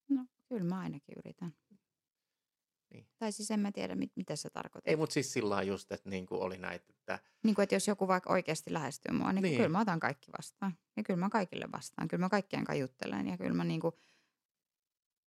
No, 0.09 0.25
kyllä 0.49 0.63
mä 0.63 0.79
ainakin 0.79 1.15
yritän. 1.17 1.53
Niin. 2.93 3.07
Tai 3.19 3.31
siis 3.31 3.51
en 3.51 3.59
mä 3.59 3.71
tiedä, 3.71 3.95
mit, 3.95 4.11
mitä 4.15 4.35
se 4.35 4.49
tarkoittaa. 4.49 4.91
Ei, 4.91 4.95
mutta 4.95 5.13
siis 5.13 5.33
sillä 5.33 5.61
just, 5.61 5.91
että 5.91 6.09
niin 6.09 6.25
kuin 6.25 6.41
oli 6.41 6.57
näitä, 6.57 6.85
että... 6.89 7.19
Niin 7.43 7.55
kuin, 7.55 7.63
että 7.63 7.75
jos 7.75 7.87
joku 7.87 8.07
vaikka 8.07 8.33
oikeasti 8.33 8.73
lähestyy 8.73 9.13
mua, 9.17 9.33
niin, 9.33 9.43
niin. 9.43 9.55
kyllä 9.55 9.69
mä 9.69 9.81
otan 9.81 9.99
kaikki 9.99 10.31
vastaan. 10.37 10.77
Ja 10.97 11.03
kyllä 11.03 11.19
mä 11.19 11.29
kaikille 11.29 11.65
vastaan. 11.71 12.07
Kyllä 12.07 12.21
mä 12.25 12.29
kaikkien 12.29 12.63
kanssa 12.63 12.81
juttelen 12.81 13.27
ja 13.27 13.37
kyllä 13.37 13.53
mä 13.53 13.63
niin 13.63 13.81
kuin 13.81 13.95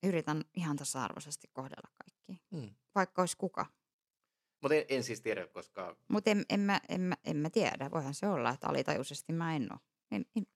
yritän 0.02 0.44
ihan 0.54 0.76
tasa-arvoisesti 0.76 1.48
kohdella 1.52 1.88
kaikki. 1.98 2.44
Hmm. 2.56 2.74
Vaikka 2.94 3.22
olisi 3.22 3.36
kuka. 3.36 3.66
Mutta 4.60 4.74
en, 4.74 4.84
en 4.88 5.04
siis 5.04 5.20
tiedä, 5.20 5.46
koska... 5.46 5.96
Mutta 6.08 6.30
en, 6.30 6.44
en, 6.50 6.60
mä, 6.60 6.80
en, 6.88 7.00
mä, 7.00 7.14
en 7.24 7.36
mä 7.36 7.50
tiedä. 7.50 7.90
Voihan 7.90 8.14
se 8.14 8.28
olla, 8.28 8.50
että 8.50 8.66
alitajuisesti 8.66 9.32
mä 9.32 9.56
en 9.56 9.68
ole. 9.72 9.80
En, 10.10 10.26
en, 10.36 10.46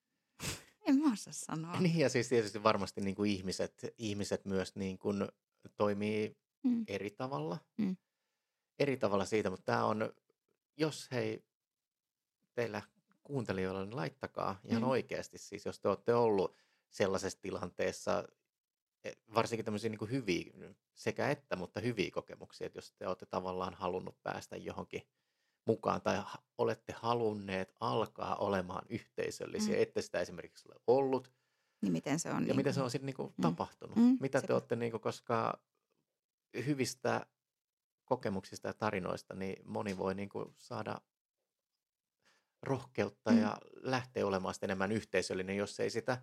en 0.88 0.96
mä 0.98 1.12
osaa 1.12 1.32
sanoa. 1.32 1.80
Niin 1.80 1.98
ja 1.98 2.08
siis 2.08 2.28
tietysti 2.28 2.62
varmasti 2.62 3.00
niin 3.00 3.14
kuin 3.14 3.30
ihmiset, 3.30 3.94
ihmiset 3.98 4.44
myös 4.44 4.76
niin 4.76 4.98
kuin 4.98 5.28
toimii 5.76 6.36
mm. 6.62 6.84
eri 6.88 7.10
tavalla. 7.10 7.58
Mm. 7.76 7.96
Eri 8.78 8.96
tavalla 8.96 9.24
siitä, 9.24 9.50
mutta 9.50 9.64
tämä 9.64 9.84
on, 9.84 10.12
jos 10.76 11.08
hei, 11.12 11.44
teillä 12.54 12.82
kuuntelijoilla, 13.22 13.84
niin 13.84 13.96
laittakaa 13.96 14.60
ihan 14.64 14.82
mm. 14.82 14.88
oikeasti 14.88 15.38
siis, 15.38 15.66
jos 15.66 15.80
te 15.80 15.88
olette 15.88 16.14
ollut 16.14 16.56
sellaisessa 16.90 17.40
tilanteessa, 17.40 18.24
varsinkin 19.34 19.64
tämmöisiä 19.64 19.90
niin 19.90 20.10
hyviä, 20.10 20.52
sekä 20.94 21.30
että, 21.30 21.56
mutta 21.56 21.80
hyviä 21.80 22.10
kokemuksia, 22.10 22.66
että 22.66 22.78
jos 22.78 22.92
te 22.92 23.06
olette 23.06 23.26
tavallaan 23.26 23.74
halunnut 23.74 24.22
päästä 24.22 24.56
johonkin 24.56 25.02
mukaan 25.66 26.00
tai 26.02 26.22
olette 26.58 26.94
halunneet 26.96 27.74
alkaa 27.80 28.36
olemaan 28.36 28.86
yhteisöllisiä, 28.88 29.76
mm. 29.76 29.82
ette 29.82 30.02
sitä 30.02 30.20
esimerkiksi 30.20 30.68
ole 30.68 30.80
ollut. 30.86 31.32
Niin 31.82 31.92
miten 31.92 32.18
se 32.18 32.30
on? 32.30 32.34
Ja 32.34 32.40
niin 32.40 32.56
miten 32.56 32.74
se 32.74 32.82
on 32.82 32.90
sitten 32.90 33.06
niin 33.06 33.28
mm. 33.36 33.42
tapahtunut? 33.42 33.96
Mm. 33.96 34.16
Mitä 34.20 34.42
te 34.42 34.52
olette, 34.52 34.76
niin 34.76 34.90
kuin, 34.90 35.00
koska 35.00 35.62
hyvistä 36.66 37.26
kokemuksista 38.04 38.68
ja 38.68 38.74
tarinoista, 38.74 39.34
niin 39.34 39.68
moni 39.68 39.98
voi 39.98 40.14
niin 40.14 40.28
kuin 40.28 40.54
saada 40.58 41.00
rohkeutta 42.62 43.30
mm. 43.30 43.40
ja 43.40 43.58
lähteä 43.74 44.26
olemaan 44.26 44.54
enemmän 44.62 44.92
yhteisöllinen, 44.92 45.56
jos 45.56 45.80
ei 45.80 45.90
sitä 45.90 46.22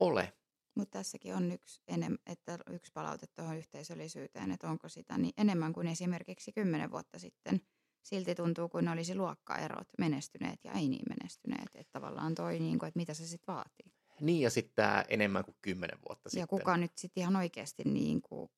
ole. 0.00 0.32
Mutta 0.78 0.98
tässäkin 0.98 1.34
on 1.34 1.52
yksi, 1.52 1.82
enem, 1.88 2.18
että 2.26 2.58
yksi 2.70 2.92
palaute 2.94 3.26
tuohon 3.26 3.56
yhteisöllisyyteen, 3.56 4.52
että 4.52 4.70
onko 4.70 4.88
sitä 4.88 5.18
niin 5.18 5.34
enemmän 5.36 5.72
kuin 5.72 5.86
esimerkiksi 5.86 6.52
kymmenen 6.52 6.90
vuotta 6.90 7.18
sitten. 7.18 7.60
Silti 8.02 8.34
tuntuu, 8.34 8.68
kuin 8.68 8.88
olisi 8.88 9.14
luokkaerot 9.14 9.88
menestyneet 9.98 10.64
ja 10.64 10.72
ei 10.72 10.88
niin 10.88 11.04
menestyneet. 11.08 11.68
Että 11.74 11.92
tavallaan 11.92 12.34
toi, 12.34 12.58
niin 12.58 12.78
kuin, 12.78 12.88
että 12.88 12.98
mitä 12.98 13.14
se 13.14 13.26
sitten 13.26 13.54
vaatii. 13.54 13.92
Niin 14.20 14.40
ja 14.40 14.50
sitten 14.50 14.74
tämä 14.74 15.04
enemmän 15.08 15.44
kuin 15.44 15.56
kymmenen 15.62 15.98
vuotta 16.08 16.26
Ja 16.26 16.30
sitten. 16.30 16.48
kuka 16.48 16.76
nyt 16.76 16.92
sitten 16.98 17.20
ihan 17.20 17.36
oikeasti 17.36 17.82
niin 17.84 18.22
kuin, 18.22 18.50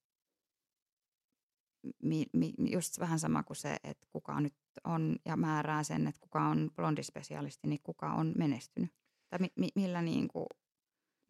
mi, 2.03 2.27
mi, 2.33 2.55
just 2.59 2.99
vähän 2.99 3.19
sama 3.19 3.43
kuin 3.43 3.57
se, 3.57 3.77
että 3.85 4.07
kuka 4.13 4.41
nyt 4.41 4.55
on 4.85 5.17
ja 5.25 5.37
määrää 5.37 5.83
sen, 5.83 6.07
että 6.07 6.21
kuka 6.21 6.41
on 6.49 6.71
blondispesialisti, 6.77 7.69
niin 7.69 7.81
kuka 7.83 8.13
on 8.13 8.33
menestynyt. 8.39 8.91
Tai 9.29 9.39
mi, 9.39 9.53
mi, 9.57 9.69
millä 9.75 10.03
niin 10.03 10.29
kuin 10.29 10.47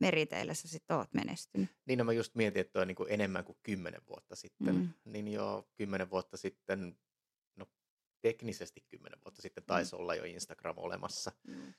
meriteillä 0.00 0.54
sä 0.54 0.68
sitten 0.68 0.96
oot 0.96 1.14
menestynyt. 1.14 1.70
Niin 1.86 1.98
no 1.98 2.04
mä 2.04 2.12
just 2.12 2.34
mietin, 2.34 2.60
että 2.60 2.80
on 2.80 2.86
niin 2.86 2.96
kuin 2.96 3.12
enemmän 3.12 3.44
kuin 3.44 3.58
kymmenen 3.62 4.02
vuotta 4.08 4.36
sitten. 4.36 4.74
Mm. 4.74 4.92
Niin 5.04 5.28
jo 5.28 5.68
kymmenen 5.74 6.10
vuotta 6.10 6.36
sitten, 6.36 6.98
no 7.56 7.66
teknisesti 8.20 8.84
kymmenen 8.88 9.18
vuotta 9.24 9.42
sitten 9.42 9.64
taisi 9.64 9.96
olla 9.96 10.14
jo 10.14 10.24
Instagram 10.24 10.78
olemassa. 10.78 11.32
Mm. 11.46 11.74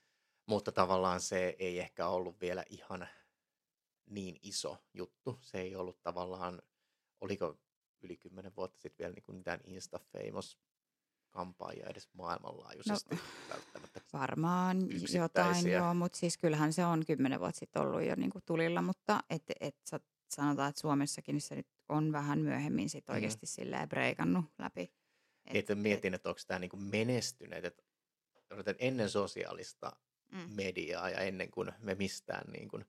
Mutta 0.46 0.72
tavallaan 0.72 1.20
se 1.20 1.56
ei 1.58 1.78
ehkä 1.78 2.08
ollut 2.08 2.40
vielä 2.40 2.64
ihan 2.70 3.08
niin 4.10 4.36
iso 4.42 4.84
juttu. 4.94 5.38
Se 5.40 5.60
ei 5.60 5.76
ollut 5.76 6.02
tavallaan, 6.02 6.62
oliko 7.20 7.58
yli 8.02 8.16
kymmenen 8.16 8.56
vuotta 8.56 8.80
sitten 8.80 9.04
vielä 9.04 9.14
niin 9.14 9.22
kuin 9.22 9.36
mitään 9.36 9.60
Insta-famous 9.66 10.58
kampaajia 11.32 11.86
edes 11.86 12.08
maailmanlaajuisesti 12.12 13.14
no, 13.14 13.20
välttämättä. 13.50 14.00
Varmaan 14.12 14.76
jotain, 15.14 15.70
joo, 15.70 15.94
mutta 15.94 16.18
siis 16.18 16.38
kyllähän 16.38 16.72
se 16.72 16.84
on 16.84 17.06
kymmenen 17.06 17.40
vuotta 17.40 17.58
sitten 17.58 17.82
ollut 17.82 18.02
jo 18.02 18.14
niinku 18.14 18.40
tulilla, 18.46 18.82
mutta 18.82 19.20
et, 19.30 19.42
et, 19.60 19.76
sanotaan, 20.34 20.68
että 20.68 20.80
Suomessakin 20.80 21.40
se 21.40 21.54
nyt 21.54 21.66
on 21.88 22.12
vähän 22.12 22.38
myöhemmin 22.38 22.90
sit 22.90 23.04
Mhm. 23.08 23.14
oikeasti 23.14 23.46
silleen 23.46 23.88
breikannut 23.88 24.44
läpi. 24.58 24.92
Et, 25.46 25.56
että 25.56 25.74
mietin, 25.74 26.14
että 26.14 26.28
onko 26.28 26.40
tämä 26.46 26.58
niin 26.58 26.70
kuin 26.70 26.82
menestyneet, 26.82 27.64
että 27.64 27.82
että 28.58 28.74
ennen 28.78 29.10
sosiaalista 29.10 29.92
mm, 30.32 30.38
mediaa 30.54 31.10
ja 31.10 31.18
ennen 31.20 31.50
kuin 31.50 31.72
me 31.78 31.94
mistään 31.94 32.52
niin 32.52 32.68
kuin, 32.68 32.84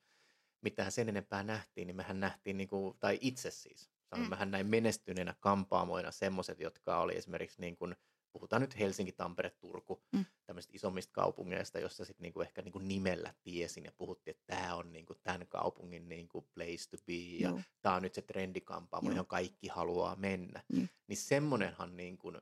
mitään 0.61 0.91
sen 0.91 1.09
enempää 1.09 1.43
nähtiin, 1.43 1.87
niin 1.87 1.95
mehän 1.95 2.19
nähtiin, 2.19 2.57
niin 2.57 2.67
kuin, 2.67 2.97
tai 2.99 3.17
itse 3.21 3.51
siis, 3.51 3.89
sanon, 4.09 4.25
Mm. 4.25 4.29
mehän 4.29 4.51
näin 4.51 4.67
menestyneenä 4.67 5.35
kampaamoina 5.39 6.11
semmoiset, 6.11 6.59
jotka 6.59 6.99
oli 6.99 7.17
esimerkiksi, 7.17 7.61
niin 7.61 7.75
kuin, 7.77 7.95
puhutaan 8.34 8.61
nyt 8.61 8.79
Helsinki, 8.79 9.11
Tampere, 9.11 9.49
Turku, 9.49 10.03
Mm. 10.11 10.25
tämmöisistä 10.45 10.75
isommista 10.75 11.13
kaupungeista, 11.13 11.79
jossa 11.79 12.05
sitten 12.05 12.23
niin 12.23 12.34
kuin 12.34 12.45
ehkä 12.47 12.61
niin 12.61 12.71
kuin 12.71 12.88
nimellä 12.88 13.34
tiesin 13.43 13.84
ja 13.86 13.91
puhuttiin, 13.91 14.36
että 14.36 14.55
tämä 14.55 14.75
on 14.75 14.91
niin 14.93 15.05
kuin 15.05 15.19
tämän 15.23 15.47
kaupungin 15.47 16.09
niin 16.09 16.27
kuin 16.27 16.45
place 16.55 16.89
to 16.89 16.97
be 17.05 17.13
ja 17.13 17.49
Juu. 17.49 17.61
tämä 17.81 17.95
on 17.95 18.01
nyt 18.01 18.13
se 18.13 18.21
trendikampaamo, 18.21 19.09
johon 19.09 19.27
kaikki 19.27 19.67
haluaa 19.67 20.15
mennä. 20.15 20.63
Niin. 20.73 20.89
Niin 21.07 21.17
semmonenhan 21.17 21.97
niin 21.97 22.17
kuin, 22.17 22.41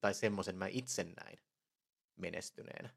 tai 0.00 0.14
semmoisen 0.14 0.56
mä 0.56 0.66
itse 0.66 1.04
näin 1.04 1.38
menestyneenä. 2.16 2.90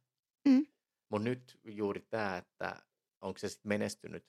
Mm. 0.47 0.67
Mutta 1.09 1.23
nyt 1.29 1.59
juuri 1.63 2.01
tämä, 2.01 2.37
että 2.37 2.81
onko 3.21 3.37
se 3.37 3.49
sitten 3.49 3.69
menestynyt 3.69 4.25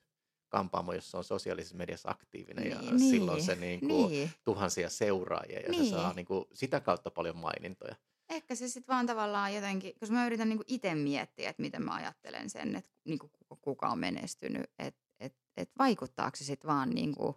kampaamo, 0.48 0.92
jossa 0.92 1.18
on 1.18 1.24
sosiaalisessa 1.24 1.76
mediassa 1.76 2.10
aktiivinen 2.10 2.70
ja 2.70 2.80
Niin, 2.80 2.98
silloin 3.00 3.42
se 3.42 3.54
niinku 3.54 4.08
niin. 4.08 4.30
tuhansia 4.44 4.90
seuraajia 4.90 5.60
ja 5.60 5.68
Niin. 5.70 5.84
se 5.84 5.90
saa 5.90 6.12
niinku 6.12 6.48
sitä 6.54 6.80
kautta 6.80 7.10
paljon 7.10 7.36
mainintoja. 7.36 7.94
Ehkä 8.28 8.54
se 8.54 8.68
sitten 8.68 8.92
vaan 8.94 9.06
tavallaan 9.06 9.54
jotenkin, 9.54 9.92
koska 10.00 10.14
mä 10.14 10.26
yritän 10.26 10.48
niinku 10.48 10.64
itse 10.66 10.94
miettiä, 10.94 11.50
että 11.50 11.62
miten 11.62 11.82
mä 11.82 11.94
ajattelen 11.94 12.50
sen, 12.50 12.76
että 12.76 12.90
niinku 13.04 13.28
kuka- 13.28 13.56
kuka 13.60 13.88
on 13.88 13.98
menestynyt, 13.98 14.70
että 14.78 15.00
et, 15.20 15.36
et 15.56 15.70
vaikuttaako 15.78 16.36
se 16.36 16.44
sitten 16.44 16.68
vaan 16.68 16.90
niinku, 16.90 17.36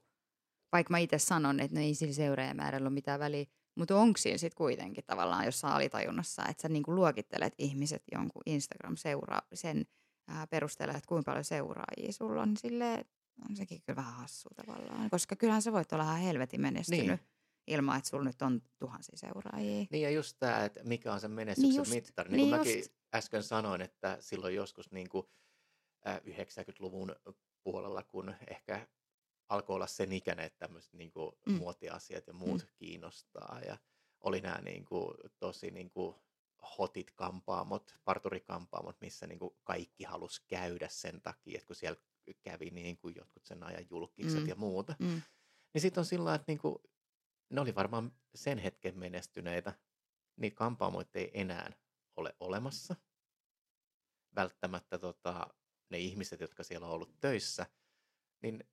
vaikka 0.72 0.92
mä 0.92 0.98
itse 0.98 1.20
sanon, 1.20 1.60
että 1.60 1.76
no 1.78 1.82
ei 1.86 1.96
sillä 1.96 2.14
seuraajamäärällä 2.14 2.86
ole 2.88 2.94
mitään 2.94 3.20
väliä, 3.20 3.46
mutta 3.76 3.96
onko 3.98 4.18
siinä 4.18 4.38
sitten 4.38 4.58
kuitenkin 4.58 5.04
tavallaan 5.08 5.46
jossain 5.46 5.74
alitajunnassa, 5.74 6.46
että 6.46 6.62
sä 6.62 6.70
niinku 6.70 6.96
luokittelet 6.96 7.54
ihmiset 7.58 8.04
jonkun 8.12 8.42
Instagram-seuraa 8.46 9.42
sen 9.54 9.86
ää, 10.30 10.48
perusteella, 10.48 10.94
että 10.94 11.08
kuinka 11.08 11.32
paljon 11.32 11.44
seuraajia 11.46 12.12
sulla 12.14 12.42
on, 12.42 12.50
niin 12.50 12.58
silleen, 12.58 13.06
on 13.50 13.56
sekin 13.56 13.82
kyllä 13.82 13.96
vähän 13.96 14.14
hassu 14.14 14.50
tavallaan, 14.56 15.10
koska 15.10 15.36
kyllähän 15.36 15.62
sä 15.62 15.72
voit 15.72 15.94
olla 15.94 16.04
ihan 16.04 16.18
helvetin 16.20 16.62
menestynyt 16.62 17.08
Niin. 17.08 17.20
ilman, 17.68 17.98
että 17.98 18.10
sulla 18.10 18.24
nyt 18.24 18.42
on 18.42 18.62
tuhansia 18.80 19.18
seuraajia. 19.18 19.86
Niin 19.92 20.02
ja 20.04 20.10
just 20.10 20.38
tämä, 20.40 20.66
että 20.66 20.84
mikä 20.84 21.14
on 21.14 21.20
se 21.20 21.28
menestyksen 21.28 21.76
just, 21.82 21.92
mittari. 21.92 22.30
Niin 22.30 22.40
kuin 22.40 22.52
niin 22.52 22.60
mäkin 22.60 22.78
just. 22.80 22.92
äsken 23.16 23.44
sanoin, 23.44 23.82
että 23.82 24.18
silloin 24.20 24.56
joskus 24.56 24.92
niin 24.92 25.10
kuin, 25.10 25.28
äh, 26.08 26.22
90-luvun 26.26 27.16
puolella, 27.64 28.04
kun 28.04 28.36
ehkä 28.48 28.88
alkoi 29.50 29.76
olla 29.76 29.88
sen 29.88 30.12
ikäinen, 30.12 30.46
että 30.46 30.60
tämmöiset 30.68 30.94
niin 30.94 31.12
kuin 31.12 31.32
Mm. 31.46 31.54
muotiasiat 31.54 32.28
ja 32.28 32.34
muut 32.34 32.68
kiinnostaa. 32.76 33.60
Ja 33.66 33.78
oli 34.22 34.42
nämä 34.42 34.62
niin 34.62 34.86
kuin, 34.86 35.14
tosi 35.40 35.72
niin 35.72 35.90
kuin 35.90 36.16
hotit 36.78 37.12
kampaamot, 37.12 37.96
parturikampaamot, 38.04 39.02
missä 39.02 39.28
niin 39.28 39.40
kuin 39.40 39.56
kaikki 39.64 40.04
halusi 40.04 40.42
käydä 40.48 40.88
sen 40.88 41.22
takia, 41.22 41.58
että 41.58 41.68
kun 41.68 41.76
siellä 41.76 42.02
kävi 42.42 42.70
niin 42.70 42.98
kuin 42.98 43.16
jotkut 43.16 43.46
sen 43.46 43.64
ajan 43.64 43.86
julkikset 43.90 44.42
Mm. 44.44 44.48
ja 44.48 44.56
muuta. 44.56 44.96
Mm. 45.00 45.22
Niin 45.74 45.82
sitten 45.82 46.02
on 46.02 46.06
sillä 46.06 46.36
että 46.36 46.46
niinku, 46.48 46.84
ne 47.50 47.62
oli 47.62 47.76
varmaan 47.76 48.12
sen 48.36 48.58
hetken 48.58 49.00
menestyneitä. 49.00 49.74
Niin 50.36 50.56
kampaamoita 50.56 51.20
ei 51.20 51.32
enää 51.34 51.72
ole 52.16 52.36
olemassa. 52.40 52.96
Välttämättä 54.36 54.98
tota, 54.98 55.48
ne 55.90 56.00
ihmiset, 56.00 56.40
jotka 56.40 56.64
siellä 56.64 56.88
on 56.88 56.94
ollut 56.94 57.20
töissä, 57.20 57.66
niin 58.42 58.64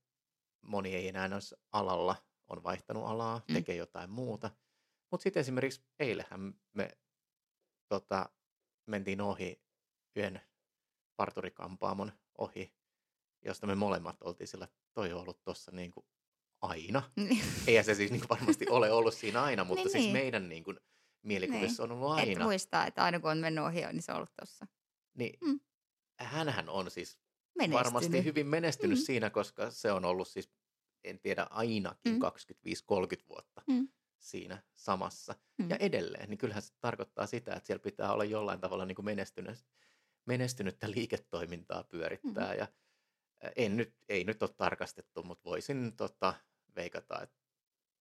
moni 0.60 0.94
ei 0.94 1.08
enää 1.08 1.28
olisi 1.34 1.54
alalla, 1.72 2.16
on 2.48 2.62
vaihtanut 2.62 3.06
alaa, 3.06 3.42
Mm. 3.48 3.54
tekee 3.54 3.76
jotain 3.76 4.10
muuta. 4.10 4.50
Mutta 5.10 5.22
sitten 5.22 5.40
esimerkiksi 5.40 5.84
eilähän 5.98 6.54
me 6.72 6.98
tota, 7.88 8.30
mentiin 8.86 9.20
ohi 9.20 9.62
yhden 10.16 10.40
parturikampaamon 11.16 12.12
ohi, 12.38 12.74
josta 13.44 13.66
me 13.66 13.74
molemmat 13.74 14.16
oltiin 14.22 14.48
sillä, 14.48 14.64
että 14.64 14.76
toi 14.94 15.12
on 15.12 15.20
ollut 15.20 15.42
tuossa 15.42 15.70
niinku 15.72 16.06
aina. 16.62 17.10
Niin. 17.16 17.44
Eihän 17.66 17.84
se 17.84 17.94
siis 17.94 18.10
niinku 18.10 18.26
varmasti 18.30 18.66
ole 18.70 18.92
ollut 18.92 19.14
siinä 19.14 19.42
aina, 19.42 19.64
mutta 19.64 19.82
Niin, 19.84 19.92
siis 19.92 20.04
niin. 20.04 20.12
meidän 20.12 20.48
niinku 20.48 20.74
mielikuvissa 21.22 21.82
on 21.82 21.92
ollut 21.92 22.18
Et 22.18 22.28
aina. 22.28 22.44
muistaa, 22.44 22.86
että 22.86 23.04
aina 23.04 23.20
kun 23.20 23.30
on 23.30 23.38
mennyt 23.38 23.64
ohi, 23.64 23.80
niin 23.80 24.02
se 24.02 24.12
on 24.12 24.16
ollut 24.16 24.32
tuossa. 24.40 24.66
Niin 25.14 25.38
Mm. 25.44 25.60
hänhän 26.20 26.68
on 26.68 26.90
siis 26.90 27.18
Menestynyt. 27.58 27.84
varmasti 27.84 28.24
hyvin 28.24 28.46
menestynyt 28.46 28.98
Mm. 28.98 29.02
siinä, 29.04 29.30
koska 29.30 29.70
se 29.70 29.92
on 29.92 30.04
ollut 30.04 30.28
siis, 30.28 30.50
en 31.04 31.20
tiedä, 31.20 31.46
ainakin 31.50 32.12
Mm. 32.12 32.18
25-30 32.18 33.28
vuotta 33.28 33.62
Mm. 33.66 33.88
Siinä 34.26 34.62
samassa. 34.74 35.34
Mm. 35.58 35.70
Ja 35.70 35.76
edelleen, 35.76 36.30
niin 36.30 36.38
kyllähän 36.38 36.62
se 36.62 36.74
tarkoittaa 36.80 37.26
sitä, 37.26 37.54
että 37.54 37.66
siellä 37.66 37.82
pitää 37.82 38.12
olla 38.12 38.24
jollain 38.24 38.60
tavalla 38.60 38.84
niin 38.84 38.96
kuin 38.96 39.04
menestynyt, 39.04 39.66
menestynyttä 40.26 40.90
liiketoimintaa 40.90 41.84
pyörittää. 41.84 42.52
Mm. 42.52 42.58
Ja 42.58 42.68
en 43.56 43.76
nyt, 43.76 43.94
ei 44.08 44.24
nyt 44.24 44.42
ole 44.42 44.50
tarkastettu, 44.56 45.22
mutta 45.22 45.44
voisin 45.44 45.96
tota, 45.96 46.34
veikata, 46.76 47.22
että 47.22 47.38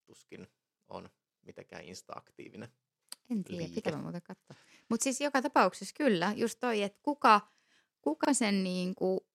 tuskin 0.05 0.47
on 0.87 1.09
mitenkään 1.41 1.83
insta-aktiivinen. 1.83 2.69
En 3.29 3.43
tiedä, 3.43 3.61
liike. 3.61 3.75
pitää 3.81 4.01
muuten 4.01 4.21
katsoa. 4.21 4.55
Mutta 4.89 5.03
siis 5.03 5.21
joka 5.21 5.41
tapauksessa 5.41 5.93
kyllä, 5.97 6.33
just 6.35 6.59
toi, 6.59 6.81
että 6.81 6.99
kuka, 7.01 7.41
kuka 8.01 8.33
sen 8.33 8.63
niinku, 8.63 9.27
mi- 9.29 9.34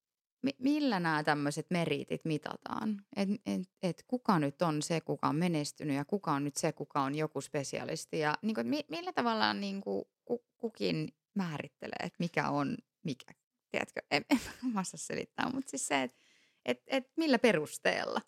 millä 0.57 0.99
nämä 0.99 1.23
tämmöiset 1.23 1.65
meritit 1.69 2.25
mitataan. 2.25 3.05
Että 3.15 3.35
et, 3.45 3.61
et 3.83 4.03
kuka 4.07 4.39
nyt 4.39 4.61
on 4.61 4.81
se, 4.81 5.01
kuka 5.01 5.27
on 5.27 5.35
menestynyt 5.35 5.95
ja 5.95 6.05
kuka 6.05 6.31
on 6.31 6.43
nyt 6.43 6.57
se, 6.57 6.71
kuka 6.71 7.01
on 7.01 7.15
joku 7.15 7.41
spesialisti. 7.41 8.19
Ja 8.19 8.37
et 8.59 8.67
mi, 8.67 8.85
millä 8.89 9.13
tavalla 9.13 9.53
niinku, 9.53 10.09
ku, 10.25 10.45
kukin 10.57 11.13
määrittelee, 11.35 11.97
että 12.05 12.15
mikä 12.19 12.49
on 12.49 12.77
mikä. 13.03 13.33
Tiedätkö, 13.71 14.01
en, 14.11 14.25
en 14.29 14.39
mä 14.73 14.79
osaa 14.81 14.97
selittää, 14.97 15.51
mutta 15.53 15.69
siis 15.69 15.87
se, 15.87 16.03
että 16.03 16.17
et, 16.65 16.81
et 16.87 17.11
millä 17.17 17.39
perusteella. 17.39 18.21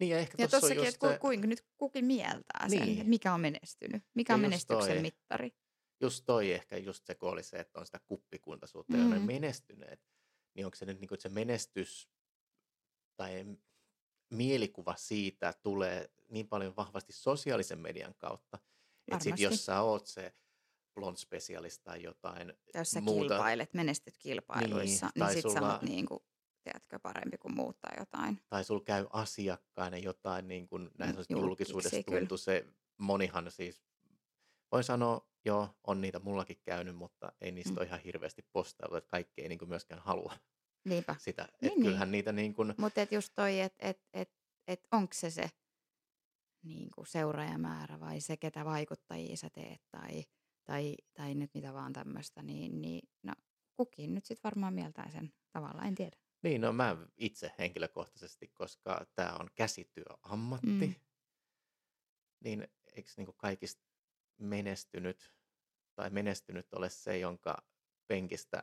Niin 0.00 0.10
ja 0.10 0.18
ehkä 0.18 0.42
Ja 0.42 0.48
tossakin, 0.48 0.76
just 0.76 0.88
että 0.88 1.12
ku, 1.12 1.18
kuinka 1.20 1.46
nyt 1.46 1.64
kukin 1.78 2.04
mieltää 2.04 2.68
sen, 2.68 2.78
Niin. 2.80 2.92
että 2.98 3.08
mikä 3.08 3.34
on 3.34 3.40
menestynyt, 3.40 4.02
mikä 4.14 4.32
Ja 4.32 4.34
on 4.34 4.40
menestyksen 4.40 4.92
toi. 4.92 5.02
mittari. 5.02 5.50
just 6.00 6.24
toi 6.26 6.52
ehkä 6.52 6.76
just 6.76 7.06
se, 7.06 7.14
kun 7.14 7.28
oli 7.28 7.42
se, 7.42 7.56
että 7.56 7.80
on 7.80 7.86
sitä 7.86 8.00
kuppikuntaisuutta, 8.06 8.96
mm. 8.96 9.02
ja 9.02 9.08
ne 9.08 9.18
Mm. 9.18 9.26
menestyneet, 9.26 10.00
niin 10.56 10.66
onko 10.66 10.76
se 10.76 10.84
nyt 10.86 11.00
niin 11.00 11.08
kuin, 11.08 11.16
että 11.16 11.28
se 11.28 11.34
menestys 11.34 12.08
tai 13.16 13.44
mielikuva 14.30 14.94
siitä 14.96 15.54
tulee 15.62 16.10
niin 16.28 16.48
paljon 16.48 16.76
vahvasti 16.76 17.12
sosiaalisen 17.12 17.78
median 17.78 18.14
kautta, 18.18 18.58
että 19.12 19.24
sit 19.24 19.38
jos 19.38 19.64
sä 19.64 19.80
oot 19.82 20.06
se 20.06 20.34
blond 20.94 21.16
specialist 21.16 21.84
tai 21.84 22.02
jotain 22.02 22.46
Tai 22.72 22.80
jos 22.80 22.90
sä 22.90 23.00
muuta, 23.00 23.28
kilpailet, 23.34 23.74
menestyt 23.74 24.16
kilpailuissa, 24.18 25.06
Niin, 25.06 25.12
niin, 25.14 25.20
tai 25.24 25.34
niin 25.34 25.42
sit 25.42 25.50
sulla- 25.52 25.60
sä 25.68 25.72
oot 25.72 25.82
niinku, 25.82 26.24
tiedätkö, 26.62 26.98
parempi 26.98 27.38
kuin 27.38 27.54
muut 27.54 27.80
tai 27.80 27.96
jotain. 27.98 28.40
tai 28.48 28.64
sulla 28.64 28.84
käy 28.84 29.06
asiakkaina 29.12 29.96
jotain 29.98 30.48
niin 30.48 30.68
kuin 30.68 30.90
näissä 30.98 31.16
Julkkiksi, 31.28 31.32
julkisuudessa 31.72 32.02
tuntuu 32.02 32.38
se, 32.38 32.66
monihan 32.98 33.50
siis, 33.50 33.82
voi 34.76 34.84
sanoa, 34.84 35.26
joo, 35.44 35.68
on 35.86 36.00
niitä 36.00 36.18
mullakin 36.18 36.58
käynyt, 36.62 36.96
mutta 36.96 37.32
ei 37.40 37.52
niistä 37.52 37.70
Mm. 37.72 37.76
ole 37.78 37.86
ihan 37.86 38.00
hirveästi 38.00 38.42
postailu, 38.52 38.94
että 38.96 39.08
kaikki 39.10 39.42
ei 39.42 39.48
niin 39.48 39.58
kuin 39.58 39.68
myöskään 39.68 40.02
halua 40.02 40.34
Niinpä. 40.84 41.16
sitä. 41.28 41.42
Että 41.42 41.56
Niin, 41.62 41.72
niin. 41.72 41.82
kyllähän 41.82 42.10
niitä 42.10 42.32
niin 42.32 42.54
kuin, 42.54 42.74
Mutta 42.78 43.00
et 43.00 43.12
just 43.12 43.32
toi, 43.34 43.60
että 43.60 43.88
et, 43.88 44.00
et, 44.12 44.30
et 44.68 44.86
onko 44.92 45.12
se 45.14 45.30
se 45.30 45.50
niinku 46.62 47.04
seuraajamäärä 47.04 48.00
vai 48.00 48.20
se, 48.20 48.36
ketä 48.36 48.64
vaikuttajia 48.64 49.36
sä 49.36 49.50
teet 49.50 49.82
tai, 49.90 50.24
tai, 50.64 50.94
tai 51.14 51.34
nyt 51.34 51.54
mitä 51.54 51.72
vaan 51.72 51.92
tämmöistä, 51.92 52.42
niin, 52.42 52.80
niin 52.82 53.08
no, 53.22 53.32
kukin 53.76 54.14
nyt 54.14 54.24
sitten 54.24 54.44
varmaan 54.50 54.74
mieltää 54.74 55.10
sen 55.10 55.32
tavallaan, 55.52 55.86
en 55.86 55.94
tiedä. 55.94 56.16
Niin, 56.42 56.60
no 56.60 56.72
mä 56.72 56.96
itse 57.16 57.52
henkilökohtaisesti, 57.58 58.48
koska 58.48 59.06
tämä 59.14 59.36
on 59.40 59.50
käsityöammatti, 59.54 60.66
Mm. 60.86 60.94
niin 62.44 62.68
eikö 62.92 63.10
niin 63.16 63.34
kaikista 63.36 63.85
menestynyt 64.38 65.30
tai 65.94 66.10
menestynyt 66.10 66.74
ole 66.74 66.90
se, 66.90 67.18
jonka 67.18 67.56
penkistä 68.08 68.62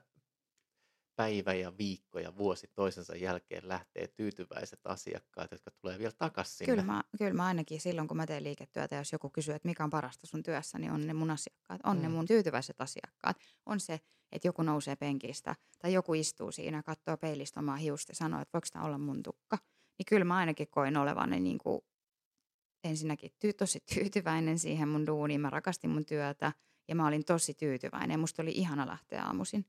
päivä 1.16 1.54
ja 1.54 1.78
viikko 1.78 2.20
ja 2.20 2.38
vuosi 2.38 2.68
toisensa 2.76 3.16
jälkeen 3.16 3.68
lähtee 3.68 4.08
tyytyväiset 4.08 4.80
asiakkaat, 4.84 5.52
jotka 5.52 5.72
tulee 5.72 6.00
vielä 6.00 6.14
takaisin 6.18 6.66
Kyllä 6.66 6.82
sinne. 6.82 6.94
mä, 6.94 7.04
kyllä 7.18 7.34
mä 7.34 7.46
ainakin 7.46 7.82
silloin, 7.82 8.08
kun 8.08 8.18
mä 8.18 8.26
teen 8.28 8.44
liiketyötä, 8.44 8.96
jos 8.96 9.12
joku 9.12 9.30
kysyy, 9.30 9.54
että 9.56 9.68
mikä 9.68 9.84
on 9.84 9.90
parasta 9.90 10.28
sun 10.28 10.44
työssä, 10.44 10.80
niin 10.80 10.92
on 10.92 11.08
ne 11.08 11.14
mun 11.14 11.30
asiakkaat, 11.32 11.82
on 11.84 12.02
ne 12.02 12.08
Mm. 12.08 12.14
mun 12.14 12.26
tyytyväiset 12.26 12.82
asiakkaat. 12.82 13.38
On 13.66 13.80
se, 13.80 14.00
että 14.32 14.48
joku 14.48 14.62
nousee 14.64 14.96
penkistä 14.96 15.56
tai 15.80 15.94
joku 15.94 16.14
istuu 16.14 16.52
siinä, 16.52 16.84
katsoo 16.84 17.18
peilistä 17.18 17.60
omaa 17.60 17.76
hiusta 17.76 18.12
ja 18.12 18.16
sanoo, 18.16 18.42
että 18.42 18.54
voiko 18.54 18.68
tämä 18.72 18.86
olla 18.86 18.98
mun 18.98 19.24
tukka. 19.24 19.58
Niin 19.98 20.06
kyllä 20.10 20.26
mä 20.26 20.36
ainakin 20.38 20.68
koin 20.72 20.98
olevani 20.98 21.40
niin 21.40 21.58
kuin 21.58 21.82
ensinnäkin 22.84 23.32
ty- 23.32 23.54
tosi 23.58 23.80
tyytyväinen 23.96 24.60
siihen 24.60 24.88
mun 24.90 25.08
duuniin. 25.08 25.42
Mä 25.42 25.50
rakastin 25.50 25.90
mun 25.90 26.06
työtä 26.06 26.52
ja 26.88 26.96
mä 26.96 27.08
olin 27.08 27.26
tosi 27.26 27.54
tyytyväinen. 27.54 28.20
Musta 28.20 28.42
oli 28.42 28.52
ihana 28.52 28.88
lähteä 28.88 29.24
aamuisin 29.24 29.66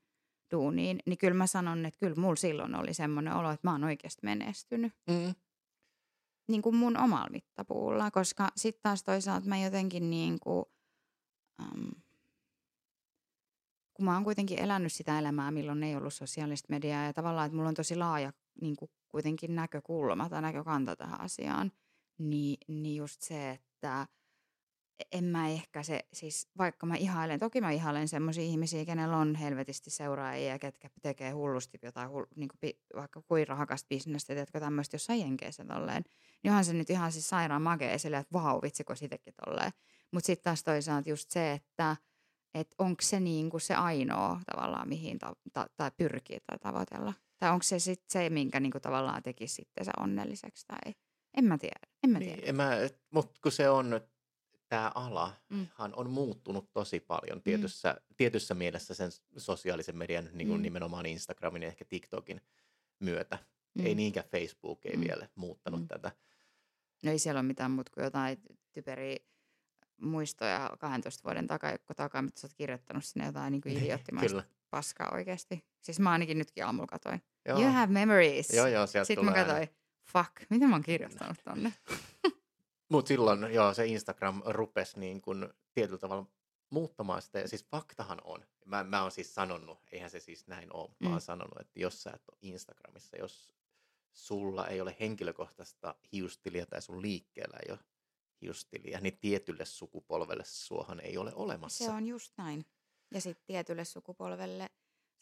duuniin. 0.51 0.99
Niin 1.07 1.19
kyllä 1.19 1.35
mä 1.35 1.47
sanon, 1.47 1.87
että 1.87 1.99
kyllä 2.01 2.17
mulla 2.17 2.37
silloin 2.37 2.75
oli 2.75 2.95
semmoinen 2.95 3.33
olo, 3.35 3.51
että 3.51 3.67
mä 3.69 3.73
oon 3.73 3.85
oikeasti 3.85 4.21
menestynyt 4.23 4.93
Mm. 5.11 5.35
niin 6.49 6.63
kuin 6.63 6.77
mun 6.77 6.97
omalla 6.97 7.29
mittapuulla, 7.31 8.11
koska 8.11 8.49
sitten 8.57 8.83
taas 8.83 9.03
toisaalta 9.03 9.49
mä 9.49 9.59
jotenkin 9.59 10.11
niin 10.11 10.41
kuin, 10.41 10.65
äm, 11.63 11.91
kun 13.95 14.05
mä 14.05 14.15
oon 14.15 14.25
kuitenkin 14.25 14.59
elänyt 14.59 14.93
sitä 14.93 15.19
elämää, 15.19 15.51
milloin 15.51 15.83
ei 15.83 15.97
ollut 15.97 16.15
sosiaalista 16.15 16.67
mediaa 16.71 17.05
ja 17.05 17.13
tavallaan, 17.13 17.47
että 17.47 17.57
mulla 17.57 17.69
on 17.69 17.75
tosi 17.75 17.97
laaja 17.97 18.33
niin 18.61 18.77
kuin 18.77 18.91
kuitenkin 19.09 19.55
näkökulma 19.55 20.29
tai 20.29 20.43
näkökanta 20.43 20.97
tähän 20.97 21.21
asiaan, 21.21 21.73
niin, 22.19 22.59
niin 22.69 22.97
just 22.97 23.23
se, 23.23 23.51
että 23.51 24.07
en 25.13 25.25
mä 25.25 25.49
ehkä 25.49 25.83
se, 25.83 26.05
siis 26.13 26.49
vaikka 26.59 26.87
mä 26.87 26.97
ihailen, 26.97 27.41
toki 27.41 27.61
mä 27.61 27.71
ihailen 27.71 28.09
semmoisia 28.09 28.45
ihmisiä, 28.45 28.85
kenellä 28.85 29.17
on 29.17 29.35
helvetisti 29.35 29.91
seuraajia 29.91 30.49
ja 30.49 30.59
ketkä 30.59 30.89
tekee 31.03 31.31
hullusti 31.31 31.79
jotain, 31.83 32.11
hull, 32.11 32.25
niin 32.37 32.49
kuin, 32.49 32.73
vaikka 32.97 33.23
kuin 33.23 33.49
rahakasta 33.49 33.89
bisnestä, 33.89 34.27
tiedätkö 34.35 34.61
tämmöistä 34.61 34.95
jossain 34.95 35.21
jenkeissä 35.21 35.65
tolleen, 35.65 36.05
niin 36.43 36.51
onhan 36.51 36.65
se 36.65 36.73
nyt 36.73 36.91
ihan 36.91 37.13
siis 37.13 37.29
sairaan 37.29 37.63
makea 37.63 37.99
silleen, 37.99 38.21
että 38.21 38.33
vau, 38.33 38.63
vitsiko 38.63 38.95
sitäkin 38.95 39.35
tolleen. 39.45 39.73
Mutta 40.13 40.27
sitten 40.27 40.45
taas 40.45 40.65
toisaalta 40.65 41.09
just 41.09 41.31
se, 41.31 41.53
että 41.53 41.97
et 42.55 42.75
onko 42.79 43.03
se 43.03 43.21
niinku 43.21 43.59
se 43.59 43.75
ainoa 43.75 44.41
tavallaan, 44.47 44.89
mihin 44.89 45.19
ta- 45.19 45.37
ta- 45.53 45.69
tai 45.77 45.91
pyrkii 45.97 46.39
tai 46.47 46.59
tavoitella. 46.59 47.15
Tai 47.39 47.51
onko 47.51 47.63
se 47.63 47.79
sitten 47.79 48.07
se, 48.09 48.31
minkä 48.31 48.61
niinku 48.61 48.81
tavallaan 48.81 49.23
tekisi 49.23 49.55
sitten 49.55 49.85
se 49.85 49.91
onnelliseksi 50.01 50.67
tai 50.67 50.95
en 51.37 51.45
mä 51.45 51.59
tiedä. 51.59 51.81
En 52.05 52.11
mä 52.11 52.19
tiedä. 52.19 52.37
Niin, 52.37 52.49
en 52.49 52.57
mä, 52.57 52.71
mutta 53.11 53.41
kun 53.43 53.53
se 53.53 53.69
on, 53.71 54.01
tämä 54.69 54.93
alahan 54.95 55.37
Mm. 55.51 55.67
on 55.97 56.11
muuttunut 56.11 56.73
tosi 56.73 57.01
paljon 57.01 57.43
tietyssä, 57.43 57.97
tietyssä 58.17 58.55
mielessä 58.55 58.95
sen 58.95 59.11
sosiaalisen 59.37 59.97
median, 59.97 60.29
niin 60.33 60.49
kuin 60.49 60.59
Mm. 60.61 60.63
nimenomaan 60.63 61.07
Instagramin 61.07 61.63
ja 61.63 61.69
ehkä 61.69 61.85
TikTokin 61.85 62.41
myötä. 63.01 63.39
Ei 63.85 63.95
Mm. 63.95 63.97
niinkään 63.97 64.27
Facebook 64.31 64.87
ei 64.87 64.97
Mm. 64.97 65.03
vielä 65.05 65.29
muuttanut 65.35 65.81
Mm. 65.81 65.89
tätä. 65.89 66.13
No 67.05 67.11
ei 67.11 67.19
siellä 67.19 67.39
ole 67.41 67.47
mitään 67.47 67.71
muuta 67.71 67.91
kuin 67.95 68.05
jotain 68.05 68.39
typeriä 68.73 69.17
muistoja 70.01 70.77
12 70.81 71.25
vuoden 71.25 71.47
takaa, 71.47 71.73
takaa 71.97 72.23
mitä 72.23 72.41
sä 72.41 72.47
oot 72.47 72.55
kirjoittanut 72.55 73.05
sinne 73.05 73.27
jotain 73.27 73.51
niin 73.53 73.61
kuin 73.61 73.77
idioottimaista 73.79 74.29
Kyllä. 74.29 74.45
paskaa 74.71 75.11
oikeasti. 75.15 75.65
Siis 75.81 76.01
mä 76.01 76.11
ainakin 76.11 76.39
nytkin 76.39 76.65
aamulla 76.65 76.87
katoin. 76.87 77.23
Joo, 77.49 77.61
You 77.61 77.73
have 77.73 77.93
memories. 77.93 78.51
joo, 78.51 78.67
joo 78.67 78.87
sieltä 78.87 79.07
Sitten 79.07 79.25
mä 79.25 79.31
aina. 79.31 79.55
Fuck, 80.13 80.33
mitä 80.51 80.67
mä 80.67 80.75
oon 80.75 80.83
kirjoittanut 80.83 81.37
tonne? 81.45 81.73
Mutta 82.93 83.09
silloin 83.09 83.55
joo, 83.55 83.75
se 83.75 83.87
Instagram 83.87 84.43
rupesi 84.47 85.01
niin 85.01 85.21
kuin 85.23 85.49
tietyllä 85.73 85.99
tavalla 85.99 86.27
muuttamaan 86.71 87.23
sitä. 87.23 87.39
Ja 87.39 87.49
siis 87.49 87.65
faktahan 87.65 88.21
on, 88.25 88.45
mä, 88.65 88.85
mä 88.85 89.03
oon 89.03 89.11
siis 89.11 89.35
sanonut, 89.35 89.79
eihän 89.93 90.11
se 90.11 90.21
siis 90.21 90.47
näin 90.47 90.73
ole, 90.77 90.91
mä 91.01 91.09
oon 91.09 91.17
Mm. 91.17 91.21
sanonut, 91.21 91.61
että 91.61 91.81
jos 91.81 92.03
sä 92.03 92.11
et 92.15 92.23
ole 92.29 92.39
Instagramissa, 92.43 93.17
jos 93.17 93.55
sulla 94.13 94.67
ei 94.67 94.81
ole 94.81 94.97
henkilökohtaista 95.01 95.95
hiustiliä 96.13 96.67
tai 96.67 96.83
sun 96.83 97.03
liikkeellä 97.03 97.59
ei 97.67 97.73
ole 97.73 97.79
hiustiliä, 98.41 99.01
niin 99.01 99.19
tietylle 99.19 99.65
sukupolvelle 99.65 100.45
suohan 100.47 101.01
ei 101.01 101.17
ole 101.19 101.33
olemassa. 101.35 101.85
Se 101.85 101.91
on 101.91 102.07
just 102.07 102.33
näin. 102.37 102.67
Ja 103.11 103.21
sitten 103.21 103.47
tietylle 103.47 103.85
sukupolvelle, 103.85 104.71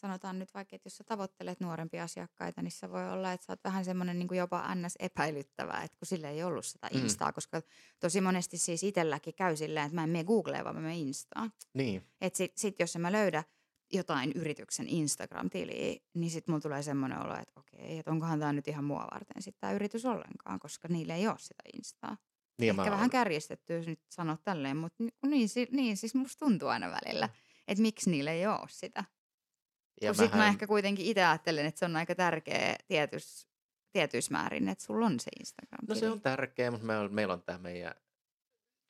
sanotaan 0.03 0.39
nyt 0.39 0.55
vaikka, 0.55 0.77
että 0.77 0.87
jos 0.87 0.97
sä 0.97 1.05
tavoittelet 1.05 1.61
nuorempia 1.61 2.03
asiakkaita, 2.05 2.63
niin 2.63 2.71
se 2.73 2.91
voi 2.91 3.11
olla, 3.11 3.33
että 3.33 3.47
sä 3.47 3.53
oot 3.53 3.65
vähän 3.65 3.85
semmoinen 3.85 4.19
niin 4.19 4.29
jopa 4.37 4.75
ns. 4.75 4.95
epäilyttävää, 4.99 5.83
että 5.83 5.97
kun 5.99 6.07
sillä 6.07 6.29
ei 6.31 6.43
ollut 6.45 6.67
sitä 6.67 6.89
Mm. 6.95 7.01
Instaa, 7.03 7.33
koska 7.33 7.63
tosi 8.01 8.21
monesti 8.21 8.59
siis 8.59 8.83
itselläkin 8.83 9.35
käy 9.35 9.57
silleen, 9.57 9.87
että 9.87 9.95
mä 9.95 10.05
en 10.05 10.11
mene 10.11 10.25
Googleen, 10.25 10.65
vaan 10.65 10.77
mä 10.77 10.81
menen 10.83 10.97
Instaan. 10.99 11.53
Niin, 11.75 12.07
Että 12.21 12.37
sit, 12.37 12.59
sit 12.59 12.81
jos 12.81 12.97
mä 12.99 13.13
löydä 13.13 13.45
jotain 13.93 14.33
yrityksen 14.33 14.89
Instagram-tiliä, 14.89 16.01
niin 16.15 16.31
sitten 16.31 16.53
mulla 16.53 16.61
tulee 16.63 16.83
semmoinen 16.83 17.19
olo, 17.23 17.35
että 17.37 17.61
okei, 17.61 17.99
että 17.99 18.11
onkohan 18.11 18.39
tämä 18.39 18.53
nyt 18.53 18.69
ihan 18.69 18.85
mua 18.85 19.07
varten 19.13 19.43
sitten 19.43 19.61
tämä 19.61 19.73
yritys 19.73 20.05
ollenkaan, 20.05 20.59
koska 20.61 20.89
niillä 20.89 21.15
ei 21.17 21.29
ole 21.29 21.39
sitä 21.39 21.63
Instaa. 21.75 22.17
niin 22.59 22.71
Ehkä 22.81 22.91
vähän 22.91 23.11
kärjistetty, 23.11 23.75
jos 23.75 23.87
nyt 23.87 24.01
sanoa 24.11 24.37
tälleen, 24.45 24.77
mutta 24.77 25.05
ni- 25.05 25.15
niin, 25.27 25.49
si- 25.49 25.69
niin 25.71 25.97
siis 25.97 26.15
musta 26.15 26.45
tuntuu 26.47 26.69
aina 26.69 26.91
välillä, 26.91 27.29
että 27.69 27.83
miksi 27.83 28.11
niillä 28.11 28.33
ei 28.33 28.47
ole 28.47 28.69
sitä. 28.69 29.05
Ja 30.03 30.11
Kun 30.11 30.15
sitten 30.17 30.31
mä 30.39 30.43
mähän- 30.43 30.53
ehkä 30.53 30.67
kuitenkin 30.67 31.07
itse 31.07 31.25
ajattelen, 31.25 31.67
että 31.67 31.79
se 31.79 31.85
on 31.85 31.97
aika 31.97 32.15
tärkeä 32.15 32.77
tietys, 32.89 33.47
tietyissä 33.93 34.33
määrin, 34.33 34.69
että 34.69 34.85
sulla 34.85 35.07
on 35.07 35.21
se 35.21 35.31
Instagram. 35.41 35.79
No 35.89 35.95
se 35.95 36.11
on 36.11 36.21
tärkeä, 36.21 36.71
mutta 36.71 36.87
meillä 36.87 37.05
on, 37.05 37.15
meillä 37.15 37.33
on 37.35 37.43
tämä 37.43 37.59
meidän 37.59 37.95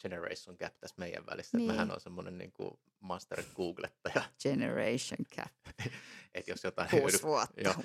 generation 0.02 0.56
gap 0.58 0.74
tässä 0.80 0.96
meidän 0.98 1.26
välissä. 1.26 1.58
Niin. 1.58 1.66
Mähän 1.66 1.90
on 1.90 2.00
semmoinen 2.00 2.38
niin 2.38 2.52
kuin 2.52 2.70
master 3.00 3.42
googlettaja, 3.56 4.22
Generation 4.42 5.26
Cap. 5.36 5.52
että 6.34 6.50
jos 6.50 6.64
jotain, 6.64 6.88
ei 6.94 7.02
löydy, 7.02 7.18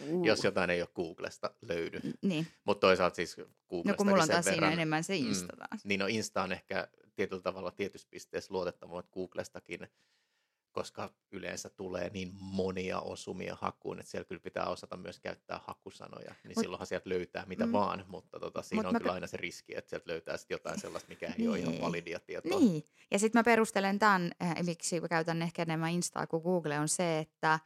Uh. 0.09 0.25
jos 0.25 0.43
jotain 0.43 0.69
ei 0.69 0.81
ole 0.81 0.89
Googlesta 0.95 1.51
löydy. 1.61 1.99
Niin, 2.21 2.47
Mutta 2.63 2.87
toisaalta 2.87 3.15
siis 3.15 3.37
no 3.37 3.45
Googlesta 3.69 3.97
kun 3.97 4.07
mulla 4.07 4.23
on 4.23 4.29
taas 4.29 4.45
siinä 4.45 4.55
verran, 4.55 4.73
enemmän 4.73 5.03
se 5.03 5.19
mm, 5.19 5.27
Insta 5.27 5.53
taas. 5.57 5.85
Niin 5.85 5.99
no 5.99 6.07
Insta 6.07 6.43
on 6.43 6.51
ehkä 6.51 6.87
tietyllä 7.15 7.41
tavalla 7.41 7.71
tietyssä 7.71 8.07
pisteessä 8.11 8.53
luotettavammat 8.53 9.09
Googlestakin, 9.13 9.87
koska 10.77 11.09
yleensä 11.31 11.69
tulee 11.69 12.09
niin 12.09 12.31
monia 12.39 12.99
osumia 12.99 13.57
hakuun, 13.61 13.99
että 13.99 14.11
siellä 14.11 14.25
kyllä 14.25 14.41
pitää 14.41 14.65
osata 14.65 14.97
myös 14.97 15.19
käyttää 15.19 15.59
hakusanoja, 15.67 16.35
niin 16.43 16.57
Mut- 16.57 16.61
silloinhan 16.61 16.87
sieltä 16.87 17.09
löytää 17.09 17.45
mitä 17.45 17.65
Mm. 17.65 17.71
vaan, 17.71 18.05
mutta 18.07 18.39
tota, 18.39 18.61
siinä 18.61 18.79
Mut 18.83 18.85
on 18.87 18.93
mä 18.93 18.99
kyllä 18.99 19.13
aina 19.13 19.27
se 19.27 19.37
riski, 19.37 19.77
että 19.77 19.89
sieltä 19.89 20.11
löytää 20.11 20.37
sit 20.37 20.49
jotain 20.49 20.79
sellaista, 20.79 21.09
mikä 21.09 21.33
ei 21.39 21.47
ole 21.47 21.59
ihan 21.59 21.71
Niin. 21.71 21.81
validia 21.81 22.19
tietoa. 22.19 22.59
Niin, 22.59 22.83
ja 23.11 23.19
sitten 23.19 23.39
mä 23.39 23.43
perustelen 23.43 23.99
tämän, 23.99 24.31
äh, 24.43 24.55
miksi 24.65 24.99
mä 25.01 25.07
käytän 25.07 25.41
ehkä 25.41 25.61
enemmän 25.61 25.91
Instaa 25.91 26.27
kuin 26.27 26.43
Google, 26.43 26.79
on 26.79 26.89
se, 26.89 27.19
että 27.19 27.59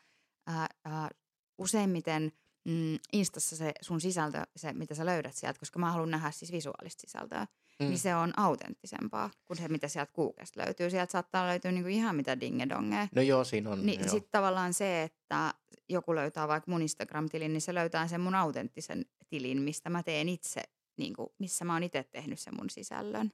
äh, 0.49 0.61
äh, 0.87 1.09
useimmiten 1.57 2.31
mm, 2.67 2.99
Instassa 3.13 3.55
se 3.55 3.71
sun 3.81 4.01
sisältö, 4.01 4.41
se 4.55 4.73
mitä 4.73 4.95
sä 4.95 5.05
löydät 5.05 5.35
sieltä, 5.35 5.59
koska 5.59 5.79
mä 5.79 5.91
haluan 5.91 6.11
nähdä 6.11 6.31
siis 6.31 6.51
visuaalista 6.51 7.01
sisältöä, 7.01 7.47
mm. 7.81 7.89
niin 7.89 7.99
se 7.99 8.15
on 8.15 8.39
autenttisempaa 8.39 9.29
kuin 9.45 9.57
se, 9.57 9.67
mitä 9.67 9.87
sieltä 9.87 10.11
Googlesta 10.13 10.61
löytyy. 10.65 10.89
Sieltä 10.89 11.11
saattaa 11.11 11.47
löytyä 11.47 11.71
niinku 11.71 11.89
ihan 11.89 12.15
mitä 12.15 12.39
dingedongeja. 12.39 13.07
No 13.15 13.21
joo, 13.21 13.43
siinä 13.43 13.69
on. 13.69 13.85
Niin 13.85 14.09
sitten 14.09 14.31
tavallaan 14.31 14.73
se, 14.73 15.03
että 15.03 15.53
joku 15.89 16.15
löytää 16.15 16.47
vaikka 16.47 16.71
mun 16.71 16.81
Instagram-tilin, 16.81 17.53
niin 17.53 17.61
se 17.61 17.73
löytää 17.73 18.07
sen 18.07 18.21
mun 18.21 18.35
autenttisen 18.35 19.05
tilin, 19.29 19.61
mistä 19.61 19.89
mä 19.89 20.03
teen 20.03 20.29
itse, 20.29 20.61
niin 20.97 21.13
kuin, 21.13 21.29
missä 21.39 21.65
mä 21.65 21.73
oon 21.73 21.83
itse 21.83 22.03
tehnyt 22.03 22.39
sen 22.39 22.55
mun 22.55 22.69
sisällön. 22.69 23.31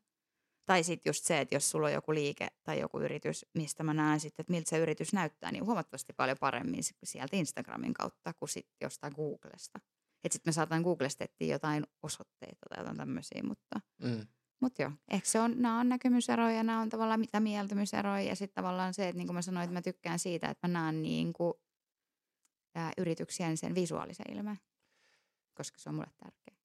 Tai 0.65 0.83
sitten 0.83 1.09
just 1.09 1.25
se, 1.25 1.39
että 1.39 1.55
jos 1.55 1.69
sulla 1.71 1.87
on 1.87 1.93
joku 1.93 2.13
liike 2.13 2.47
tai 2.63 2.79
joku 2.79 2.99
yritys, 2.99 3.45
mistä 3.53 3.83
mä 3.83 3.93
näen 3.93 4.19
sitten, 4.19 4.43
että 4.43 4.51
miltä 4.53 4.69
se 4.69 4.77
yritys 4.77 5.13
näyttää, 5.13 5.51
niin 5.51 5.65
huomattavasti 5.65 6.13
paljon 6.13 6.37
paremmin 6.39 6.83
si- 6.83 6.95
sieltä 7.03 7.35
Instagramin 7.35 7.93
kautta 7.93 8.33
kuin 8.33 8.49
sitten 8.49 8.75
jostain 8.81 9.13
Googlesta. 9.15 9.79
Että 10.23 10.33
sitten 10.35 10.49
mä 10.49 10.53
saatan 10.53 10.81
Googlesta 10.81 11.25
jotain 11.41 11.83
osoitteita 12.03 12.65
tai 12.69 12.79
jotain 12.79 12.97
tämmöisiä, 12.97 13.43
mutta 13.43 13.79
Mm. 14.01 14.27
Mutta 14.59 14.81
joo, 14.81 14.91
ehkä 15.09 15.29
se 15.29 15.39
on, 15.39 15.61
nämä 15.61 15.79
on 15.79 15.89
näkemyseroja, 15.89 16.63
nämä 16.63 16.81
on 16.81 16.89
tavallaan 16.89 17.19
mitä 17.19 17.39
mieltymyseroja 17.39 18.21
ja 18.21 18.35
sitten 18.35 18.63
tavallaan 18.63 18.93
se, 18.93 19.07
että 19.07 19.17
niin 19.17 19.27
kuin 19.27 19.35
mä 19.35 19.41
sanoin, 19.41 19.63
että 19.63 19.73
mä 19.73 19.81
tykkään 19.81 20.19
siitä, 20.19 20.49
että 20.49 20.67
mä 20.67 20.73
näen 20.73 21.01
niin 21.01 21.33
kuin, 21.33 21.53
ää, 22.75 22.91
yrityksien 22.97 23.57
sen 23.57 23.75
visuaalisen 23.75 24.31
ilmeen, 24.33 24.59
koska 25.53 25.79
se 25.79 25.89
on 25.89 25.95
mulle 25.95 26.11
tärkeä. 26.17 26.55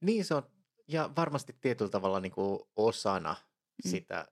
Niin 0.00 0.24
se 0.24 0.34
on, 0.34 0.42
ja 0.88 1.10
varmasti 1.16 1.56
tietyllä 1.60 1.90
tavalla 1.90 2.20
niin 2.20 2.32
kuin 2.32 2.60
osana 2.76 3.36
Mm. 3.84 3.90
sitä 3.90 4.28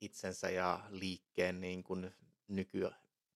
itsensä 0.00 0.50
ja 0.50 0.80
liikkeen 0.88 1.60
niin 1.60 1.82
kuin 1.84 2.14
nyky, 2.48 2.90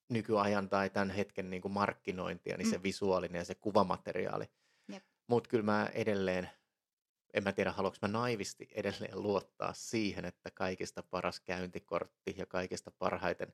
nykyajan 0.08 0.68
tai 0.68 0.90
tämän 0.90 1.10
hetken 1.10 1.50
niin 1.50 1.62
kuin 1.62 1.72
markkinointia, 1.72 2.56
niin 2.56 2.66
mm. 2.66 2.70
se 2.70 2.82
visuaalinen 2.82 3.38
ja 3.38 3.44
se 3.44 3.54
kuvamateriaali. 3.54 4.50
Mutta 5.26 5.50
kyllä 5.50 5.64
mä 5.64 5.90
edelleen, 5.94 6.50
en 7.34 7.44
mä 7.44 7.52
tiedä 7.52 7.72
haluanko 7.72 7.98
mä 8.02 8.08
naivisti 8.08 8.68
edelleen 8.72 9.22
luottaa 9.22 9.72
siihen, 9.72 10.24
että 10.24 10.50
kaikista 10.50 11.02
paras 11.02 11.40
käyntikortti 11.40 12.34
ja 12.36 12.46
kaikista 12.46 12.90
parhaiten 12.90 13.52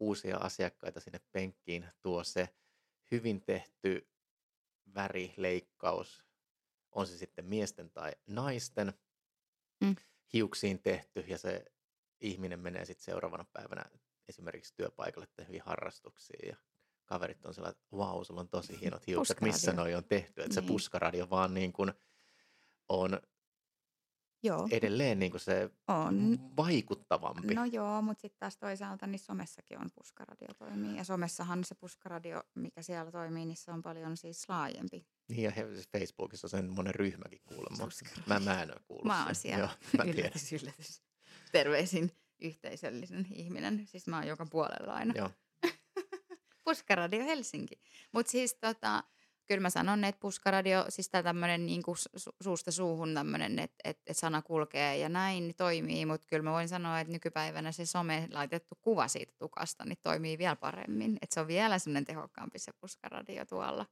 uusia 0.00 0.36
asiakkaita 0.36 1.00
sinne 1.00 1.20
penkkiin 1.32 1.86
tuo 2.02 2.24
se 2.24 2.48
hyvin 3.10 3.42
tehty 3.44 4.08
väri, 4.94 5.34
leikkaus, 5.36 6.24
on 6.92 7.06
se 7.06 7.16
sitten 7.18 7.44
miesten 7.44 7.90
tai 7.90 8.12
naisten 8.26 8.92
Mm. 9.80 9.96
hiuksiin 10.32 10.78
tehty 10.82 11.24
ja 11.26 11.38
se 11.38 11.64
ihminen 12.20 12.60
menee 12.60 12.84
sitten 12.84 13.04
seuraavana 13.04 13.44
päivänä 13.52 13.84
esimerkiksi 14.28 14.74
työpaikalle 14.76 15.26
tehviin 15.36 15.62
harrastuksiin 15.66 16.48
ja 16.48 16.56
kaverit 17.04 17.46
on 17.46 17.54
sellainen, 17.54 17.78
että 17.80 17.96
vau, 17.96 18.24
sulla 18.24 18.40
on 18.40 18.48
tosi 18.48 18.78
hienot 18.80 19.06
hiukset, 19.06 19.40
missä 19.40 19.58
Puskaradio. 19.58 19.84
noi 19.84 19.94
on 19.94 20.04
tehty, 20.04 20.42
että 20.42 20.54
se 20.54 20.60
Niin. 20.60 20.68
puskaradio 20.68 21.30
vaan 21.30 21.54
niin 21.54 21.72
kuin 21.72 21.92
on 22.88 23.20
Joo, 24.42 24.68
edelleen 24.70 25.18
niin 25.18 25.30
kuin 25.30 25.40
se 25.40 25.70
on. 25.88 26.38
vaikuttavampi. 26.56 27.54
No 27.54 27.64
joo, 27.64 28.02
mutta 28.02 28.20
sitten 28.20 28.38
taas 28.38 28.56
toisaalta 28.56 29.06
niin 29.06 29.18
somessakin 29.18 29.78
on 29.78 29.90
puskaradio 29.94 30.48
toimii. 30.58 30.96
Ja 30.96 31.04
somessahan 31.04 31.64
se 31.64 31.74
puskaradio, 31.74 32.42
mikä 32.54 32.82
siellä 32.82 33.10
toimii, 33.10 33.46
niin 33.46 33.56
se 33.56 33.70
on 33.70 33.82
paljon 33.82 34.16
siis 34.16 34.48
laajempi. 34.48 35.06
Niin 35.28 35.42
ja 35.42 35.50
he, 35.50 35.74
siis 35.74 35.88
Facebookissa 35.88 36.46
on 36.46 36.50
semmoinen 36.50 36.94
ryhmä,kin 36.94 37.40
kuulemma. 37.44 37.88
Mä, 38.26 38.40
mä 38.40 38.62
en 38.62 38.70
ole 38.70 38.80
kuullut 38.88 39.06
Mä 39.06 39.24
oon 39.24 39.34
siellä. 39.34 39.58
Joo, 39.58 40.04
mä 40.04 40.10
yllätys, 40.10 40.52
yllätys. 40.52 41.02
Terveisin 41.52 42.12
yhteisöllisen 42.40 43.26
ihminen. 43.30 43.86
Siis 43.86 44.06
mä 44.06 44.16
oon 44.16 44.26
joka 44.26 44.46
puolella 44.46 44.94
aina. 44.94 45.14
Joo. 45.16 45.30
Puskaradio 46.64 47.24
Helsinki. 47.24 47.80
Mutta 48.12 48.32
siis 48.32 48.54
tota, 48.54 49.04
kyllä 49.46 49.60
mä 49.60 49.70
sanon, 49.70 50.04
että 50.04 50.20
puskaradio, 50.20 50.84
siis 50.88 51.08
tämä 51.08 51.22
tämmöinen 51.22 51.66
niinku 51.66 51.94
su- 51.94 52.36
suusta 52.42 52.72
suuhun 52.72 53.14
tämmöinen, 53.14 53.58
että 53.58 53.76
et, 53.84 53.98
et 54.06 54.16
sana 54.16 54.42
kulkee 54.42 54.98
ja 54.98 55.08
näin 55.08 55.42
niin 55.42 55.56
toimii, 55.56 56.06
mutta 56.06 56.26
kyllä 56.26 56.42
mä 56.42 56.52
voin 56.52 56.68
sanoa, 56.68 57.00
että 57.00 57.12
nykypäivänä 57.12 57.72
se 57.72 57.86
some 57.86 58.28
laitettu 58.32 58.74
kuva 58.80 59.08
siitä 59.08 59.32
tukasta 59.38 59.84
niin 59.84 59.98
toimii 60.02 60.38
vielä 60.38 60.56
paremmin. 60.56 61.18
Että 61.22 61.34
se 61.34 61.40
on 61.40 61.46
vielä 61.46 61.78
semmoinen 61.78 62.04
tehokkaampi 62.04 62.58
se 62.58 62.72
puskaradio 62.80 63.44
tuolla. 63.44 63.86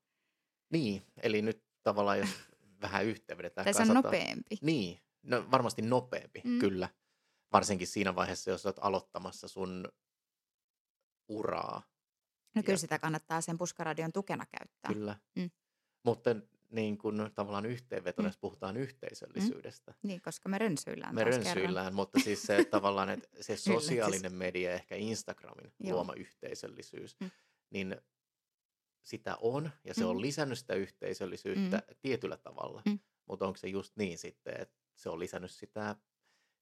Niin, 0.73 1.03
eli 1.23 1.43
nyt 1.43 1.65
tavallaan 1.83 2.19
jos 2.19 2.29
vähän 2.83 3.05
yhteenvedetään. 3.05 3.65
Tai 3.65 3.75
se 3.75 3.83
on 3.83 3.89
nopeampi. 3.89 4.59
Niin, 4.63 5.01
no 5.23 5.51
varmasti 5.51 5.83
nopeampi, 5.83 6.41
mm. 6.45 6.59
kyllä. 6.59 6.89
Varsinkin 7.53 7.87
siinä 7.87 8.15
vaiheessa, 8.15 8.51
jos 8.51 8.67
olet 8.67 8.77
aloittamassa 8.81 9.49
sun 9.49 9.89
uraa. 11.29 11.83
No 12.55 12.63
kyllä 12.63 12.75
Ja- 12.75 12.79
sitä 12.79 12.99
kannattaa 12.99 13.41
sen 13.41 13.59
puskaradion 13.59 14.13
tukena 14.13 14.47
käyttää. 14.47 14.93
Kyllä. 14.93 15.17
Mm. 15.37 15.51
Mutta 16.03 16.31
niin 16.71 16.99
kun 16.99 17.31
tavallaan 17.35 17.67
yhteenvetona, 17.67 18.27
Mm. 18.27 18.29
jos 18.31 18.39
puhutaan 18.39 18.77
yhteisöllisyydestä. 18.77 19.95
Niin, 20.03 20.21
koska 20.23 20.49
me 20.49 20.59
rönsyillään 20.59 21.15
Me 21.15 21.21
taas 21.23 21.35
kerran. 21.35 21.55
rönsyillään, 21.57 21.95
mutta 21.95 22.21
siis 22.21 22.43
se 22.43 22.65
tavallaan, 22.65 23.11
että 23.11 23.29
se 23.41 23.57
sosiaalinen 23.57 24.33
media, 24.33 24.73
ehkä 24.73 24.97
Instagramin 24.97 25.73
Joo. 25.81 25.95
luoma 25.95 26.13
yhteisöllisyys, 26.15 27.17
Mm. 27.21 27.31
niin 27.71 27.97
sitä 29.03 29.37
on, 29.41 29.71
ja 29.85 29.95
se 29.95 30.01
Mm. 30.05 30.09
on 30.11 30.21
lisännyt 30.21 30.59
sitä 30.59 30.75
yhteisöllisyyttä 30.75 31.83
tietyllä 32.01 32.37
tavalla. 32.37 32.83
Mm. 32.87 32.99
Mutta 33.27 33.47
onko 33.47 33.57
se 33.57 33.69
just 33.69 33.97
niin 33.97 34.19
sitten, 34.19 34.61
että 34.61 34.77
se 34.97 35.09
on 35.11 35.19
lisännyt 35.19 35.51
sitä 35.51 35.97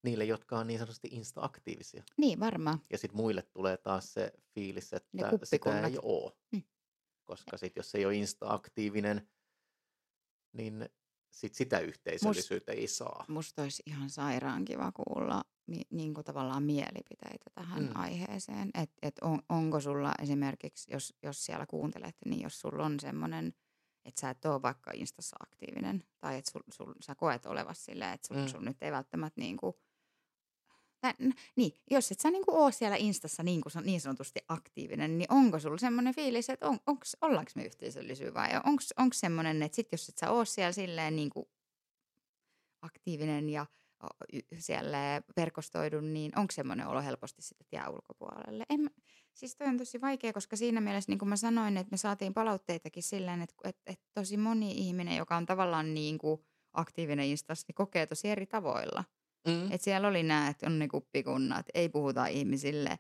jotka 0.05 0.59
on 0.59 0.67
niin 0.67 0.79
sanotusti 0.79 1.09
insta-aktiivisia. 1.13 2.03
Niin, 2.17 2.41
varmaan. 2.41 2.79
Ja 2.91 2.99
sitten 2.99 3.17
muille 3.17 3.43
tulee 3.43 3.77
taas 3.77 4.13
se 4.13 4.33
fiilis, 4.55 4.93
että 4.93 5.11
sitä 5.45 5.87
ei 5.87 5.99
ole. 6.03 6.33
Mm. 6.53 6.63
Koska 7.25 7.57
sitten 7.57 7.81
jos 7.81 7.95
ei 7.95 8.07
ole 8.07 8.15
insta-aktiivinen, 8.15 9.29
niin 10.53 10.89
sit 11.31 11.55
sitä 11.55 11.79
yhteisöllisyyttä 11.79 12.73
ei 12.73 12.87
saa. 12.87 13.25
Musta 13.29 13.63
olisi 13.63 13.83
ihan 13.87 14.11
sairaan 14.11 14.65
kiva 14.65 14.93
kuulla 14.93 15.45
niin 15.91 16.15
kuin 16.15 16.25
tavallaan 16.25 16.63
mielipiteitä 16.63 17.51
tähän 17.55 17.83
Mm. 17.83 17.91
aiheeseen. 17.95 18.71
Että 18.75 18.97
et 19.03 19.19
on, 19.23 19.43
onko 19.49 19.81
sulla 19.81 20.13
esimerkiksi, 20.23 20.93
jos, 20.93 21.15
jos 21.23 21.45
siellä 21.45 21.67
kuuntelet, 21.67 22.17
niin 22.27 22.43
jos 22.43 22.61
sulla 22.61 22.85
on 22.87 23.01
semmoinen, 23.01 23.55
että 24.05 24.21
sä 24.21 24.31
et 24.31 24.45
ole 24.45 24.63
vaikka 24.63 24.91
Instassa 24.95 25.37
aktiivinen, 25.41 26.05
tai 26.21 26.39
että 26.39 26.51
sul, 26.51 26.61
sul, 26.73 26.95
sä 27.01 27.15
koet 27.15 27.47
olevas 27.47 27.85
silleen, 27.85 28.13
että 28.13 28.29
sul, 28.29 28.37
Mm. 28.37 28.43
mm. 28.43 28.49
sun 28.49 28.65
nyt 28.65 28.83
ei 28.83 28.93
välttämättä 28.93 29.41
niin 29.41 29.57
kuin, 29.57 29.75
tai, 31.03 31.13
niin, 31.57 31.73
jos 31.91 32.13
et 32.13 32.21
sä 32.21 32.31
niin 32.31 32.45
kuin 32.45 32.57
ole 32.57 32.73
siellä 32.73 32.97
Instassa 32.97 33.43
niin, 33.43 33.61
kuin, 33.61 33.73
niin 33.85 34.01
sanotusti 34.01 34.41
aktiivinen, 34.49 35.19
niin 35.19 35.33
onko 35.33 35.59
sulla 35.59 35.79
semmoinen 35.79 36.15
fiilis, 36.15 36.51
että 36.51 36.69
on, 36.69 36.79
onks, 36.87 37.17
ollaanko 37.21 37.51
me 37.55 37.65
yhteisöllisyys 37.65 38.35
vai 38.35 38.51
onko 38.99 39.13
semmoinen, 39.13 39.63
että 39.63 39.77
sit 39.77 39.93
jos 39.93 40.09
et 40.09 40.19
sä 40.19 40.31
ole 40.31 40.45
siellä 40.47 40.73
silleen 40.73 41.17
niin 41.17 41.31
kuin 41.31 41.47
aktiivinen 42.83 43.49
ja 43.49 43.67
siellä 44.59 45.23
verkostoidun, 45.37 46.13
niin 46.13 46.39
onko 46.39 46.53
semmoinen 46.53 46.87
olo 46.87 47.03
helposti 47.03 47.43
sitten, 47.43 47.67
jää 47.73 47.91
ulkopuolelle? 47.91 48.67
En, 48.71 48.91
siis 49.35 49.57
toi 49.57 49.67
on 49.67 49.79
tosi 49.79 50.01
vaikea, 50.01 50.33
koska 50.33 50.57
siinä 50.57 50.81
mielessä, 50.81 51.13
niin 51.13 51.19
kuin 51.19 51.29
mä 51.29 51.37
sanoin, 51.37 51.77
että 51.77 51.91
me 51.91 51.97
saatiin 51.97 52.35
palautteitakin 52.35 53.03
silleen, 53.03 53.43
että, 53.43 53.55
että, 53.65 53.83
että 53.87 54.05
tosi 54.15 54.37
moni 54.37 54.73
ihminen, 54.73 55.17
joka 55.17 55.37
on 55.37 55.47
tavallaan 55.47 55.95
niin 55.95 56.19
kuin 56.19 56.41
aktiivinen 56.73 57.27
Instassa, 57.27 57.65
niin 57.69 57.75
kokee 57.75 58.07
tosi 58.07 58.29
eri 58.29 58.47
tavoilla. 58.47 59.05
Mm. 59.47 59.73
Et 59.73 59.81
siellä 59.81 60.09
oli 60.09 60.23
nämä, 60.23 60.49
että 60.49 60.67
on 60.67 60.79
ne 60.79 60.89
kuppikunnat, 60.89 61.67
ei 61.75 61.89
puhuta 61.89 62.27
ihmisille. 62.27 62.99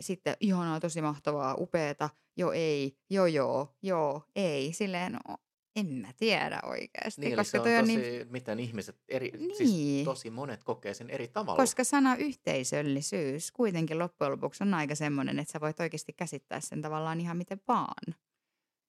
Sitten 0.00 0.36
ihanaa, 0.40 0.80
tosi 0.80 1.02
mahtavaa, 1.02 1.54
upeeta, 1.54 2.10
jo 2.36 2.52
ei, 2.52 2.98
jo 3.10 3.26
joo, 3.26 3.74
joo, 3.82 4.22
ei. 4.36 4.72
Silleen, 4.72 5.12
no, 5.12 5.36
en 5.76 5.86
mä 5.86 6.12
tiedä 6.16 6.60
oikeasti. 6.64 7.20
Niin, 7.20 7.36
koska 7.36 7.50
se 7.50 7.58
on 7.58 7.64
toi 7.64 7.72
tosi, 7.72 7.80
on 7.80 7.86
niin... 7.86 8.00
niin, 8.00 8.32
miten 8.32 8.60
ihmiset, 8.60 8.96
eri, 9.08 9.30
Niin. 9.30 9.56
siis 9.56 10.04
tosi 10.04 10.30
monet 10.30 10.64
kokee 10.64 10.94
sen 10.94 11.10
eri 11.10 11.28
tavalla. 11.28 11.56
koska 11.62 11.84
sana 11.84 12.16
yhteisöllisyys 12.16 13.52
kuitenkin 13.52 13.98
loppujen 13.98 14.32
lopuksi 14.32 14.64
on 14.64 14.74
aika 14.74 14.94
semmoinen, 14.94 15.38
että 15.38 15.52
sä 15.52 15.60
voit 15.60 15.80
oikeasti 15.80 16.12
käsittää 16.12 16.60
sen 16.60 16.82
tavallaan 16.82 17.20
ihan 17.20 17.36
miten 17.36 17.60
vaan. 17.68 18.14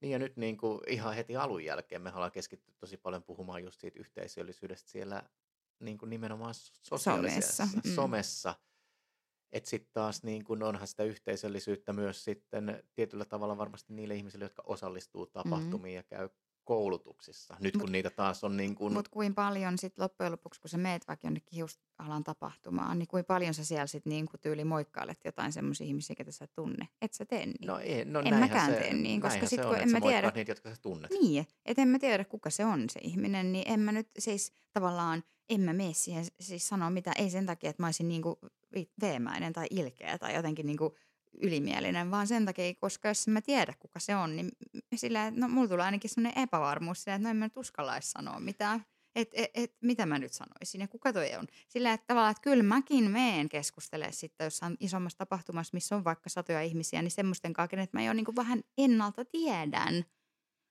Niin 0.01 0.11
ja 0.11 0.19
nyt 0.19 0.37
niin 0.37 0.57
kuin 0.57 0.79
ihan 0.87 1.15
heti 1.15 1.35
alun 1.35 1.63
jälkeen 1.65 2.01
me 2.01 2.11
ollaan 2.13 2.31
keskitty 2.31 2.73
tosi 2.79 2.97
paljon 2.97 3.23
puhumaan 3.23 3.63
just 3.63 3.81
siitä 3.81 3.99
yhteisöllisyydestä 3.99 4.89
siellä 4.89 5.23
niin 5.79 5.97
kuin 5.97 6.09
nimenomaan 6.09 6.53
sosiaalisessa 6.81 7.65
Somessa, 7.65 7.89
mm. 7.89 7.95
somessa. 7.95 8.55
Että 9.51 9.69
sitten 9.69 9.93
taas 9.93 10.23
niin 10.23 10.43
kuin 10.43 10.63
onhan 10.63 10.87
sitä 10.87 11.03
yhteisöllisyyttä 11.03 11.93
myös 11.93 12.23
sitten 12.23 12.83
tietyllä 12.95 13.25
tavalla 13.25 13.57
varmasti 13.57 13.93
niille 13.93 14.15
ihmisille, 14.15 14.45
jotka 14.45 14.63
osallistuu 14.65 15.25
tapahtumiin 15.25 15.95
ja 15.95 16.03
käy 16.03 16.29
koulutuksissa. 16.65 17.57
Nyt 17.59 17.73
kun 17.73 17.81
Mut- 17.81 17.91
niitä 17.91 18.09
taas 18.09 18.43
on 18.43 18.57
niin 18.57 18.75
kuin, 18.75 18.93
Mutta 18.93 19.11
kuin 19.11 19.35
paljon 19.35 19.77
sitten 19.77 20.03
loppujen 20.03 20.31
lopuksi, 20.31 20.61
kun 20.61 20.69
sä 20.69 20.77
meet 20.77 21.07
vaikka 21.07 21.27
jonnekin 21.27 21.55
hiusalan 21.55 22.23
tapahtumaan, 22.23 22.99
niin 22.99 23.07
kuin 23.07 23.25
paljon 23.25 23.53
sä 23.53 23.65
siellä 23.65 23.87
sitten 23.87 24.09
niinku 24.09 24.37
tyyli 24.37 24.63
moikkailet 24.63 25.19
jotain 25.25 25.51
semmoisia 25.51 25.87
ihmisiä, 25.87 26.15
ketä 26.15 26.31
sä 26.31 26.45
et 26.45 26.53
tunne. 26.55 26.89
Et 27.01 27.13
sä 27.13 27.25
tee 27.25 27.45
niin. 27.45 27.67
no, 27.67 27.79
ei, 27.79 28.05
no 28.05 28.21
en 28.25 28.35
mäkään 28.35 28.71
se, 28.71 28.79
tee 28.79 28.93
niin, 28.93 29.21
koska 29.21 29.29
näinhän 29.29 29.49
sit 29.49 29.59
se 29.61 29.67
kun 29.67 29.77
en 29.77 29.91
mä 29.91 30.01
tiedä- 30.01 30.31
niitä, 30.35 30.51
jotka 30.51 30.69
sä 30.69 30.81
tunnet. 30.81 31.11
Niin, 31.11 31.47
että 31.65 31.81
en 31.81 31.87
mä 31.87 31.99
tiedä, 31.99 32.25
kuka 32.25 32.49
se 32.49 32.65
on 32.65 32.89
se 32.89 32.99
ihminen, 33.03 33.51
niin 33.51 33.71
en 33.71 33.79
mä 33.79 33.91
nyt 33.91 34.09
siis 34.19 34.51
tavallaan, 34.73 35.23
en 35.49 35.61
mä 35.61 35.73
mene 35.73 35.93
siihen 35.93 36.25
siis 36.39 36.67
sanoa 36.67 36.89
mitä, 36.89 37.11
ei 37.17 37.29
sen 37.29 37.45
takia, 37.45 37.69
että 37.69 37.83
mä 37.83 37.87
olisin 37.87 38.07
niinku 38.07 38.39
veemäinen 39.01 39.53
tai 39.53 39.67
ilkeä 39.69 40.17
tai 40.17 40.35
jotenkin 40.35 40.65
niinku 40.65 40.95
ylimielinen, 41.41 42.11
vaan 42.11 42.27
sen 42.27 42.45
takia, 42.45 42.73
koska 42.75 43.07
jos 43.07 43.27
mä 43.27 43.41
tiedä, 43.41 43.73
kuka 43.79 43.99
se 43.99 44.15
on, 44.15 44.35
niin 44.35 44.51
sillä, 44.95 45.31
no 45.31 45.47
mulla 45.47 45.67
tulee 45.67 45.85
ainakin 45.85 46.09
sellainen 46.09 46.43
epävarmuus 46.43 47.03
sillä, 47.03 47.15
että 47.15 47.23
no 47.23 47.29
en 47.29 47.37
mä 47.37 47.45
nyt 47.45 47.57
uskalla 47.57 47.93
edes 47.93 48.11
sanoa 48.11 48.39
mitään. 48.39 48.85
Että 49.15 49.35
et, 49.37 49.51
et, 49.53 49.75
mitä 49.81 50.05
mä 50.05 50.19
nyt 50.19 50.33
sanoisin 50.33 50.81
ja 50.81 50.87
kuka 50.87 51.13
toi 51.13 51.35
on. 51.35 51.47
Sillä 51.67 51.93
että 51.93 52.07
tavallaan, 52.07 52.31
että 52.31 52.41
kyllä 52.41 52.63
mäkin 52.63 53.11
meen 53.11 53.49
keskustelemaan 53.49 54.13
sitten 54.13 54.45
jossain 54.45 54.77
isommassa 54.79 55.17
tapahtumassa, 55.17 55.71
missä 55.73 55.95
on 55.95 56.03
vaikka 56.03 56.29
satoja 56.29 56.61
ihmisiä, 56.61 57.01
niin 57.01 57.11
semmoisten 57.11 57.53
kanssa, 57.53 57.67
kenet 57.67 57.93
mä 57.93 58.03
jo 58.03 58.13
niin 58.13 58.25
vähän 58.35 58.63
ennalta 58.77 59.25
tiedän. 59.25 60.05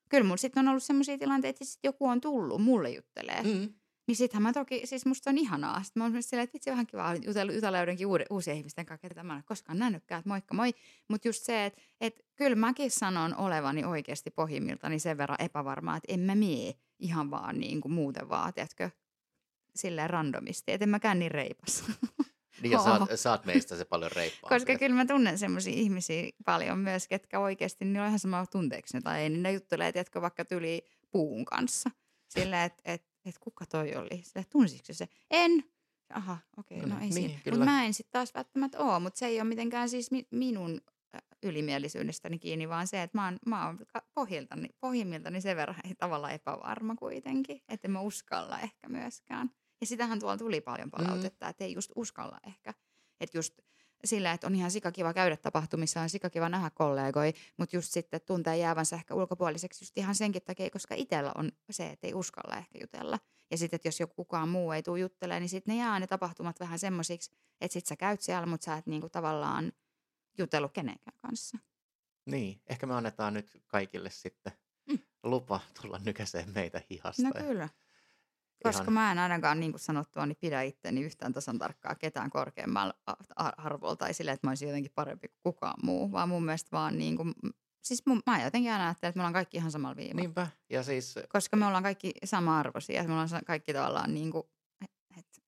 Kyllä 0.08 0.24
mulla 0.24 0.36
sitten 0.36 0.60
on 0.60 0.68
ollut 0.68 0.82
semmoisia 0.82 1.18
tilanteita, 1.18 1.56
että 1.62 1.64
sit 1.64 1.84
joku 1.84 2.06
on 2.06 2.20
tullut, 2.20 2.62
mulle 2.62 2.90
juttelee. 2.90 3.42
Mm. 3.42 3.74
Niin 4.06 4.16
sittenhän 4.16 4.42
mä 4.42 4.52
toki, 4.52 4.80
siis 4.84 5.06
musta 5.06 5.30
on 5.30 5.38
ihanaa. 5.38 5.82
Sitten 5.82 6.00
mä 6.00 6.04
oon 6.04 6.12
myös 6.12 6.28
silleen, 6.28 6.44
että 6.44 6.54
vitsi 6.54 6.70
vähän 6.70 6.86
kiva 6.86 7.14
jutella, 7.14 7.52
jutella 7.52 7.78
joidenkin 7.78 8.06
uude, 8.06 8.24
uusien 8.30 8.56
ihmisten 8.56 8.86
kanssa, 8.86 9.08
ketä 9.08 9.22
mä 9.22 9.32
en 9.32 9.36
ole 9.36 9.44
koskaan 9.46 9.78
nähnytkään, 9.78 10.18
että 10.18 10.28
moikka 10.28 10.54
moi. 10.54 10.74
Mutta 11.08 11.28
just 11.28 11.42
se, 11.42 11.64
että 11.64 11.82
et 12.00 12.24
kyllä 12.36 12.56
mäkin 12.56 12.90
sanon 12.90 13.36
olevani 13.36 13.84
oikeasti 13.84 14.30
pohjimmiltani 14.30 14.98
sen 14.98 15.18
verran 15.18 15.42
epävarmaa, 15.42 15.96
että 15.96 16.12
en 16.12 16.20
mä 16.20 16.34
mie 16.34 16.74
ihan 16.98 17.30
vaan 17.30 17.60
niin 17.60 17.80
kuin 17.80 17.92
muuten 17.92 18.28
vaan, 18.28 18.54
tiedätkö, 18.54 18.90
silleen 19.76 20.10
randomisti. 20.10 20.72
Että 20.72 20.84
en 20.84 20.88
mäkään 20.88 21.18
niin 21.18 21.30
reipas. 21.30 21.84
Niin 22.62 22.72
ja 22.72 22.78
saat, 22.78 23.02
saat 23.14 23.44
meistä 23.44 23.76
se 23.76 23.84
paljon 23.84 24.12
reippaampi. 24.12 24.54
Koska 24.54 24.78
kyllä 24.78 24.96
mä 24.96 25.06
tunnen 25.06 25.38
semmoisia 25.38 25.72
ihmisiä 25.72 26.30
paljon 26.44 26.78
myös, 26.78 27.08
ketkä 27.08 27.40
oikeasti, 27.40 27.84
niin 27.84 28.00
on 28.00 28.06
ihan 28.06 28.18
sama 28.18 28.46
tunteeksi 28.46 29.00
tai 29.00 29.20
ei, 29.20 29.28
niin 29.28 29.42
ne 29.42 29.52
juttelee, 29.52 29.92
tiedätkö, 29.92 30.20
vaikka 30.20 30.44
tyli 30.44 30.82
puun 31.10 31.44
kanssa. 31.44 31.90
Silleen, 32.28 32.62
että 32.62 32.82
et, 32.84 33.02
et 33.24 33.38
kuka 33.40 33.66
toi 33.66 33.94
oli? 33.94 34.22
Silleen, 34.22 34.50
tunsitko 34.50 34.92
se? 34.92 35.08
En. 35.30 35.64
Aha, 36.14 36.38
okei, 36.56 36.78
okay, 36.78 36.90
No 36.90 36.94
no, 36.94 37.00
ei 37.00 37.10
niin, 37.10 37.30
siinä. 37.30 37.40
Mutta 37.50 37.64
mä 37.64 37.84
en 37.84 37.94
sitten 37.94 38.12
taas 38.12 38.34
välttämättä 38.34 38.78
ole, 38.78 38.98
mutta 38.98 39.18
se 39.18 39.26
ei 39.26 39.40
ole 39.40 39.48
mitenkään 39.48 39.88
siis 39.88 40.10
mi- 40.10 40.28
minun 40.30 40.80
ylimielisyydestäni 41.42 42.38
kiinni, 42.38 42.68
vaan 42.68 42.86
se, 42.86 43.02
että 43.02 43.18
mä 43.18 43.24
oon, 43.24 43.38
mä 43.46 43.66
oon 43.66 43.78
pohjiltani, 44.14 44.68
pohjimmiltani 44.80 45.40
sen 45.40 45.56
verran 45.56 45.76
tavallaan 45.98 46.32
epävarma 46.32 46.94
kuitenkin, 46.94 47.62
että 47.68 47.88
en 47.88 47.92
mä 47.92 48.00
uskalla 48.00 48.60
ehkä 48.60 48.88
myöskään. 48.88 49.50
Ja 49.80 49.86
sitähän 49.86 50.20
tuolla 50.20 50.38
tuli 50.38 50.60
paljon 50.60 50.90
palautetta, 50.90 51.46
mm. 51.46 51.50
että 51.50 51.64
ei 51.64 51.72
just 51.72 51.92
uskalla 51.96 52.38
ehkä. 52.46 52.74
Että 53.20 53.38
just 53.38 53.58
sillä, 54.04 54.32
että 54.32 54.46
on 54.46 54.54
ihan 54.54 54.70
sikakiva 54.70 55.14
käydä 55.14 55.36
tapahtumissa, 55.36 56.00
on 56.00 56.10
sikakiva 56.10 56.48
nähdä 56.48 56.70
kollegoi, 56.70 57.32
mutta 57.56 57.76
just 57.76 57.92
sitten 57.92 58.20
tuntee 58.26 58.56
jäävänsä 58.56 58.96
ehkä 58.96 59.14
ulkopuoliseksi 59.14 59.84
just 59.84 59.98
ihan 59.98 60.14
senkin 60.14 60.42
takia, 60.42 60.70
koska 60.70 60.94
itsellä 60.94 61.32
on 61.34 61.52
se, 61.70 61.86
että 61.86 62.06
ei 62.06 62.14
uskalla 62.14 62.56
ehkä 62.56 62.78
jutella. 62.80 63.18
Ja 63.50 63.58
sitten, 63.58 63.76
että 63.76 63.88
jos 63.88 64.00
joku 64.00 64.14
kukaan 64.14 64.48
muu 64.48 64.72
ei 64.72 64.82
tule 64.82 65.00
juttelemaan, 65.00 65.42
niin 65.42 65.48
sitten 65.48 65.74
ne 65.74 65.82
jää 65.82 66.00
ne 66.00 66.06
tapahtumat 66.06 66.60
vähän 66.60 66.78
semmoisiksi, 66.78 67.30
että 67.60 67.72
sit 67.72 67.86
sä 67.86 67.96
käyt 67.96 68.20
siellä, 68.20 68.46
mutta 68.46 68.64
sä 68.64 68.76
et 68.76 68.86
niinku 68.86 69.08
tavallaan 69.08 69.72
jutellut 70.38 70.72
kenenkään 70.72 71.18
kanssa. 71.22 71.58
Niin, 72.26 72.62
ehkä 72.66 72.86
me 72.86 72.94
annetaan 72.94 73.34
nyt 73.34 73.62
kaikille 73.66 74.10
sitten 74.10 74.52
mm. 74.86 74.98
lupa 75.22 75.60
tulla 75.80 76.00
nykäseen 76.04 76.52
meitä 76.54 76.80
hihasta. 76.90 77.22
No 77.22 77.32
kyllä. 77.46 77.68
Koska 78.64 78.82
Ihan... 78.82 78.92
mä 78.92 79.12
en 79.12 79.18
ainakaan, 79.18 79.60
niin 79.60 79.72
kuin 79.72 79.80
sanottua, 79.80 80.26
niin 80.26 80.36
pidä 80.40 80.62
itteni 80.62 81.02
yhtään 81.02 81.32
tasan 81.32 81.58
tarkkaa 81.58 81.94
ketään 81.94 82.30
korkeammalla 82.30 82.94
arvolla 83.36 83.96
tai 83.96 84.14
sille, 84.14 84.30
että 84.30 84.46
mä 84.46 84.50
olisin 84.50 84.68
jotenkin 84.68 84.92
parempi 84.94 85.28
kuin 85.28 85.38
kukaan 85.42 85.74
muu, 85.82 86.12
vaan 86.12 86.28
mun 86.28 86.44
mielestä 86.44 86.68
vaan 86.72 86.98
niin 86.98 87.16
kuin, 87.16 87.34
siis 87.82 88.06
mun, 88.06 88.22
mä 88.26 88.42
jotenkin 88.44 88.72
aina 88.72 88.84
ajattelen, 88.84 89.08
että 89.08 89.18
me 89.18 89.22
ollaan 89.22 89.32
kaikki 89.32 89.56
ihan 89.56 89.70
samalla 89.70 89.96
viivalla. 89.96 90.20
Niinpä, 90.20 90.46
ja 90.70 90.82
siis... 90.82 91.14
Koska 91.28 91.56
me 91.56 91.66
ollaan 91.66 91.82
kaikki 91.82 92.12
sama-arvoisia, 92.24 93.04
me 93.04 93.12
ollaan 93.12 93.28
kaikki 93.46 93.72
tavallaan 93.72 94.14
niin 94.14 94.30
kuin, 94.30 94.44
et, 95.18 95.42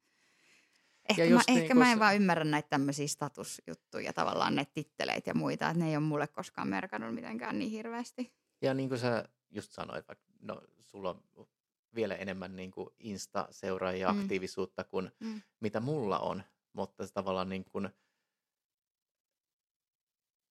ehkä, 1.09 1.23
mä, 1.35 1.41
niin 1.49 1.63
ehkä 1.63 1.75
mä 1.75 1.93
en 1.93 1.99
vaan 1.99 2.17
ymmärrä 2.17 2.45
näitä 2.45 2.69
tämmöisiä 2.69 3.07
statusjuttuja, 3.07 4.13
tavallaan 4.13 4.55
näitä 4.55 4.73
titteleitä 4.75 5.31
ja 5.31 5.35
muita, 5.35 5.71
että 5.71 5.85
ne 5.85 5.91
ei 5.91 5.97
ole 5.97 6.05
mulle 6.05 6.27
koskaan 6.27 6.69
merkannut 6.69 7.15
mitenkään 7.15 7.59
niin 7.59 7.71
hirveästi. 7.71 8.33
Ja 8.63 8.75
niin 8.75 8.89
kuin 8.89 8.99
sä 8.99 9.29
just 9.51 9.73
sanoit, 9.73 10.09
vaikka 10.09 10.27
no, 10.41 10.63
sulla 10.81 11.11
on 11.11 11.23
vielä 11.97 12.15
enemmän 12.15 12.57
niin 12.57 12.71
kuin 12.71 12.89
Insta-seuraajia 12.99 14.13
mm. 14.13 14.21
aktiivisuutta 14.21 14.85
kuin 14.85 15.13
mm. 15.21 15.43
mitä 15.61 15.81
mulla 15.81 16.19
on, 16.19 16.43
mutta 16.73 17.07
se 17.07 17.13
tavallaan 17.13 17.49
niin 17.49 17.65
kuin, 17.65 17.89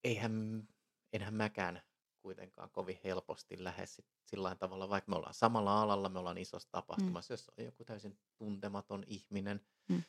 eihän, 0.03 0.67
enhän 1.13 1.33
mäkään 1.33 1.81
kuitenkaan 2.19 2.69
kovin 2.69 2.99
helposti 3.03 3.63
lähes 3.63 4.01
sillä 4.23 4.55
tavalla, 4.55 4.89
vaikka 4.89 5.11
me 5.11 5.15
ollaan 5.15 5.33
samalla 5.33 5.81
alalla, 5.81 6.09
me 6.09 6.19
ollaan 6.19 6.37
isossa 6.37 6.71
tapahtumassa, 6.71 7.33
mm. 7.33 7.33
jos 7.33 7.51
on 7.57 7.65
joku 7.65 7.85
täysin 7.85 8.19
tuntematon 8.37 9.03
ihminen. 9.07 9.61
Mm. 9.89 10.03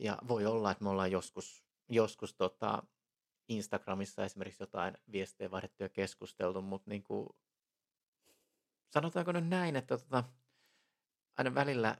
Ja 0.00 0.18
voi 0.28 0.46
olla, 0.46 0.70
että 0.70 0.84
me 0.84 0.90
ollaan 0.90 1.10
joskus, 1.10 1.64
joskus 1.88 2.34
tota 2.34 2.82
Instagramissa 3.48 4.24
esimerkiksi 4.24 4.62
jotain 4.62 4.98
viestejä 5.12 5.50
vaihdettu 5.50 5.82
ja 5.82 5.88
keskusteltu, 5.88 6.62
mutta 6.62 6.90
niin 6.90 7.02
kuin, 7.02 7.28
sanotaanko 8.90 9.32
nyt 9.32 9.48
näin, 9.48 9.76
että 9.76 9.98
tota, 9.98 10.24
aina 11.36 11.54
välillä 11.54 11.96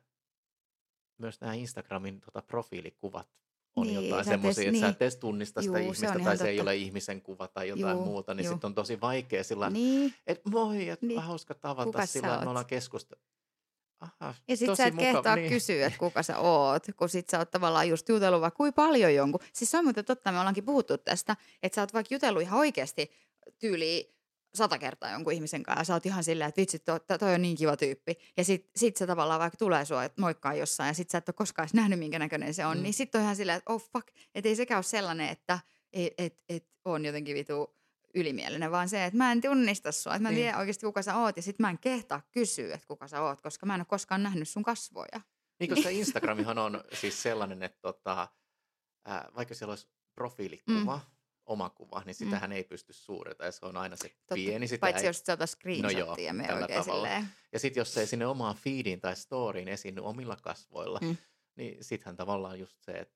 myös 1.18 1.41
nämä 1.41 1.55
Instagramin 1.55 2.20
tota, 2.20 2.43
profiilikuvat 2.43 3.28
on 3.76 3.87
niin, 3.87 4.09
jotain 4.09 4.24
semmoisia, 4.24 4.62
että 4.62 4.72
niin. 4.72 4.80
sä 4.80 4.89
et 4.89 5.03
edes 5.03 5.16
tunnista 5.16 5.62
sitä 5.62 5.78
Juu, 5.78 5.93
ihmistä 5.93 6.18
tai 6.24 6.39
se 6.39 6.49
ei 6.49 6.61
ole 6.61 6.76
ihmisen 6.76 7.22
kuva 7.22 7.49
tai 7.49 7.68
jotain 7.68 7.97
Juu, 7.97 8.05
muuta, 8.05 8.35
niin 8.35 8.49
sitten 8.49 8.66
on 8.66 8.74
tosi 8.74 9.01
vaikea 9.01 9.45
sillä 9.45 9.70
niin. 9.70 10.14
että 10.26 10.51
moi, 10.51 10.89
että 10.89 11.07
niin. 11.07 11.20
hauska 11.20 11.55
tavata 11.55 11.85
kuka 11.85 12.07
sillä, 12.07 12.41
me 12.41 12.49
ollaan 12.49 12.66
keskustellut. 12.66 13.24
Aha, 14.01 14.35
ja 14.49 14.57
sit 14.57 14.76
sä 14.76 14.87
et 14.87 14.95
mukava, 14.95 15.12
kehtaa 15.12 15.37
niin. 15.37 15.49
kysyä, 15.49 15.87
että 15.87 15.99
kuka 15.99 16.22
sä 16.22 16.39
oot, 16.39 16.87
kun 16.97 17.09
sit 17.09 17.28
sä 17.28 17.39
oot 17.39 17.51
tavallaan 17.51 17.89
just 17.89 18.09
jutellut 18.09 18.41
vaikka 18.41 18.57
kuin 18.57 18.72
paljon 18.72 19.14
jonkun. 19.14 19.41
Siis 19.53 19.70
se 19.70 19.78
on 19.78 19.85
muuten 19.85 20.05
totta, 20.05 20.32
me 20.32 20.39
ollaankin 20.39 20.64
puhuttu 20.64 20.99
tästä, 20.99 21.37
että 21.62 21.74
sä 21.74 21.82
oot 21.82 21.95
vaikka 21.95 22.14
jutellut 22.14 22.43
ihan 22.43 22.59
oikeasti 22.59 23.11
tyyliin 23.59 24.14
sata 24.55 24.79
kertaa 24.79 25.11
jonkun 25.11 25.33
ihmisen 25.33 25.63
kanssa 25.63 25.81
ja 25.81 25.85
sä 25.85 25.95
oot 25.95 26.07
ihan 26.07 26.25
silleen, 26.25 26.49
että 26.49 26.61
vitsi, 26.61 26.79
toi, 26.79 27.01
toi 27.19 27.35
on 27.35 27.43
niin 27.43 27.57
kiva 27.57 27.77
tyyppi. 27.77 28.15
Ja 28.37 28.45
sit, 28.45 28.71
sit 28.77 28.97
se 28.97 29.07
tavallaan 29.07 29.41
vaikka 29.41 29.57
tulee 29.57 29.85
sua 29.85 30.03
moikkaa 30.19 30.55
jossain 30.55 30.89
ja 30.89 30.95
sit 30.95 31.11
sä 31.11 31.19
et 31.19 31.29
ole 31.29 31.35
koskaan 31.35 31.65
edes 31.65 31.75
nähnyt, 31.75 31.99
minkä 31.99 32.19
näköinen 32.19 32.55
se 32.55 32.67
on, 32.67 32.77
mm. 32.77 32.83
niin 32.83 32.95
sit 32.95 33.15
on 33.15 33.21
ihan 33.21 33.37
silleen, 33.37 33.59
että 33.59 33.73
oh 33.73 33.91
fuck, 33.93 34.09
että 34.35 34.49
ei 34.49 34.57
sekään 34.57 34.79
ole 34.79 34.83
sellainen, 34.83 35.29
että 35.29 35.59
et, 35.93 36.15
et, 36.19 36.41
et 36.49 36.67
on 36.85 37.05
jotenkin 37.05 37.37
vitu 37.37 37.77
ylimielinen, 38.15 38.71
vaan 38.71 38.89
se, 38.89 39.05
että 39.05 39.17
mä 39.17 39.33
en 39.33 39.41
tunnista 39.41 39.93
sua, 39.93 40.15
että 40.15 40.23
mä 40.23 40.29
en 40.29 40.35
niin. 40.35 40.45
tiedä 40.45 40.59
oikeasti 40.59 40.87
kuka 40.87 41.03
sä 41.03 41.17
oot 41.17 41.37
ja 41.37 41.43
sit 41.43 41.59
mä 41.59 41.71
en 41.71 41.79
kehtaa 41.79 42.23
kysyä, 42.31 42.75
että 42.75 42.87
kuka 42.87 43.09
sä 43.09 43.23
oot, 43.23 43.41
koska 43.41 43.67
mä 43.67 43.75
en 43.75 43.81
ole 43.81 43.87
koskaan 43.87 44.23
nähnyt 44.23 44.49
sun 44.49 44.63
kasvoja. 44.63 45.21
Niin, 45.61 45.71
koska 45.71 45.89
Instagramihan 45.89 46.59
on 46.59 46.85
siis 46.93 47.23
sellainen, 47.23 47.63
että 47.63 47.79
tota, 47.83 48.29
äh, 49.09 49.25
vaikka 49.37 49.55
siellä 49.55 49.73
olisi 49.73 49.89
profiilikuva, 50.15 50.97
mm 50.97 51.15
oma 51.47 51.70
kuva, 51.70 52.03
niin 52.07 52.14
sitähän 52.14 52.51
mm. 52.51 52.57
ei 52.57 52.64
pysty 52.64 52.92
suureta 52.92 53.45
ja 53.45 53.53
se 53.53 53.66
on 53.66 53.76
aina 53.76 53.97
se 53.97 54.09
Totta, 54.09 54.34
pieni. 54.34 54.68
Sitä 54.68 54.80
paitsi 54.80 55.05
ei... 55.05 55.09
jos 55.09 55.18
sä 55.18 55.47
screenshottia 55.47 56.32
no 56.32 56.45
joo, 56.45 56.57
me 56.57 56.62
oikein 56.62 56.84
silleen. 56.84 57.28
Ja 57.53 57.59
sitten 57.59 57.80
jos 57.80 57.95
se 57.95 58.01
ei 58.01 58.07
sinne 58.07 58.26
omaan 58.26 58.57
feediin 58.57 59.01
tai 59.01 59.16
storyin 59.16 59.68
esiinny 59.68 60.03
omilla 60.03 60.36
kasvoilla, 60.36 60.99
mm. 61.03 61.16
niin 61.57 61.84
sittenhän 61.84 62.16
tavallaan 62.16 62.61
just 62.61 62.76
se, 62.80 62.92
että 62.92 63.14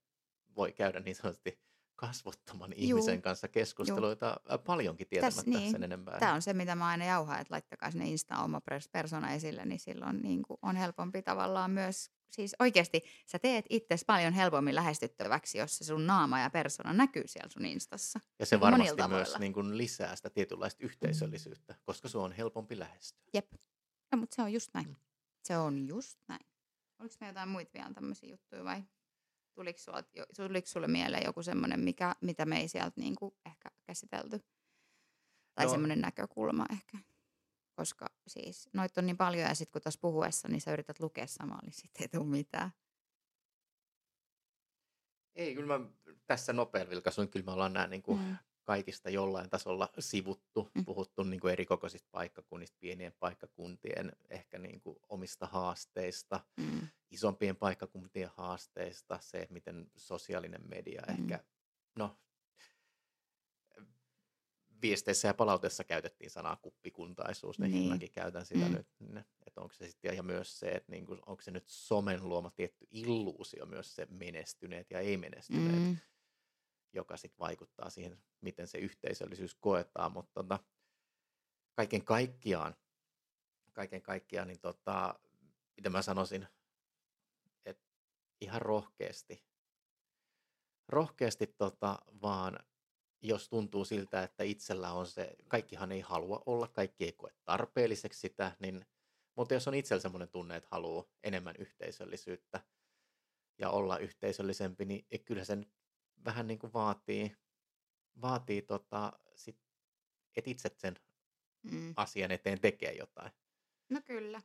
voi 0.56 0.72
käydä 0.72 1.00
niin 1.00 1.16
sanotusti 1.16 1.58
kasvottoman 1.96 2.70
Juu. 2.70 2.78
ihmisen 2.78 3.22
kanssa 3.22 3.48
keskusteluita 3.48 4.40
Juu. 4.50 4.58
paljonkin 4.58 5.06
tietämättä 5.08 5.36
Täs, 5.36 5.46
niin. 5.46 5.70
sen 5.70 5.82
enempää. 5.82 6.18
Tämä 6.18 6.34
on 6.34 6.42
se, 6.42 6.52
mitä 6.52 6.74
mä 6.74 6.86
aina 6.86 7.04
jauhaan, 7.04 7.40
että 7.40 7.54
laittakaa 7.54 7.90
sinne 7.90 8.08
Insta 8.08 8.38
oma 8.38 8.60
persona 8.92 9.32
esille, 9.32 9.64
niin 9.64 9.80
silloin 9.80 10.22
niin 10.22 10.42
kuin 10.42 10.58
on 10.62 10.76
helpompi 10.76 11.22
tavallaan 11.22 11.70
myös 11.70 12.10
siis 12.30 12.56
oikeasti 12.58 13.02
sä 13.26 13.38
teet 13.38 13.64
itse 13.70 13.96
paljon 14.06 14.32
helpommin 14.32 14.74
lähestyttäväksi, 14.74 15.58
jos 15.58 15.78
se 15.78 15.84
sun 15.84 16.06
naama 16.06 16.40
ja 16.40 16.50
persona 16.50 16.92
näkyy 16.92 17.22
siellä 17.26 17.48
sun 17.50 17.64
instassa. 17.64 18.20
Ja 18.38 18.46
se 18.46 18.60
varmasti 18.60 19.08
myös 19.08 19.38
niin 19.38 19.52
kuin 19.52 19.78
lisää 19.78 20.16
sitä 20.16 20.30
tietynlaista 20.30 20.84
yhteisöllisyyttä, 20.84 21.74
koska 21.84 22.08
se 22.08 22.18
on 22.18 22.32
helpompi 22.32 22.78
lähestyä. 22.78 23.24
Jep. 23.34 23.52
No, 24.12 24.18
mutta 24.18 24.36
se 24.36 24.42
on 24.42 24.52
just 24.52 24.70
näin. 24.74 24.88
Mm. 24.88 24.96
Se 25.44 25.58
on 25.58 25.86
just 25.86 26.18
näin. 26.28 26.46
Oliko 26.98 27.14
me 27.20 27.26
jotain 27.26 27.48
muita 27.48 27.70
vielä 27.74 27.94
tämmöisiä 27.94 28.30
juttuja 28.30 28.64
vai 28.64 28.82
tuliko, 29.54 29.78
sulla, 29.78 30.02
tuliko 30.36 30.66
sulle 30.66 30.88
mieleen 30.88 31.24
joku 31.24 31.42
semmoinen, 31.42 31.80
mikä, 31.80 32.14
mitä 32.20 32.46
me 32.46 32.60
ei 32.60 32.68
sieltä 32.68 33.00
niin 33.00 33.16
kuin 33.16 33.34
ehkä 33.46 33.68
käsitelty? 33.86 34.40
Tai 35.54 35.64
no. 35.64 35.70
semmoinen 35.70 36.00
näkökulma 36.00 36.66
ehkä? 36.72 36.98
Koska 37.78 38.06
siis 38.26 38.68
noit 38.72 38.98
on 38.98 39.06
niin 39.06 39.16
paljon 39.16 39.48
ja 39.48 39.54
sitten 39.54 39.72
kun 39.72 39.82
tuossa 39.82 40.00
puhuessa, 40.00 40.48
niin 40.48 40.60
sä 40.60 40.72
yrität 40.72 41.00
lukea 41.00 41.26
samaa, 41.26 41.60
niin 41.62 41.72
sitten 41.72 42.02
ei 42.02 42.08
tule 42.08 42.26
mitään. 42.26 42.70
Ei, 45.34 45.54
kyllä 45.54 45.78
mä 45.78 45.86
tässä 46.26 46.52
nopealla 46.52 46.90
vilkaisuin, 46.90 47.28
kyllä 47.28 47.44
me 47.44 47.52
ollaan 47.52 47.72
nämä 47.72 47.86
niin 47.86 48.02
kuin 48.02 48.20
mm. 48.20 48.36
kaikista 48.64 49.10
jollain 49.10 49.50
tasolla 49.50 49.88
sivuttu, 49.98 50.70
mm. 50.74 50.84
puhuttu 50.84 51.22
niin 51.22 51.40
kuin 51.40 51.52
erikokoisista 51.52 52.08
paikkakunnista, 52.12 52.76
pienien 52.80 53.12
paikkakuntien 53.18 54.12
ehkä 54.30 54.58
niin 54.58 54.80
kuin 54.80 54.96
omista 55.08 55.46
haasteista, 55.46 56.40
mm. 56.56 56.88
isompien 57.10 57.56
paikkakuntien 57.56 58.30
haasteista, 58.36 59.18
se, 59.20 59.46
miten 59.50 59.90
sosiaalinen 59.96 60.68
media 60.68 61.02
mm. 61.08 61.14
ehkä, 61.14 61.44
no 61.96 62.16
viesteissä 64.82 65.28
ja 65.28 65.34
palautessa 65.34 65.84
käytettiin 65.84 66.30
sanaa 66.30 66.56
kuppikuntaisuus, 66.56 67.58
niin, 67.58 67.72
niin. 67.72 67.88
mäkin 67.88 68.12
käytän 68.12 68.46
sitä 68.46 68.68
mm. 68.68 68.74
nyt. 68.74 68.86
Että 69.46 69.60
onko 69.60 69.74
se 69.74 69.88
sitten, 69.88 70.16
ja 70.16 70.22
myös 70.22 70.58
se, 70.58 70.68
että 70.68 70.92
niinku, 70.92 71.18
onko 71.26 71.42
se 71.42 71.50
nyt 71.50 71.64
somen 71.66 72.28
luoma 72.28 72.50
tietty 72.50 72.86
illuusio 72.90 73.66
myös 73.66 73.94
se 73.94 74.06
menestyneet 74.10 74.90
ja 74.90 75.00
ei 75.00 75.16
menestyneet, 75.16 75.82
mm. 75.82 75.96
joka 76.92 77.16
sitten 77.16 77.38
vaikuttaa 77.38 77.90
siihen, 77.90 78.22
miten 78.40 78.68
se 78.68 78.78
yhteisöllisyys 78.78 79.54
koetaan, 79.54 80.12
mutta 80.12 80.30
tota, 80.34 80.58
kaiken 81.74 82.04
kaikkiaan, 82.04 82.74
kaiken 83.72 84.02
kaikkiaan, 84.02 84.48
niin 84.48 84.60
tota, 84.60 85.20
mitä 85.76 85.90
mä 85.90 86.02
sanoisin, 86.02 86.48
että 87.64 87.84
ihan 88.40 88.62
rohkeasti, 88.62 89.44
rohkeasti 90.88 91.46
tota, 91.46 91.98
vaan 92.22 92.58
jos 93.22 93.48
tuntuu 93.48 93.84
siltä, 93.84 94.22
että 94.22 94.44
itsellä 94.44 94.92
on 94.92 95.06
se, 95.06 95.36
kaikkihan 95.48 95.92
ei 95.92 96.00
halua 96.00 96.42
olla, 96.46 96.68
kaikki 96.68 97.04
ei 97.04 97.12
koe 97.12 97.30
tarpeelliseksi 97.44 98.20
sitä, 98.20 98.56
niin, 98.58 98.86
mutta 99.34 99.54
jos 99.54 99.68
on 99.68 99.74
itsellä 99.74 100.00
sellainen 100.00 100.28
tunne, 100.28 100.56
että 100.56 100.68
haluaa 100.70 101.04
enemmän 101.22 101.54
yhteisöllisyyttä 101.58 102.60
ja 103.58 103.70
olla 103.70 103.98
yhteisöllisempi, 103.98 104.84
niin 104.84 105.06
kyllä 105.24 105.44
sen 105.44 105.66
vähän 106.24 106.46
niin 106.46 106.58
kuin 106.58 106.72
vaatii, 106.72 107.36
vaatii 108.20 108.62
tota, 108.62 109.12
sit, 109.34 109.60
että 110.36 110.50
itse 110.50 110.70
sen 110.76 110.96
mm. 111.62 111.94
asian 111.96 112.30
eteen 112.30 112.60
tekee 112.60 112.92
jotain. 112.92 113.32
No 113.88 114.00
kyllä, 114.04 114.42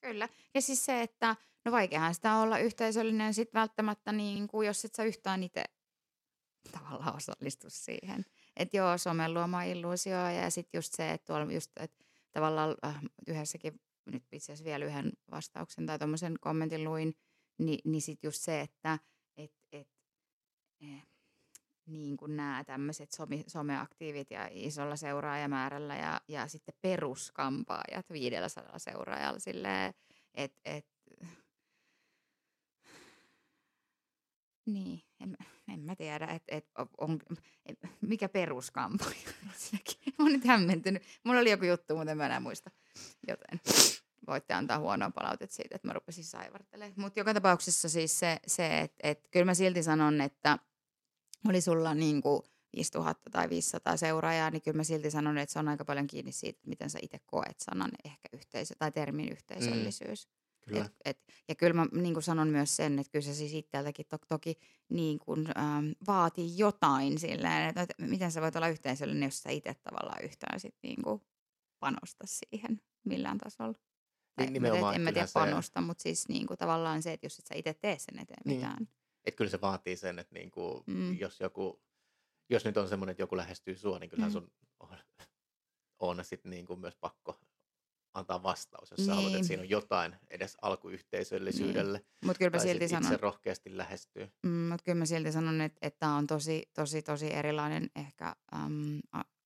kyllä. 0.00 0.28
Ja 0.54 0.62
siis 0.62 0.84
se, 0.84 1.02
että 1.02 1.36
no 1.64 1.72
vaikeahan 1.72 2.14
sitä 2.14 2.36
olla 2.36 2.58
yhteisöllinen 2.58 3.34
sit 3.34 3.54
välttämättä, 3.54 4.12
niin 4.12 4.48
kuin 4.48 4.66
jos 4.66 4.84
et 4.84 4.94
sä 4.94 5.04
yhtään 5.04 5.42
itse 5.42 5.64
tavallaan 6.72 7.16
osallistu 7.16 7.66
siihen. 7.70 8.24
Että 8.56 8.76
joo, 8.76 8.98
somen 8.98 9.34
luoma 9.34 9.62
illuusio 9.62 10.28
ja 10.28 10.50
sitten 10.50 10.78
just 10.78 10.94
se, 10.94 11.10
että 11.10 11.26
tuolla 11.26 11.52
just, 11.52 11.70
että 11.80 12.04
tavallaan 12.32 12.76
äh, 12.84 13.00
yhdessäkin, 13.28 13.80
nyt 14.06 14.22
itse 14.32 14.52
asiassa 14.52 14.64
vielä 14.64 14.84
yhden 14.84 15.12
vastauksen 15.30 15.86
tai 15.86 15.98
tuommoisen 15.98 16.34
kommentin 16.40 16.84
luin, 16.84 17.14
niin, 17.58 17.78
niin 17.84 18.02
sitten 18.02 18.28
just 18.28 18.42
se, 18.42 18.60
että 18.60 18.98
et, 19.36 19.52
et, 19.72 19.88
eh, 20.80 21.02
niin 21.86 22.16
kuin 22.16 22.36
nämä 22.36 22.64
tämmöiset 22.64 23.12
some, 23.12 23.44
someaktiivit 23.46 24.30
ja 24.30 24.48
isolla 24.50 24.96
seuraajamäärällä 24.96 25.96
ja, 25.96 26.20
ja 26.28 26.48
sitten 26.48 26.74
peruskampaajat 26.82 28.10
500 28.12 28.78
seuraajalla 28.78 29.38
silleen, 29.38 29.94
että 30.34 30.60
et, 30.64 30.86
Niin, 34.66 35.02
en, 35.20 35.36
en 35.72 35.80
mä 35.80 35.96
tiedä, 35.96 36.26
että 36.26 36.56
et, 36.56 36.70
on, 36.98 37.18
et, 37.66 37.78
mikä 38.00 38.28
ensinnäkin. 39.52 40.14
Mä 40.18 40.24
oon 40.24 40.32
nyt 40.32 40.44
hämmentynyt. 40.44 41.02
Mulla 41.24 41.40
oli 41.40 41.50
joku 41.50 41.64
juttu, 41.64 41.96
mutta 41.96 42.10
en 42.10 42.16
mä 42.16 42.26
enää 42.26 42.40
muista. 42.40 42.70
Joten 43.28 43.60
voitte 44.26 44.54
antaa 44.54 44.78
huonoa 44.78 45.10
palautetta 45.10 45.56
siitä, 45.56 45.76
että 45.76 45.88
mä 45.88 45.92
rupesin 45.92 46.24
saivartelemaan. 46.24 46.94
Mutta 46.96 47.20
joka 47.20 47.34
tapauksessa 47.34 47.88
siis 47.88 48.18
se, 48.18 48.40
se 48.46 48.80
että 48.80 48.96
et, 49.02 49.28
kyllä 49.30 49.46
mä 49.46 49.54
silti 49.54 49.82
sanon, 49.82 50.20
että 50.20 50.58
oli 51.48 51.60
sulla 51.60 51.94
niin 51.94 52.22
kuin 52.22 52.42
5000 52.76 53.30
tai 53.30 53.48
500 53.48 53.96
seuraajaa, 53.96 54.50
niin 54.50 54.62
kyllä 54.62 54.76
mä 54.76 54.84
silti 54.84 55.10
sanon, 55.10 55.38
että 55.38 55.52
se 55.52 55.58
on 55.58 55.68
aika 55.68 55.84
paljon 55.84 56.06
kiinni 56.06 56.32
siitä, 56.32 56.60
miten 56.66 56.90
sä 56.90 56.98
itse 57.02 57.18
koet 57.26 57.60
sanan 57.60 57.90
ehkä 58.04 58.28
yhteisö 58.32 58.74
tai 58.78 58.92
termin 58.92 59.32
yhteisöllisyys. 59.32 60.26
Mm. 60.26 60.35
Kyllä. 60.68 60.84
Et, 60.84 60.92
et, 61.04 61.18
ja 61.48 61.54
kyllä 61.54 61.72
mä 61.74 61.86
niin 61.92 62.14
kuin 62.14 62.22
sanon 62.22 62.48
myös 62.48 62.76
sen, 62.76 62.98
että 62.98 63.10
kyllä 63.12 63.24
se 63.24 63.34
siis 63.34 63.54
itseltäkin 63.54 64.06
to, 64.08 64.18
toki 64.28 64.54
niin 64.88 65.18
kuin, 65.18 65.46
ähm, 65.58 65.90
vaatii 66.06 66.58
jotain 66.58 67.18
silleen, 67.18 67.68
että, 67.68 67.82
että 67.82 67.94
miten 68.06 68.32
sä 68.32 68.40
voit 68.40 68.56
olla 68.56 68.68
yhteisöllinen, 68.68 69.22
jos 69.26 69.42
sä 69.42 69.50
itse 69.50 69.74
tavallaan 69.74 70.24
yhtään 70.24 70.60
sit 70.60 70.74
niin 70.82 71.02
kuin 71.02 71.22
panosta 71.78 72.24
siihen 72.26 72.80
millään 73.04 73.38
tasolla. 73.38 73.78
Niin, 74.40 74.52
nimenomaan, 74.52 74.94
en 74.94 75.00
mä 75.00 75.12
tiedä 75.12 75.26
se- 75.26 75.32
panosta, 75.32 75.80
mutta 75.80 76.02
siis 76.02 76.28
niin 76.28 76.46
kuin 76.46 76.58
tavallaan 76.58 77.02
se, 77.02 77.12
että 77.12 77.26
jos 77.26 77.38
et 77.38 77.46
sä 77.46 77.54
itse 77.54 77.74
tee 77.74 77.98
sen 77.98 78.18
eteen 78.18 78.42
Niin. 78.44 78.56
mitään. 78.60 78.88
Että 79.24 79.36
kyllä 79.38 79.50
se 79.50 79.60
vaatii 79.60 79.96
sen, 79.96 80.18
että 80.18 80.34
niinku, 80.34 80.82
Mm. 80.86 81.18
jos 81.18 81.40
joku, 81.40 81.82
jos 82.50 82.64
nyt 82.64 82.76
on 82.76 82.88
semmoinen, 82.88 83.10
että 83.10 83.22
joku 83.22 83.36
lähestyy 83.36 83.76
sua, 83.76 83.98
niin 83.98 84.10
kyllähän 84.10 84.32
Mm. 84.32 84.32
sun 84.32 84.50
on, 84.80 84.88
on 86.18 86.24
sitten 86.24 86.50
niinku 86.50 86.76
myös 86.76 86.96
pakko 87.00 87.40
antaa 88.16 88.42
vastaus, 88.42 88.90
jos 88.90 89.06
sä 89.06 89.14
haluat, 89.14 89.30
Niin. 89.32 89.36
että 89.36 89.46
siinä 89.48 89.62
on 89.62 89.70
jotain 89.70 90.16
edes 90.30 90.56
alkuyhteisöllisyydelle. 90.62 92.04
Mutta 92.24 92.38
kyllä 92.38 92.50
mä 92.50 92.58
silti 92.62 92.84
itse 92.84 93.00
sanon, 93.02 93.20
rohkeasti 93.20 93.76
lähestyy. 93.76 94.30
Mm, 94.42 94.50
mutta 94.50 94.82
kyllä 94.84 94.98
mä 94.98 95.06
silti 95.06 95.32
sanon, 95.32 95.60
että, 95.60 95.78
että 95.82 95.98
tämä 95.98 96.16
on 96.16 96.26
tosi, 96.26 96.70
tosi, 96.74 97.02
tosi 97.02 97.32
erilainen 97.34 97.90
ehkä 97.96 98.36
äm, 98.54 99.00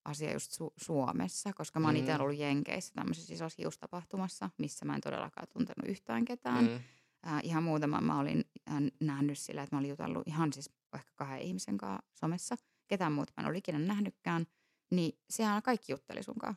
asia 0.04 0.32
just 0.32 0.52
Su- 0.52 0.72
Suomessa, 0.84 1.52
koska 1.52 1.80
mä 1.80 1.88
oon 1.88 1.96
itse 1.96 2.14
Mm. 2.14 2.20
ollut 2.20 2.38
Jenkeissä 2.38 2.92
tämmöisessä 2.94 3.34
isossa 3.34 3.56
hiustapahtumassa, 3.62 4.50
missä 4.58 4.84
mä 4.84 4.94
en 4.94 5.00
todellakaan 5.00 5.46
tuntenut 5.52 5.88
yhtään 5.88 6.24
ketään. 6.24 6.64
Mm. 6.64 6.80
Äh, 7.26 7.40
ihan 7.42 7.62
muutama 7.62 8.00
mä 8.00 8.18
olin 8.20 8.44
äh, 8.70 8.74
nähnyt 9.00 9.38
sillä, 9.38 9.62
että 9.62 9.76
mä 9.76 9.80
olin 9.80 9.90
jutellut 9.90 10.28
ihan 10.28 10.52
siis 10.52 10.70
ehkä 10.94 11.12
kahden 11.16 11.40
ihmisen 11.40 11.78
kanssa 11.78 12.06
somessa. 12.20 12.56
Ketään 12.86 13.12
muuta 13.12 13.32
mä 13.36 13.40
en 13.40 13.46
ollut 13.46 13.58
ikinä 13.58 13.78
nähnytkään. 13.78 14.46
Niin 14.90 15.18
siellä 15.30 15.62
kaikki 15.62 15.92
jutteli 15.92 16.22
sunkaan. 16.22 16.54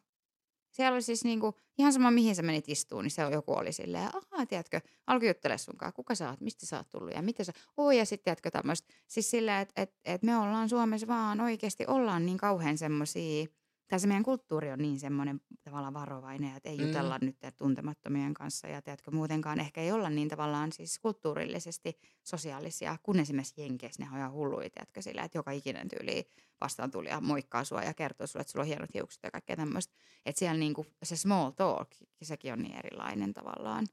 Siellä 0.73 0.93
oli 0.93 1.01
siis 1.01 1.23
niinku, 1.23 1.53
ihan 1.77 1.93
sama 1.93 2.11
mihin 2.11 2.35
sä 2.35 2.41
menit 2.41 2.69
istuun, 2.69 3.03
niin 3.03 3.11
se 3.11 3.21
joku 3.21 3.53
oli 3.53 3.71
silleen, 3.73 4.09
ahaa, 4.15 4.45
tiedätkö, 4.45 4.81
alkoi 5.07 5.27
juttele 5.27 5.57
sunkaan, 5.57 5.93
kuka 5.93 6.15
sä 6.15 6.29
oot, 6.29 6.41
mistä 6.41 6.65
sä 6.65 6.77
oot 6.77 6.89
tullut 6.89 7.13
ja 7.13 7.21
mitä 7.21 7.43
sä, 7.43 7.53
oi 7.77 7.97
ja 7.97 8.05
sitten 8.05 8.23
tiedätkö 8.23 8.51
tämmöistä. 8.51 8.93
Siis 9.07 9.31
silleen, 9.31 9.61
että 9.61 9.81
et, 9.81 9.95
et 10.05 10.23
me 10.23 10.37
ollaan 10.37 10.69
Suomessa 10.69 11.07
vaan 11.07 11.41
oikeasti 11.41 11.85
ollaan 11.87 12.25
niin 12.25 12.37
kauhean 12.37 12.77
semmoisia, 12.77 13.45
tai 13.93 13.99
se 13.99 14.07
meidän 14.07 14.23
kulttuuri 14.23 14.71
on 14.71 14.79
niin 14.79 14.99
semmoinen 14.99 15.41
tavallaan 15.63 15.93
varovainen, 15.93 16.55
että 16.55 16.69
ei 16.69 16.77
Mm. 16.77 16.87
jutella 16.87 17.17
nyt 17.21 17.37
tuntemattomien 17.57 18.33
kanssa 18.33 18.67
ja 18.67 18.81
tiedätkö, 18.81 19.11
muutenkaan 19.11 19.59
ehkä 19.59 19.81
ei 19.81 19.91
olla 19.91 20.09
niin 20.09 20.29
tavallaan 20.29 20.71
siis 20.71 20.99
kulttuurillisesti 20.99 21.99
sosiaalisia, 22.23 22.97
kun 23.03 23.19
esimerkiksi 23.19 23.61
Jenkeissä 23.61 24.03
ne 24.03 24.09
on 24.11 24.17
ihan 24.17 24.31
hulluja, 24.31 24.69
tiedätkö, 24.69 25.01
sillä, 25.01 25.23
että 25.23 25.37
joka 25.37 25.51
ikinen 25.51 25.87
tyyli 25.87 26.29
vastaan 26.61 26.91
tuli 26.91 27.09
ja 27.09 27.21
moikkaa 27.21 27.63
sua 27.63 27.81
ja 27.81 27.93
kertoo 27.93 28.27
sulle, 28.27 28.41
että 28.41 28.51
sulla 28.51 28.63
on 28.63 28.67
hienot 28.67 28.93
hiukset 28.93 29.23
ja 29.23 29.31
kaikkea 29.31 29.55
tämmöistä. 29.55 29.93
Että 30.25 30.39
siellä 30.39 30.59
niinku 30.59 30.85
se 31.03 31.15
small 31.17 31.49
talk, 31.49 31.89
sekin 32.21 32.53
on 32.53 32.59
niin 32.59 32.75
erilainen 32.75 33.33
tavallaan 33.33 33.87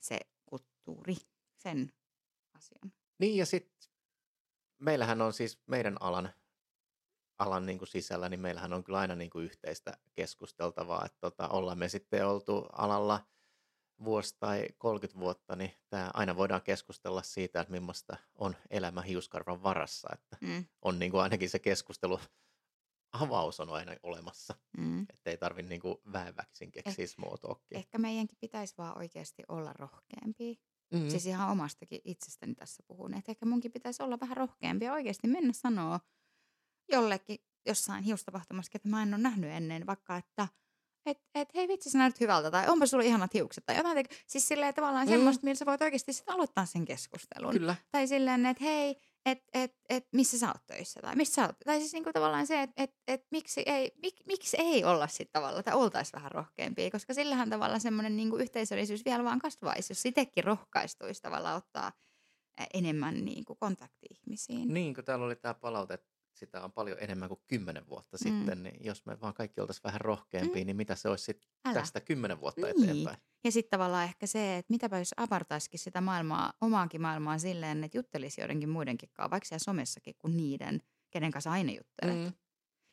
se 0.00 0.20
kulttuuri, 0.46 1.16
sen 1.56 1.92
asian. 2.54 2.92
Niin 3.18 3.36
ja 3.36 3.46
sitten 3.46 3.90
meillähän 4.78 5.22
on 5.22 5.32
siis 5.32 5.58
meidän 5.66 5.96
alan, 6.00 6.32
alan 7.38 7.66
niin 7.66 7.78
kuin 7.78 7.88
sisällä, 7.88 8.28
niin 8.28 8.40
meillähän 8.40 8.72
on 8.72 8.84
kyllä 8.84 8.98
aina 8.98 9.14
niin 9.14 9.30
kuin 9.30 9.44
yhteistä 9.44 9.96
keskusteltavaa, 10.14 11.04
että 11.04 11.18
tota, 11.20 11.48
ollaan 11.48 11.78
me 11.78 11.88
sitten 11.88 12.26
oltu 12.26 12.66
alalla 12.72 13.26
vuosi 14.04 14.36
tai 14.38 14.68
30 14.78 15.20
vuotta, 15.20 15.56
niin 15.56 15.72
tää, 15.88 16.10
aina 16.14 16.36
voidaan 16.36 16.62
keskustella 16.62 17.22
siitä, 17.22 17.60
että 17.60 17.72
millaista 17.72 18.16
on 18.34 18.56
elämä 18.70 19.02
hiuskarvan 19.02 19.62
varassa, 19.62 20.08
että 20.12 20.36
Mm, 20.40 20.64
on 20.82 20.98
niin 20.98 21.10
kuin 21.10 21.22
ainakin 21.22 21.50
se 21.50 21.58
keskustelu 21.58 22.20
avaus 23.12 23.60
on 23.60 23.70
aina 23.70 23.92
olemassa, 24.02 24.54
mm. 24.78 25.02
että 25.02 25.30
ei 25.30 25.36
tarvitse 25.36 25.68
niin 25.68 25.80
kuin 25.80 25.96
väenväkisin 26.12 26.72
keksiä 26.72 27.06
small 27.06 27.36
talkia. 27.36 27.78
Ehkä 27.78 27.98
meidänkin 27.98 28.38
pitäisi 28.40 28.74
vaan 28.78 28.98
oikeasti 28.98 29.42
olla 29.48 29.72
rohkeampia. 29.72 30.54
Mm. 30.92 31.08
Siis 31.08 31.26
ihan 31.26 31.50
omastakin 31.50 32.00
itsestäni 32.04 32.54
tässä 32.54 32.82
puhun. 32.86 33.14
Että 33.14 33.32
ehkä 33.32 33.46
munkin 33.46 33.72
pitäisi 33.72 34.02
olla 34.02 34.20
vähän 34.20 34.36
rohkeampi 34.36 34.84
ja 34.84 34.92
oikeasti 34.92 35.28
mennä 35.28 35.52
sanoa 35.52 36.00
jollekin 36.92 37.38
jossain 37.66 38.04
hiustapahtumassa, 38.04 38.72
että 38.74 38.88
mä 38.88 39.02
en 39.02 39.14
ole 39.14 39.22
nähnyt 39.22 39.50
ennen, 39.50 39.86
vaikka 39.86 40.16
että 40.16 40.48
et, 41.06 41.18
et, 41.34 41.48
hei 41.54 41.68
vitsi, 41.68 41.90
sä 41.90 41.98
näytät 41.98 42.20
hyvältä, 42.20 42.50
tai 42.50 42.68
onpa 42.68 42.86
sulla 42.86 43.04
ihanat 43.04 43.34
hiukset, 43.34 43.66
tai 43.66 43.76
jotain. 43.76 44.06
Siis 44.26 44.48
silleen 44.48 44.74
tavallaan 44.74 45.06
Mm. 45.06 45.10
mm. 45.10 45.16
semmoista, 45.16 45.44
millä 45.44 45.54
sä 45.54 45.66
voit 45.66 45.82
oikeasti 45.82 46.12
sit 46.12 46.28
aloittaa 46.28 46.66
sen 46.66 46.84
keskustelun. 46.84 47.52
Kyllä. 47.52 47.74
Tai 47.90 48.06
silleen, 48.06 48.46
että 48.46 48.64
hei, 48.64 48.96
et, 49.26 49.38
et, 49.54 49.76
et, 49.88 50.08
missä 50.12 50.38
sä 50.38 50.48
oot 50.48 50.66
töissä, 50.66 51.00
tai 51.00 51.16
mistä 51.16 51.34
sä 51.34 51.46
oot. 51.46 51.56
Tai 51.64 51.80
siis 51.80 51.92
niinku 51.92 52.12
tavallaan 52.12 52.46
se, 52.46 52.62
että 52.62 52.82
et, 52.82 52.90
et, 53.08 53.26
miksi, 53.30 53.62
ei, 53.66 53.92
mik, 54.02 54.14
miksi 54.26 54.56
ei 54.60 54.84
olla 54.84 55.08
sitten 55.08 55.32
tavallaan, 55.32 55.64
tai 55.64 55.74
oltaisi 55.74 56.12
vähän 56.12 56.30
rohkeampia, 56.32 56.90
koska 56.90 57.14
sillähän 57.14 57.50
tavallaan 57.50 57.80
semmoinen 57.80 58.16
niinku 58.16 58.36
yhteisöllisyys 58.36 59.04
vielä 59.04 59.24
vaan 59.24 59.38
kasvaisi, 59.38 59.90
jos 59.90 60.06
itsekin 60.06 60.44
rohkaistuisi 60.44 61.22
tavallaan 61.22 61.56
ottaa 61.56 61.92
enemmän 62.74 63.24
niinku 63.24 63.54
kontakti 63.54 64.06
ihmisiin. 64.10 64.74
Niin, 64.74 64.94
kun 64.94 65.04
täällä 65.04 65.24
oli 65.26 65.36
tämä 65.36 65.54
palaute, 65.54 65.94
että 65.94 66.15
sitä 66.36 66.64
on 66.64 66.72
paljon 66.72 66.98
enemmän 67.00 67.28
kuin 67.28 67.40
kymmenen 67.46 67.88
vuotta 67.88 68.16
Mm. 68.24 68.28
sitten, 68.30 68.62
niin 68.62 68.84
jos 68.84 69.06
me 69.06 69.20
vaan 69.20 69.34
kaikki 69.34 69.60
oltaisiin 69.60 69.84
vähän 69.84 70.00
rohkeampia, 70.00 70.64
niin 70.64 70.76
mitä 70.76 70.94
se 70.94 71.08
olisi 71.08 71.24
sitten 71.24 71.48
tästä 71.74 72.00
kymmenen 72.00 72.40
vuotta 72.40 72.66
Niin. 72.66 72.82
eteenpäin? 72.90 73.16
Ja 73.44 73.52
sitten 73.52 73.70
tavallaan 73.78 74.04
ehkä 74.04 74.26
se, 74.26 74.56
että 74.56 74.72
mitäpä 74.72 74.98
jos 74.98 75.14
avartaisikin 75.16 75.80
sitä 75.80 76.00
maailmaa, 76.00 76.52
omaakin 76.60 77.00
maailmaa 77.02 77.38
silleen, 77.38 77.84
että 77.84 77.98
juttelisi 77.98 78.40
joidenkin 78.40 78.68
muidenkin 78.68 79.08
kanssa, 79.12 79.30
vaikka 79.30 79.46
siellä 79.48 79.64
somessakin, 79.64 80.14
kuin 80.18 80.36
niiden, 80.36 80.82
kenen 81.10 81.30
kanssa 81.30 81.50
aina 81.50 81.72
juttelet. 81.72 82.16
Mm. 82.16 82.32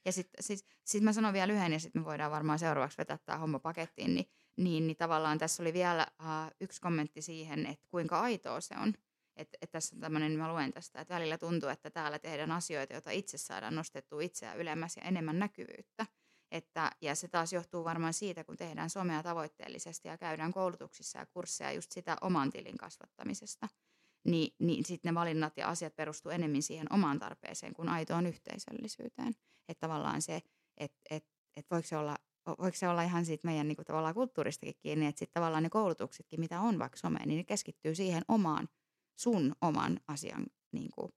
Ja 0.06 0.12
sitten 0.12 0.44
siis, 0.44 0.66
sit 0.86 1.04
mä 1.04 1.14
sanon 1.14 1.34
vielä 1.34 1.54
yhden 1.54 1.74
ja 1.74 1.80
sitten 1.80 2.02
me 2.02 2.06
voidaan 2.06 2.32
varmaan 2.32 2.60
seuraavaksi 2.60 2.98
vetää 2.98 3.18
tämä 3.26 3.38
homma 3.38 3.60
pakettiin, 3.60 4.16
niin, 4.16 4.26
niin, 4.58 4.88
niin 4.88 4.98
tavallaan 4.98 5.38
tässä 5.38 5.64
oli 5.64 5.74
vielä 5.74 6.08
uh, 6.20 6.52
yksi 6.62 6.82
kommentti 6.82 7.22
siihen, 7.22 7.66
että 7.66 7.88
kuinka 7.90 8.20
aitoa 8.22 8.62
se 8.62 8.76
on. 8.82 8.94
Että 9.36 9.58
et 9.62 9.72
tässä 9.72 9.96
on 9.96 10.00
tämmöinen, 10.00 10.32
mä 10.32 10.54
luen 10.54 10.74
tästä, 10.74 11.02
että 11.02 11.14
välillä 11.14 11.38
tuntuu, 11.38 11.70
että 11.70 11.90
täällä 11.90 12.20
tehdään 12.20 12.52
asioita, 12.52 12.94
joita 12.94 13.12
itse 13.12 13.38
saadaan 13.38 13.76
nostettua 13.76 14.22
itseään 14.22 14.58
ylemmäs 14.58 14.98
ja 14.98 15.04
enemmän 15.04 15.40
näkyvyyttä. 15.40 16.06
Että, 16.52 16.92
ja 17.02 17.16
se 17.16 17.28
taas 17.28 17.54
johtuu 17.54 17.84
varmaan 17.84 18.14
siitä, 18.14 18.44
kun 18.44 18.58
tehdään 18.58 18.90
somea 18.90 19.24
tavoitteellisesti 19.24 20.08
ja 20.08 20.18
käydään 20.18 20.54
koulutuksissa 20.54 21.20
ja 21.20 21.26
kursseja 21.26 21.72
just 21.72 21.92
sitä 21.92 22.18
oman 22.22 22.52
tilin 22.52 22.78
kasvattamisesta. 22.78 23.68
Niin, 24.24 24.56
niin 24.60 24.86
sitten 24.86 25.10
ne 25.10 25.20
valinnat 25.20 25.58
ja 25.58 25.68
asiat 25.68 25.96
perustuu 25.96 26.32
enemmän 26.32 26.62
siihen 26.62 26.94
omaan 26.94 27.20
tarpeeseen 27.20 27.74
kuin 27.74 27.90
aitoon 27.90 28.26
yhteisöllisyyteen. 28.26 29.34
Että 29.70 29.88
tavallaan 29.88 30.22
se, 30.22 30.42
että 30.78 31.00
et, 31.10 31.26
et 31.56 31.66
voiko, 31.72 31.88
se 31.88 31.98
olla, 31.98 32.16
voiko 32.48 32.78
se 32.78 32.90
olla 32.90 33.04
ihan 33.04 33.26
siitä 33.26 33.48
meidän 33.48 33.68
niinku 33.68 33.84
tavallaan 33.84 34.14
kulttuuristakin 34.14 34.76
kiinni, 34.80 35.06
että 35.06 35.20
sitten 35.20 35.34
tavallaan 35.34 35.64
ne 35.64 35.70
koulutuksetkin, 35.70 36.40
mitä 36.40 36.62
on 36.62 36.80
vaikka 36.80 36.98
someen, 36.98 37.28
niin 37.28 37.38
ne 37.38 37.44
keskittyy 37.44 37.96
siihen 37.96 38.24
omaan, 38.28 38.70
sun 39.16 39.56
oman 39.62 40.00
asian 40.08 40.46
niinku 40.72 41.16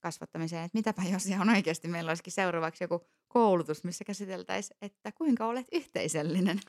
kasvattamiseen. 0.00 0.64
Että 0.64 0.78
mitäpä 0.78 1.02
jos 1.12 1.26
ihan 1.26 1.50
oikeasti 1.50 1.88
meillä 1.88 2.10
olisikin 2.10 2.32
seuraavaksi 2.32 2.84
joku 2.84 3.06
koulutus, 3.34 3.84
missä 3.84 4.04
käsiteltäisiin, 4.04 4.76
että 4.82 5.12
kuinka 5.12 5.46
olet 5.46 5.66
yhteisöllinen. 5.72 6.60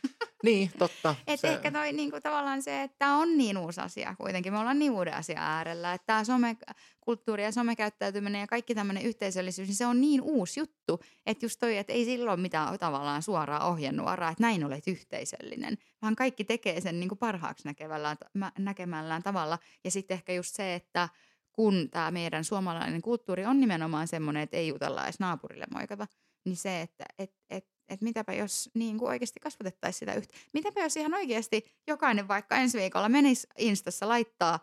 Niin, 0.43 0.71
totta. 0.79 1.15
Et 1.27 1.39
Se- 1.39 1.47
ehkä 1.47 1.71
toi 1.71 1.93
niinku 1.93 2.21
tavallaan 2.21 2.61
se, 2.61 2.81
että 2.83 3.07
on 3.09 3.37
niin 3.37 3.57
uusi 3.57 3.81
asia 3.81 4.15
kuitenkin. 4.17 4.53
Me 4.53 4.59
ollaan 4.59 4.79
niin 4.79 4.91
uuden 4.91 5.13
asian 5.13 5.37
äärellä, 5.43 5.93
että 5.93 6.05
tämä 6.05 6.23
somekulttuuri 6.23 7.43
ja 7.43 7.51
somekäyttäytyminen 7.51 8.41
ja 8.41 8.47
kaikki 8.47 8.75
tämmöinen 8.75 9.03
yhteisöllisyys, 9.03 9.67
niin 9.67 9.75
se 9.75 9.85
on 9.85 10.01
niin 10.01 10.21
uusi 10.21 10.59
juttu, 10.59 10.99
että 11.25 11.45
just 11.45 11.59
toi, 11.59 11.77
että 11.77 11.93
ei 11.93 12.05
silloin 12.05 12.39
mitään 12.39 12.79
tavallaan 12.79 13.21
suoraa 13.23 13.67
ohjenuoraa, 13.69 14.31
että 14.31 14.43
näin 14.43 14.63
olet 14.65 14.87
yhteisöllinen, 14.87 15.77
vaan 16.01 16.15
kaikki 16.15 16.43
tekee 16.43 16.81
sen 16.81 16.99
niinku 16.99 17.15
parhaaksi 17.15 17.67
näkemällään, 17.67 18.17
mä- 18.33 18.51
näkemällään 18.57 19.23
tavalla. 19.23 19.59
Ja 19.83 19.91
sitten 19.91 20.15
ehkä 20.15 20.33
just 20.33 20.55
se, 20.55 20.75
että 20.75 21.09
kun 21.51 21.89
tämä 21.91 22.11
meidän 22.11 22.43
suomalainen 22.43 23.01
kulttuuri 23.01 23.45
on 23.45 23.59
nimenomaan 23.59 24.07
semmoinen, 24.07 24.43
että 24.43 24.57
ei 24.57 24.67
jutella 24.67 25.03
edes 25.03 25.19
naapurille 25.19 25.65
moikata, 25.73 26.07
niin 26.45 26.57
se, 26.57 26.81
että 26.81 27.05
et, 27.19 27.33
et, 27.49 27.67
et 27.89 28.01
mitäpä 28.01 28.33
jos 28.33 28.69
niin 28.73 28.97
kuin 28.97 29.09
oikeasti 29.09 29.39
kasvatettaisiin 29.39 29.99
sitä 29.99 30.13
yhtä. 30.13 30.33
Mitäpä 30.53 30.81
jos 30.81 30.97
ihan 30.97 31.13
oikeasti 31.13 31.65
jokainen 31.87 32.27
vaikka 32.27 32.55
ensi 32.55 32.77
viikolla 32.77 33.09
menisi 33.09 33.47
Instassa 33.57 34.07
laittaa 34.07 34.59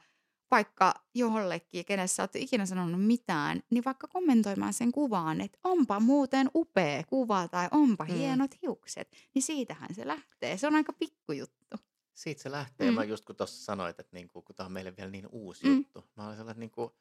vaikka 0.51 0.95
jollekin, 1.15 1.85
kenessä 1.85 2.23
olet 2.23 2.37
ikinä 2.37 2.67
sanonut 2.67 3.07
mitään, 3.07 3.63
niin 3.71 3.85
vaikka 3.85 4.07
kommentoimaan 4.09 4.73
sen 4.73 4.93
kuvaan, 4.93 5.41
että 5.41 5.59
onpa 5.65 6.01
muuten 6.01 6.51
upea 6.55 7.03
kuva 7.05 7.49
tai 7.49 7.69
onpa 7.71 8.05
Mm. 8.05 8.15
hienot 8.15 8.51
hiukset, 8.63 9.09
niin 9.35 9.43
siitähän 9.43 9.95
se 9.95 10.07
lähtee. 10.07 10.57
Se 10.59 10.67
on 10.67 10.75
aika 10.75 10.93
pikkujuttu. 10.93 11.77
Siitä 12.15 12.43
se 12.43 12.51
lähtee. 12.51 12.87
Mm. 12.87 12.91
Mm. 12.91 12.95
Mä 12.95 13.05
just 13.05 13.25
kun 13.25 13.37
tuossa 13.37 13.65
sanoit, 13.65 14.01
että 14.01 14.17
niinku, 14.17 14.43
kun 14.43 14.55
tämä 14.55 14.67
on 14.67 14.73
meille 14.73 14.97
vielä 14.97 15.11
niin 15.11 15.29
uusi 15.33 15.67
Mm. 15.67 15.77
juttu. 15.77 16.05
Mä 16.17 16.27
olin 16.27 16.37
sellainen, 16.37 16.51
että 16.51 16.61
niinku, 16.61 16.97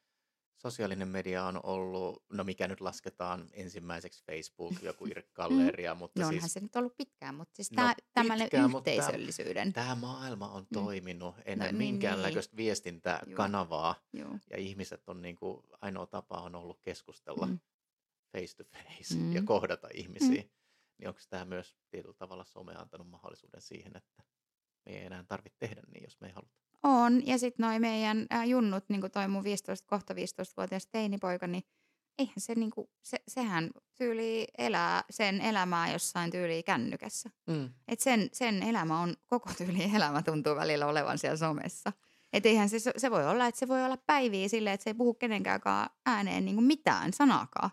sosiaalinen 0.62 1.08
media 1.08 1.46
on 1.46 1.60
ollut, 1.66 2.24
no 2.34 2.44
mikä 2.44 2.68
nyt 2.68 2.82
lasketaan 2.82 3.50
ensimmäiseksi 3.54 4.24
Facebook, 4.26 4.74
joku 4.82 5.06
Irkkalleria, 5.16 5.96
mutta 5.96 6.20
No 6.22 6.28
onhan 6.28 6.42
siis 6.42 6.54
se 6.54 6.60
nyt 6.60 6.76
ollut 6.76 6.98
pitkään, 6.98 7.36
mutta 7.36 7.56
siis 7.56 7.72
No, 7.72 7.84
tämä 8.14 8.36
pitkään, 8.38 8.72
mutta 8.72 8.84
tää- 8.92 8.94
yhteisöllisyyden. 8.94 9.74
tämä 9.74 9.96
maailma 9.96 10.48
on 10.50 10.62
Mm. 10.64 10.68
toiminut 10.74 11.36
ennen 11.46 11.78
niin, 11.78 11.94
minkäänlaista 11.94 12.58
viestintäkanavaa 12.58 13.96
Joo. 14.14 14.38
ja 14.50 14.58
ihmiset 14.58 15.10
on 15.10 15.22
niin 15.22 15.36
kuin, 15.36 15.64
ainoa 15.82 16.06
tapa 16.08 16.38
on 16.42 16.56
ollut 16.56 16.80
keskustella 16.82 17.46
Mm. 17.46 17.60
face 18.38 18.56
to 18.58 18.64
face 18.64 19.16
ja 19.34 19.42
Mm. 19.42 19.46
kohdata 19.46 19.88
ihmisiä. 19.94 20.44
Niin 20.98 21.08
onko 21.08 21.20
tämä 21.30 21.46
myös 21.46 21.76
tietyllä 21.90 22.14
tavalla 22.18 22.44
some 22.44 22.74
antanut 22.76 23.10
mahdollisuuden 23.10 23.62
siihen, 23.62 23.98
että 23.98 24.24
me 24.86 24.92
ei 24.92 25.06
enää 25.06 25.24
tarvitse 25.24 25.58
tehdä 25.60 25.82
niin, 25.94 26.04
jos 26.04 26.20
me 26.22 26.28
ei 26.28 26.34
haluta. 26.34 26.62
On, 26.84 27.28
ja 27.28 27.38
sitten 27.38 27.66
noi 27.66 27.80
meidän 27.80 28.26
ää, 28.30 28.46
junnut, 28.46 28.84
niin 28.90 29.02
kuin 29.02 29.12
toi 29.12 29.28
mun 29.28 29.44
15, 29.44 29.88
kohta 29.88 30.14
15-vuotias 30.14 30.88
teinipoika, 30.88 31.48
niin 31.48 31.64
eihän 32.20 32.34
se 32.38 32.56
niinku, 32.56 32.90
se, 33.02 33.18
sehän 33.28 33.70
tyyli 33.98 34.48
elää 34.58 35.04
sen 35.10 35.42
elämää 35.42 35.92
jossain 35.92 36.32
tyyli 36.32 36.64
kännykässä. 36.64 37.30
Mm. 37.48 37.70
Et 37.88 38.00
sen, 38.00 38.30
sen 38.34 38.64
elämä 38.64 39.00
on, 39.00 39.16
koko 39.28 39.50
tyyli 39.58 39.92
elämä 39.96 40.24
tuntuu 40.24 40.56
välillä 40.56 40.88
olevan 40.88 41.18
siellä 41.18 41.38
somessa. 41.38 41.94
Et 42.34 42.46
eihän 42.46 42.70
se, 42.70 42.78
se 42.98 43.12
voi 43.12 43.28
olla, 43.28 43.48
että 43.48 43.60
se 43.60 43.68
voi 43.68 43.86
olla 43.86 43.98
päiviä 43.98 44.48
silleen, 44.48 44.74
että 44.74 44.84
se 44.84 44.90
ei 44.90 44.94
puhu 44.94 45.14
kenenkään 45.14 45.62
ääneen 46.06 46.46
niinku 46.46 46.62
mitään 46.62 47.14
sanaakaan. 47.14 47.70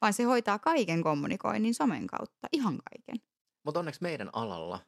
Vaan 0.00 0.12
se 0.12 0.22
hoitaa 0.22 0.58
kaiken 0.58 1.02
kommunikoinnin 1.02 1.74
somen 1.74 2.06
kautta, 2.06 2.48
ihan 2.52 2.78
kaiken. 2.90 3.26
Mutta 3.64 3.80
onneksi 3.80 4.02
meidän 4.02 4.30
alalla 4.32 4.80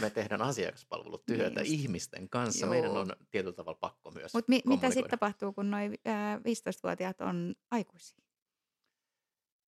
me 0.00 0.10
tehdään 0.10 0.42
asiakaspalvelutyötä 0.42 1.60
Niin 1.60 1.72
ihmisten 1.72 2.28
kanssa. 2.28 2.66
Joo. 2.66 2.70
Meidän 2.70 2.90
on 2.90 3.12
tietyllä 3.30 3.54
tavalla 3.54 3.78
pakko 3.80 4.10
myös 4.10 4.34
Mutta 4.34 4.50
mi- 4.50 4.62
mitä 4.64 4.90
sitten 4.90 5.10
tapahtuu, 5.10 5.52
kun 5.52 5.70
noin 5.70 5.92
15-vuotiaat 6.38 7.20
on 7.20 7.54
aikuisia? 7.70 8.18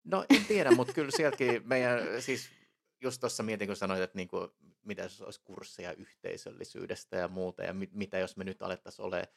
No 0.04 0.24
en 0.30 0.44
tiedä, 0.44 0.70
mutta 0.70 0.92
kyllä 0.92 1.10
sieltäkin 1.10 1.62
meidän, 1.64 2.22
siis 2.22 2.50
just 3.02 3.20
tuossa 3.20 3.42
mietin, 3.42 3.66
kun 3.68 3.76
sanoit, 3.76 4.02
että 4.02 4.16
niinku, 4.16 4.54
mitä 4.84 5.02
jos 5.02 5.20
olisi 5.20 5.40
kursseja 5.44 5.92
yhteisöllisyydestä 5.92 7.16
ja 7.16 7.28
muuta, 7.28 7.62
ja 7.62 7.72
mit, 7.72 7.92
mitä 7.92 8.18
jos 8.18 8.36
me 8.36 8.44
nyt 8.44 8.62
alettaisiin 8.62 9.06
ole, 9.06 9.28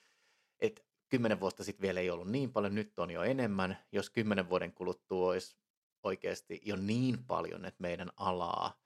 että 0.60 0.82
kymmenen 1.10 1.40
vuotta 1.40 1.64
sitten 1.64 1.82
vielä 1.82 2.00
ei 2.00 2.10
ollut 2.10 2.32
niin 2.32 2.52
paljon, 2.54 2.76
nyt 2.76 3.00
on 3.00 3.12
jo 3.12 3.24
enemmän, 3.24 3.78
jos 3.92 4.10
kymmenen 4.10 4.50
vuoden 4.50 4.74
kuluttua 4.74 5.30
olisi 5.30 5.58
oikeasti 6.04 6.62
jo 6.66 6.76
niin 6.76 7.24
paljon, 7.24 7.66
että 7.66 7.82
meidän 7.82 8.10
alaa 8.18 8.80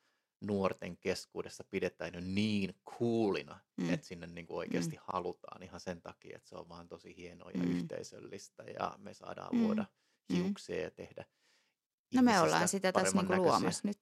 nuorten 0.44 0.98
keskuudessa 0.98 1.64
pidetään 1.64 2.14
jo 2.14 2.20
niin 2.24 2.76
coolina, 2.90 3.60
Mm. 3.78 3.84
mm. 3.88 3.94
että 3.94 4.08
sinne 4.08 4.28
niin 4.28 4.48
kuin 4.48 4.58
oikeasti 4.58 4.96
mm. 4.96 5.02
halutaan 5.14 5.64
ihan 5.64 5.80
sen 5.80 6.02
takia, 6.02 6.36
että 6.38 6.50
se 6.50 6.56
on 6.56 6.70
vaan 6.70 6.88
tosi 6.88 7.18
hienoa 7.18 7.52
ja 7.52 7.60
Mm. 7.60 7.66
mm. 7.70 7.76
yhteisöllistä 7.78 8.64
ja 8.64 8.96
me 8.98 9.14
saadaan 9.14 9.50
Mm. 9.54 9.60
mm. 9.60 9.66
luoda 9.66 9.86
Mm. 10.30 10.36
hiuksia 10.36 10.82
ja 10.82 10.92
tehdä 10.92 11.26
No 12.14 12.22
me 12.22 12.40
ollaan 12.40 12.68
sitä 12.68 12.92
tässä 12.92 13.18
niinku 13.18 13.36
luomassa 13.36 13.88
nyt. 13.88 14.00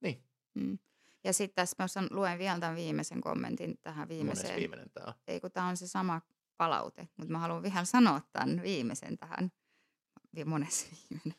Niin, 0.00 0.24
Mm. 0.54 0.78
Ja 1.24 1.32
sitten 1.32 1.54
tässä 1.54 1.76
mä 2.00 2.06
luen 2.10 2.38
vielä 2.38 2.58
tämän 2.60 2.76
viimeisen 2.76 3.20
kommentin 3.20 3.78
tähän 3.82 4.08
viimeiseen. 4.08 4.56
viimeinen 4.56 4.90
tämä 4.90 5.06
on. 5.06 5.14
Ei 5.26 5.40
kun 5.40 5.50
tämä 5.52 5.66
on 5.68 5.76
se 5.76 5.86
sama 5.88 6.20
palaute, 6.56 7.08
mutta 7.16 7.32
mä 7.32 7.38
haluan 7.38 7.62
vielä 7.62 7.84
sanoa 7.84 8.20
tämän 8.32 8.62
viimeisen 8.62 9.18
tähän. 9.18 9.52
Monessa 10.46 10.86
viimeinen. 11.10 11.34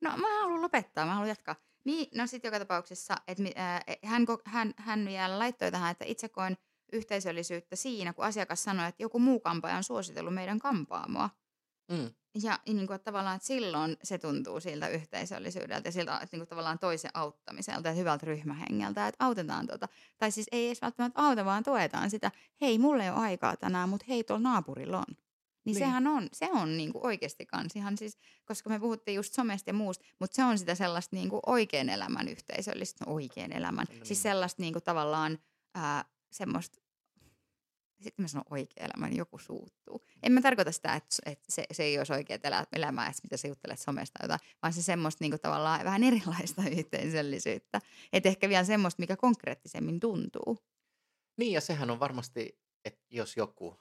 No 0.00 0.16
mä 0.16 0.40
haluan 0.40 0.62
lopettaa, 0.62 1.06
mä 1.06 1.12
haluan 1.14 1.28
jatkaa. 1.28 1.56
Niin, 1.86 2.08
no 2.14 2.26
sitten 2.26 2.48
joka 2.48 2.58
tapauksessa, 2.58 3.16
että 3.28 3.42
äh, 3.58 3.80
hän, 4.04 4.22
ko- 4.22 4.42
hän, 4.44 4.74
hän 4.76 5.06
vielä 5.06 5.38
laittoi 5.38 5.70
tähän, 5.70 5.90
että 5.90 6.04
itse 6.04 6.28
koen 6.28 6.56
yhteisöllisyyttä 6.92 7.76
siinä, 7.76 8.12
kun 8.12 8.24
asiakas 8.24 8.64
sanoi, 8.64 8.88
että 8.88 9.02
joku 9.02 9.18
muu 9.18 9.40
kampaaja 9.40 9.76
on 9.76 9.84
suositellut 9.84 10.34
meidän 10.34 10.58
kampaamoa. 10.58 11.30
Mm. 11.90 12.10
Ja 12.42 12.58
niin 12.66 12.86
kuin, 12.86 12.94
että 12.94 13.04
tavallaan 13.04 13.36
että 13.36 13.46
silloin 13.46 13.96
se 14.02 14.18
tuntuu 14.18 14.60
siltä 14.60 14.88
yhteisöllisyydeltä 14.88 15.88
ja 15.88 15.92
siltä 15.92 16.14
että 16.14 16.28
niin 16.32 16.40
kuin, 16.40 16.48
tavallaan 16.48 16.78
toisen 16.78 17.10
auttamiselta 17.14 17.88
ja 17.88 17.94
hyvältä 17.94 18.26
ryhmähengeltä, 18.26 19.08
että 19.08 19.24
autetaan 19.24 19.66
tuota. 19.66 19.88
Tai 20.18 20.30
siis 20.30 20.46
ei 20.52 20.66
edes 20.66 20.82
välttämättä 20.82 21.22
auta, 21.22 21.44
vaan 21.44 21.64
tuetaan 21.64 22.10
sitä, 22.10 22.30
hei, 22.60 22.78
mulla 22.78 23.04
ei 23.04 23.10
ole 23.10 23.18
aikaa 23.18 23.56
tänään, 23.56 23.88
mutta 23.88 24.06
hei, 24.08 24.24
tuolla 24.24 24.42
naapurilla 24.42 24.98
on. 24.98 25.16
Niin, 25.66 25.74
Niin. 25.74 25.86
sehän 25.86 26.06
on, 26.06 26.28
se 26.32 26.48
on 26.52 26.76
niin 26.76 26.92
kuin 26.92 27.06
oikeasti 27.06 27.46
kans 27.46 27.76
ihan 27.76 27.98
siis, 27.98 28.18
koska 28.44 28.70
me 28.70 28.78
puhuttiin 28.80 29.14
just 29.14 29.34
somesta 29.34 29.70
ja 29.70 29.74
muusta, 29.74 30.04
mutta 30.20 30.34
se 30.34 30.44
on 30.44 30.58
sitä 30.58 30.74
sellaista 30.74 31.16
niin 31.16 31.28
kuin 31.28 31.40
oikean 31.46 31.88
elämän 31.88 32.28
yhteisöllistä, 32.28 33.04
no 33.04 33.12
oikean 33.12 33.52
elämän, 33.52 33.86
No 33.88 33.92
no, 33.92 33.98
niin. 33.98 34.06
siis 34.06 34.22
sellaista 34.22 34.62
niin 34.62 34.72
kuin 34.72 34.82
tavallaan 34.82 35.38
ää, 35.74 36.04
semmoista 36.32 36.78
sitten 38.00 38.22
mä 38.22 38.28
sanon 38.28 38.44
oikea 38.50 38.84
elämä, 38.84 39.08
niin 39.08 39.18
joku 39.18 39.38
suuttuu. 39.38 40.06
En 40.22 40.32
mä 40.32 40.40
tarkoita 40.42 40.72
sitä, 40.72 40.94
että, 40.94 41.16
että 41.26 41.52
se, 41.52 41.64
se 41.72 41.82
ei 41.82 41.98
olisi 41.98 42.12
oikea 42.12 42.38
elämää, 42.72 43.06
että 43.06 43.20
mitä 43.22 43.36
sä 43.36 43.48
juttelet 43.48 43.78
somesta 43.78 44.18
jotain, 44.22 44.40
vaan 44.62 44.72
se 44.72 44.82
semmoista 44.82 45.24
niin 45.24 45.40
tavallaan 45.40 45.84
vähän 45.84 46.04
erilaista 46.04 46.62
yhteisöllisyyttä. 46.78 47.80
Että 48.12 48.28
ehkä 48.28 48.48
vielä 48.48 48.64
semmoista, 48.64 49.00
mikä 49.02 49.16
konkreettisemmin 49.16 50.00
tuntuu. 50.00 50.58
Niin, 51.36 51.52
ja 51.52 51.60
sehän 51.60 51.90
on 51.90 52.00
varmasti, 52.00 52.60
että 52.84 53.00
jos 53.10 53.36
joku 53.36 53.80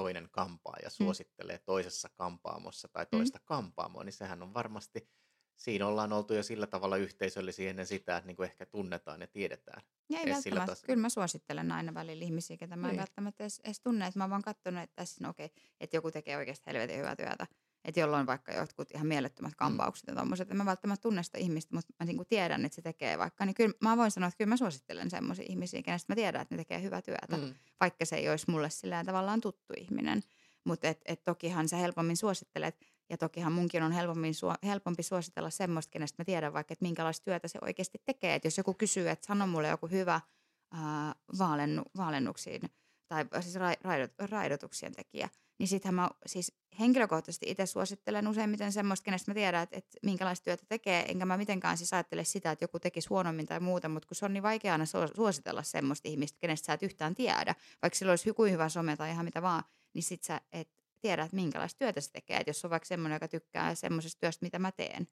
toinen 0.00 0.28
kampaaja 0.30 0.90
suosittelee 0.90 1.58
toisessa 1.58 2.08
kampaamossa 2.14 2.88
tai 2.88 3.06
toista 3.10 3.38
mm. 3.38 3.44
kampaamoa, 3.44 4.04
niin 4.04 4.12
sehän 4.12 4.42
on 4.42 4.54
varmasti, 4.54 5.08
siinä 5.56 5.86
ollaan 5.86 6.12
oltu 6.12 6.34
jo 6.34 6.42
sillä 6.42 6.66
tavalla 6.66 6.96
yhteisöllisiä 6.96 7.70
ennen 7.70 7.86
sitä, 7.86 8.16
että 8.16 8.26
niin 8.26 8.36
kuin 8.36 8.50
ehkä 8.50 8.66
tunnetaan 8.66 9.20
ja 9.20 9.26
tiedetään. 9.26 9.82
Ja 10.08 10.18
ei 10.18 10.24
sillä 10.24 10.34
välttämättä, 10.34 10.72
tas- 10.72 10.86
kyllä 10.86 11.00
mä 11.00 11.08
suosittelen 11.08 11.72
aina 11.72 11.94
välillä 11.94 12.24
ihmisiä, 12.24 12.56
ketä 12.56 12.76
mä 12.76 12.86
en 12.86 12.92
Niin. 12.92 12.98
välttämättä 12.98 13.44
edes, 13.44 13.60
edes 13.64 13.80
tunne, 13.80 14.06
että 14.06 14.18
mä 14.18 14.24
oon 14.24 14.30
vaan 14.30 14.42
katsonut, 14.42 14.82
että 14.82 14.96
tässä 14.96 15.24
no 15.24 15.30
okei, 15.30 15.50
että 15.80 15.96
joku 15.96 16.10
tekee 16.10 16.36
oikeasti 16.36 16.66
helvetin 16.66 16.98
hyvää 16.98 17.16
työtä. 17.16 17.46
Että 17.84 18.00
jollain 18.00 18.26
vaikka 18.26 18.52
jotkut 18.52 18.90
ihan 18.94 19.06
mielettömät 19.06 19.54
kampaukset 19.54 20.06
ja 20.08 20.14
tommoset, 20.14 20.50
en 20.50 20.56
mä 20.56 20.64
välttämättä 20.64 21.02
tunne 21.02 21.22
sitä 21.22 21.38
ihmistä, 21.38 21.74
mutta 21.74 21.92
mä 22.00 22.06
niin 22.06 22.26
tiedän, 22.28 22.64
että 22.64 22.76
se 22.76 22.82
tekee 22.82 23.18
vaikka, 23.18 23.46
niin 23.46 23.54
kyllä 23.54 23.74
mä 23.80 23.96
voin 23.96 24.10
sanoa, 24.10 24.26
että 24.28 24.38
kyllä 24.38 24.48
mä 24.48 24.56
suosittelen 24.56 25.10
semmoisia 25.10 25.44
ihmisiä, 25.48 25.82
kenestä 25.82 26.12
mä 26.12 26.14
tiedän, 26.16 26.42
että 26.42 26.54
ne 26.54 26.58
tekee 26.58 26.82
hyvää 26.82 27.02
työtä, 27.02 27.36
Mm. 27.36 27.54
vaikka 27.80 28.04
se 28.04 28.16
ei 28.16 28.28
olisi 28.30 28.50
mulle 28.50 28.70
sillä 28.70 29.04
tavallaan 29.04 29.40
tuttu 29.40 29.74
ihminen. 29.76 30.22
Mutta 30.64 30.88
et, 30.88 31.00
et 31.06 31.24
tokihan 31.24 31.68
sä 31.68 31.76
helpommin 31.76 32.16
suosittelet, 32.16 32.76
ja 33.10 33.18
tokihan 33.18 33.52
munkin 33.52 33.82
on 33.82 33.92
helpommin 33.92 34.34
suo, 34.34 34.54
helpompi 34.64 35.02
suositella 35.02 35.50
semmoista, 35.50 35.90
kenestä 35.90 36.20
mä 36.20 36.24
tiedän 36.24 36.52
vaikka, 36.52 36.72
että 36.72 36.84
minkälaista 36.84 37.24
työtä 37.24 37.48
se 37.48 37.58
oikeasti 37.62 38.02
tekee. 38.04 38.34
Et 38.34 38.44
jos 38.44 38.58
joku 38.58 38.74
kysyy, 38.74 39.08
että 39.08 39.26
sano 39.26 39.46
mulle 39.46 39.68
joku 39.68 39.86
hyvä 39.86 40.20
ää, 40.72 41.14
vaalennu, 41.38 41.82
vaalennuksiin 41.96 42.60
tai 43.10 43.24
siis 43.40 43.54
ra, 43.54 43.72
raidot, 43.82 44.12
raidotuksien 44.18 44.92
tekijä, 44.92 45.28
niin 45.58 45.68
sittenhän 45.68 45.94
mä 45.94 46.10
siis 46.26 46.52
henkilökohtaisesti 46.80 47.50
itse 47.50 47.66
suosittelen 47.66 48.28
useimmiten 48.28 48.72
semmoista, 48.72 49.04
kenestä 49.04 49.30
mä 49.30 49.34
tiedän, 49.34 49.62
että, 49.62 49.76
että 49.76 49.98
minkälaista 50.02 50.44
työtä 50.44 50.62
tekee, 50.68 51.04
enkä 51.08 51.26
mä 51.26 51.36
mitenkään 51.36 51.76
siis 51.76 51.92
ajattele 51.92 52.24
sitä, 52.24 52.50
että 52.50 52.64
joku 52.64 52.78
tekisi 52.78 53.08
huonommin 53.08 53.46
tai 53.46 53.60
muuta, 53.60 53.88
mutta 53.88 54.08
kun 54.08 54.16
se 54.16 54.24
on 54.24 54.32
niin 54.32 54.42
vaikea 54.42 54.72
aina 54.72 54.84
su- 54.84 55.16
suositella 55.16 55.62
semmoista 55.62 56.08
ihmistä, 56.08 56.38
kenestä 56.40 56.66
sä 56.66 56.72
et 56.72 56.82
yhtään 56.82 57.14
tiedä, 57.14 57.54
vaikka 57.82 57.98
sillä 57.98 58.12
olisi 58.12 58.32
kuin 58.32 58.52
hyvä 58.52 58.68
some 58.68 58.96
tai 58.96 59.10
ihan 59.10 59.24
mitä 59.24 59.42
vaan, 59.42 59.62
niin 59.94 60.02
sit 60.02 60.22
sä 60.22 60.40
et 60.52 60.68
tiedä, 61.00 61.22
että 61.22 61.36
minkälaista 61.36 61.78
työtä 61.78 62.00
se 62.00 62.10
tekee. 62.12 62.36
Et 62.36 62.46
jos 62.46 62.64
on 62.64 62.70
vaikka 62.70 62.86
semmoinen, 62.86 63.16
joka 63.16 63.28
tykkää 63.28 63.74
semmoisesta 63.74 64.20
työstä, 64.20 64.46
mitä 64.46 64.58
mä 64.58 64.72
teen, 64.72 65.08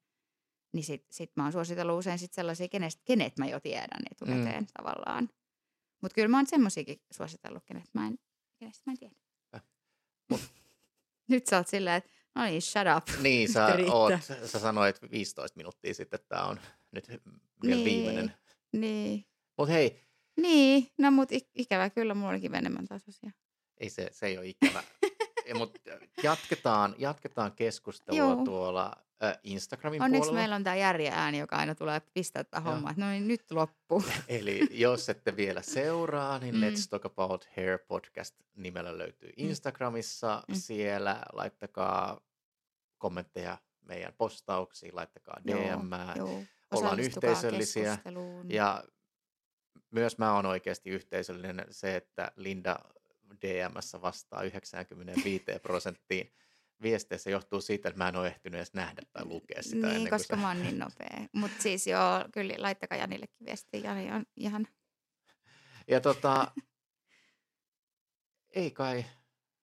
niin 0.73 0.83
sit, 0.83 1.05
sit 1.11 1.31
mä 1.35 1.43
oon 1.43 1.51
suositellut 1.51 1.99
usein 1.99 2.19
sit 2.19 2.33
sellaisia, 2.33 2.67
kenestä, 2.67 3.01
kenet 3.05 3.37
mä 3.37 3.45
jo 3.45 3.59
tiedän 3.59 4.01
etukäteen 4.11 4.63
mm. 4.63 4.67
tavallaan. 4.73 5.29
Mutta 6.01 6.15
kyllä 6.15 6.27
mä 6.27 6.37
oon 6.37 6.47
semmoisiakin 6.47 7.01
suositellut, 7.11 7.63
kenet 7.65 7.83
mä 7.93 8.07
en, 8.07 8.19
kenestä 8.59 8.83
mä 8.85 8.91
en 8.91 8.97
tiedä. 8.97 9.15
Äh, 9.55 9.61
mut- 10.31 10.41
Nyt 11.29 11.47
sä 11.47 11.57
oot 11.57 11.67
silleen, 11.67 11.95
että 11.95 12.09
no 12.35 12.43
niin, 12.43 12.61
shut 12.61 12.81
up. 12.97 13.07
Niin, 13.23 13.53
sä, 13.53 13.77
oot, 13.91 14.13
sä 14.45 14.59
sanoit 14.59 15.01
15 15.11 15.57
minuuttia 15.57 15.93
sitten, 15.93 16.19
että 16.19 16.27
tämä 16.35 16.45
on 16.45 16.59
nyt 16.91 17.07
vielä 17.07 17.23
Niin. 17.63 17.85
viimeinen. 17.85 18.33
Niin. 18.73 19.25
Mutta 19.57 19.73
hei, 19.73 20.01
Niin, 20.41 20.87
no 20.97 21.11
mut 21.11 21.31
ik- 21.31 21.51
ikävä 21.55 21.89
kyllä, 21.89 22.13
mulla 22.13 22.29
olikin 22.29 22.55
enemmän 22.55 22.87
tasoisia. 22.87 23.31
ei 23.77 23.89
se, 23.89 24.07
se 24.11 24.25
ei 24.25 24.37
ole 24.37 24.47
ikävä. 24.47 24.83
Mutta 25.57 25.79
jatketaan, 26.23 26.95
jatketaan 26.97 27.51
keskustelua 27.51 28.17
Joo. 28.19 28.45
tuolla 28.45 28.95
äh, 29.23 29.37
Instagramin 29.43 30.01
Onneksi 30.01 30.19
puolella. 30.19 30.39
meillä 30.41 30.55
on 30.55 30.63
tämä 30.63 30.75
järjen 30.75 31.13
ääni, 31.13 31.37
joka 31.39 31.55
aina 31.55 31.75
tulee 31.75 32.01
pistää 32.13 32.43
tätä 32.43 32.59
hommaa. 32.59 32.93
No 32.97 33.09
niin, 33.09 33.27
nyt 33.27 33.51
loppu. 33.51 34.03
Eli 34.27 34.67
jos 34.71 35.09
ette 35.09 35.35
vielä 35.35 35.61
seuraa, 35.61 36.39
niin 36.39 36.55
Mm. 36.55 36.61
Let's 36.61 36.87
Talk 36.89 37.05
About 37.05 37.47
Hair 37.57 37.79
podcast 37.87 38.35
nimellä 38.55 38.97
löytyy 38.97 39.29
Instagramissa. 39.37 40.43
Mm. 40.47 40.55
Siellä 40.55 41.21
laittakaa 41.33 42.21
kommentteja 42.97 43.57
meidän 43.81 44.13
postauksiin, 44.17 44.95
laittakaa 44.95 45.37
DM. 45.47 45.89
Joo. 46.15 46.43
Ollaan 46.71 46.99
yhteisöllisiä. 46.99 47.97
Ja 48.49 48.83
myös 49.91 50.17
mä 50.17 50.33
oon 50.33 50.45
oikeasti 50.45 50.89
yhteisöllinen 50.89 51.65
se, 51.69 51.95
että 51.95 52.31
Linda 52.35 52.79
DMssä 53.41 54.01
vastaa 54.01 54.43
95 54.43 55.43
prosenttiin 55.61 56.31
viesteissä 56.81 57.29
johtuu 57.29 57.61
siitä, 57.61 57.89
että 57.89 57.97
mä 57.97 58.07
en 58.09 58.15
ole 58.15 58.27
ehtinyt 58.27 58.57
edes 58.57 58.73
nähdä 58.73 59.01
tai 59.13 59.25
lukea 59.25 59.63
sitä 59.63 59.87
niin, 59.87 59.95
ennen 59.95 60.09
koska 60.09 60.35
kuin 60.35 60.41
mä 60.41 60.47
oon 60.47 60.63
niin 60.63 60.79
nopea. 60.79 61.27
Mutta 61.33 61.61
siis 61.61 61.87
joo, 61.87 62.25
kyllä 62.33 62.53
laittakaa 62.57 62.97
Janillekin 62.97 63.45
viestiä. 63.45 63.79
Jani 63.79 64.11
on 64.11 64.25
ihan... 64.37 64.67
Ja 65.87 66.01
tota, 66.01 66.51
ei 68.55 68.71
kai 68.71 69.05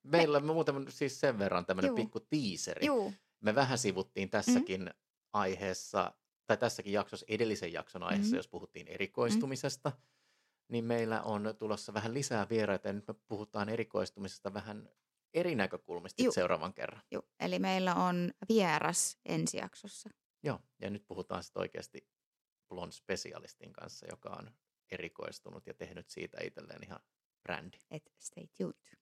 Meillä 0.03 0.41
me... 0.41 0.53
muuten 0.53 0.75
siis 0.89 1.21
sen 1.21 1.39
verran 1.39 1.67
tämmöinen 1.67 1.89
Juu. 1.89 1.97
pikku 1.97 2.21
tiiseri. 2.21 2.87
Juu, 2.87 3.15
Me 3.41 3.55
vähän 3.55 3.79
sivuttiin 3.79 4.31
tässäkin 4.31 4.81
mm. 4.83 4.91
aiheessa, 5.33 6.13
tai 6.47 6.57
tässäkin 6.57 6.93
jaksossa, 6.93 7.27
edellisen 7.29 7.73
jakson 7.73 8.03
aiheessa, 8.03 8.31
Mhm. 8.31 8.37
jos 8.37 8.49
puhuttiin 8.49 8.89
erikoistumisesta, 8.89 9.93
niin 10.69 10.85
meillä 10.85 11.23
on 11.23 11.55
tulossa 11.59 11.95
vähän 11.95 12.15
lisää 12.15 12.49
vieraita 12.49 12.89
ja 12.89 12.93
nyt 12.93 13.09
me 13.09 13.15
puhutaan 13.27 13.69
erikoistumisesta 13.69 14.55
vähän 14.55 14.89
eri 15.35 15.55
näkökulmista 15.55 16.23
Juh. 16.23 16.35
seuraavan 16.35 16.75
kerran. 16.75 17.03
Juh. 17.11 17.25
eli 17.41 17.59
meillä 17.59 17.95
on 17.95 18.33
vieras 18.49 19.19
ensi 19.25 19.57
jaksossa. 19.57 20.11
Joo, 20.43 20.61
ja 20.81 20.91
nyt 20.91 21.07
puhutaan 21.07 21.43
sitten 21.43 21.61
oikeasti 21.61 22.09
Blond 22.69 22.93
Specialistin 22.93 23.73
kanssa, 23.73 24.07
joka 24.11 24.29
on 24.29 24.51
erikoistunut 24.91 25.67
ja 25.67 25.75
tehnyt 25.75 26.09
siitä 26.09 26.39
itselleen 26.43 26.85
ihan 26.85 27.01
brändi. 27.43 27.79
Et 27.91 28.13
stay 28.19 28.47
tuned. 28.59 28.97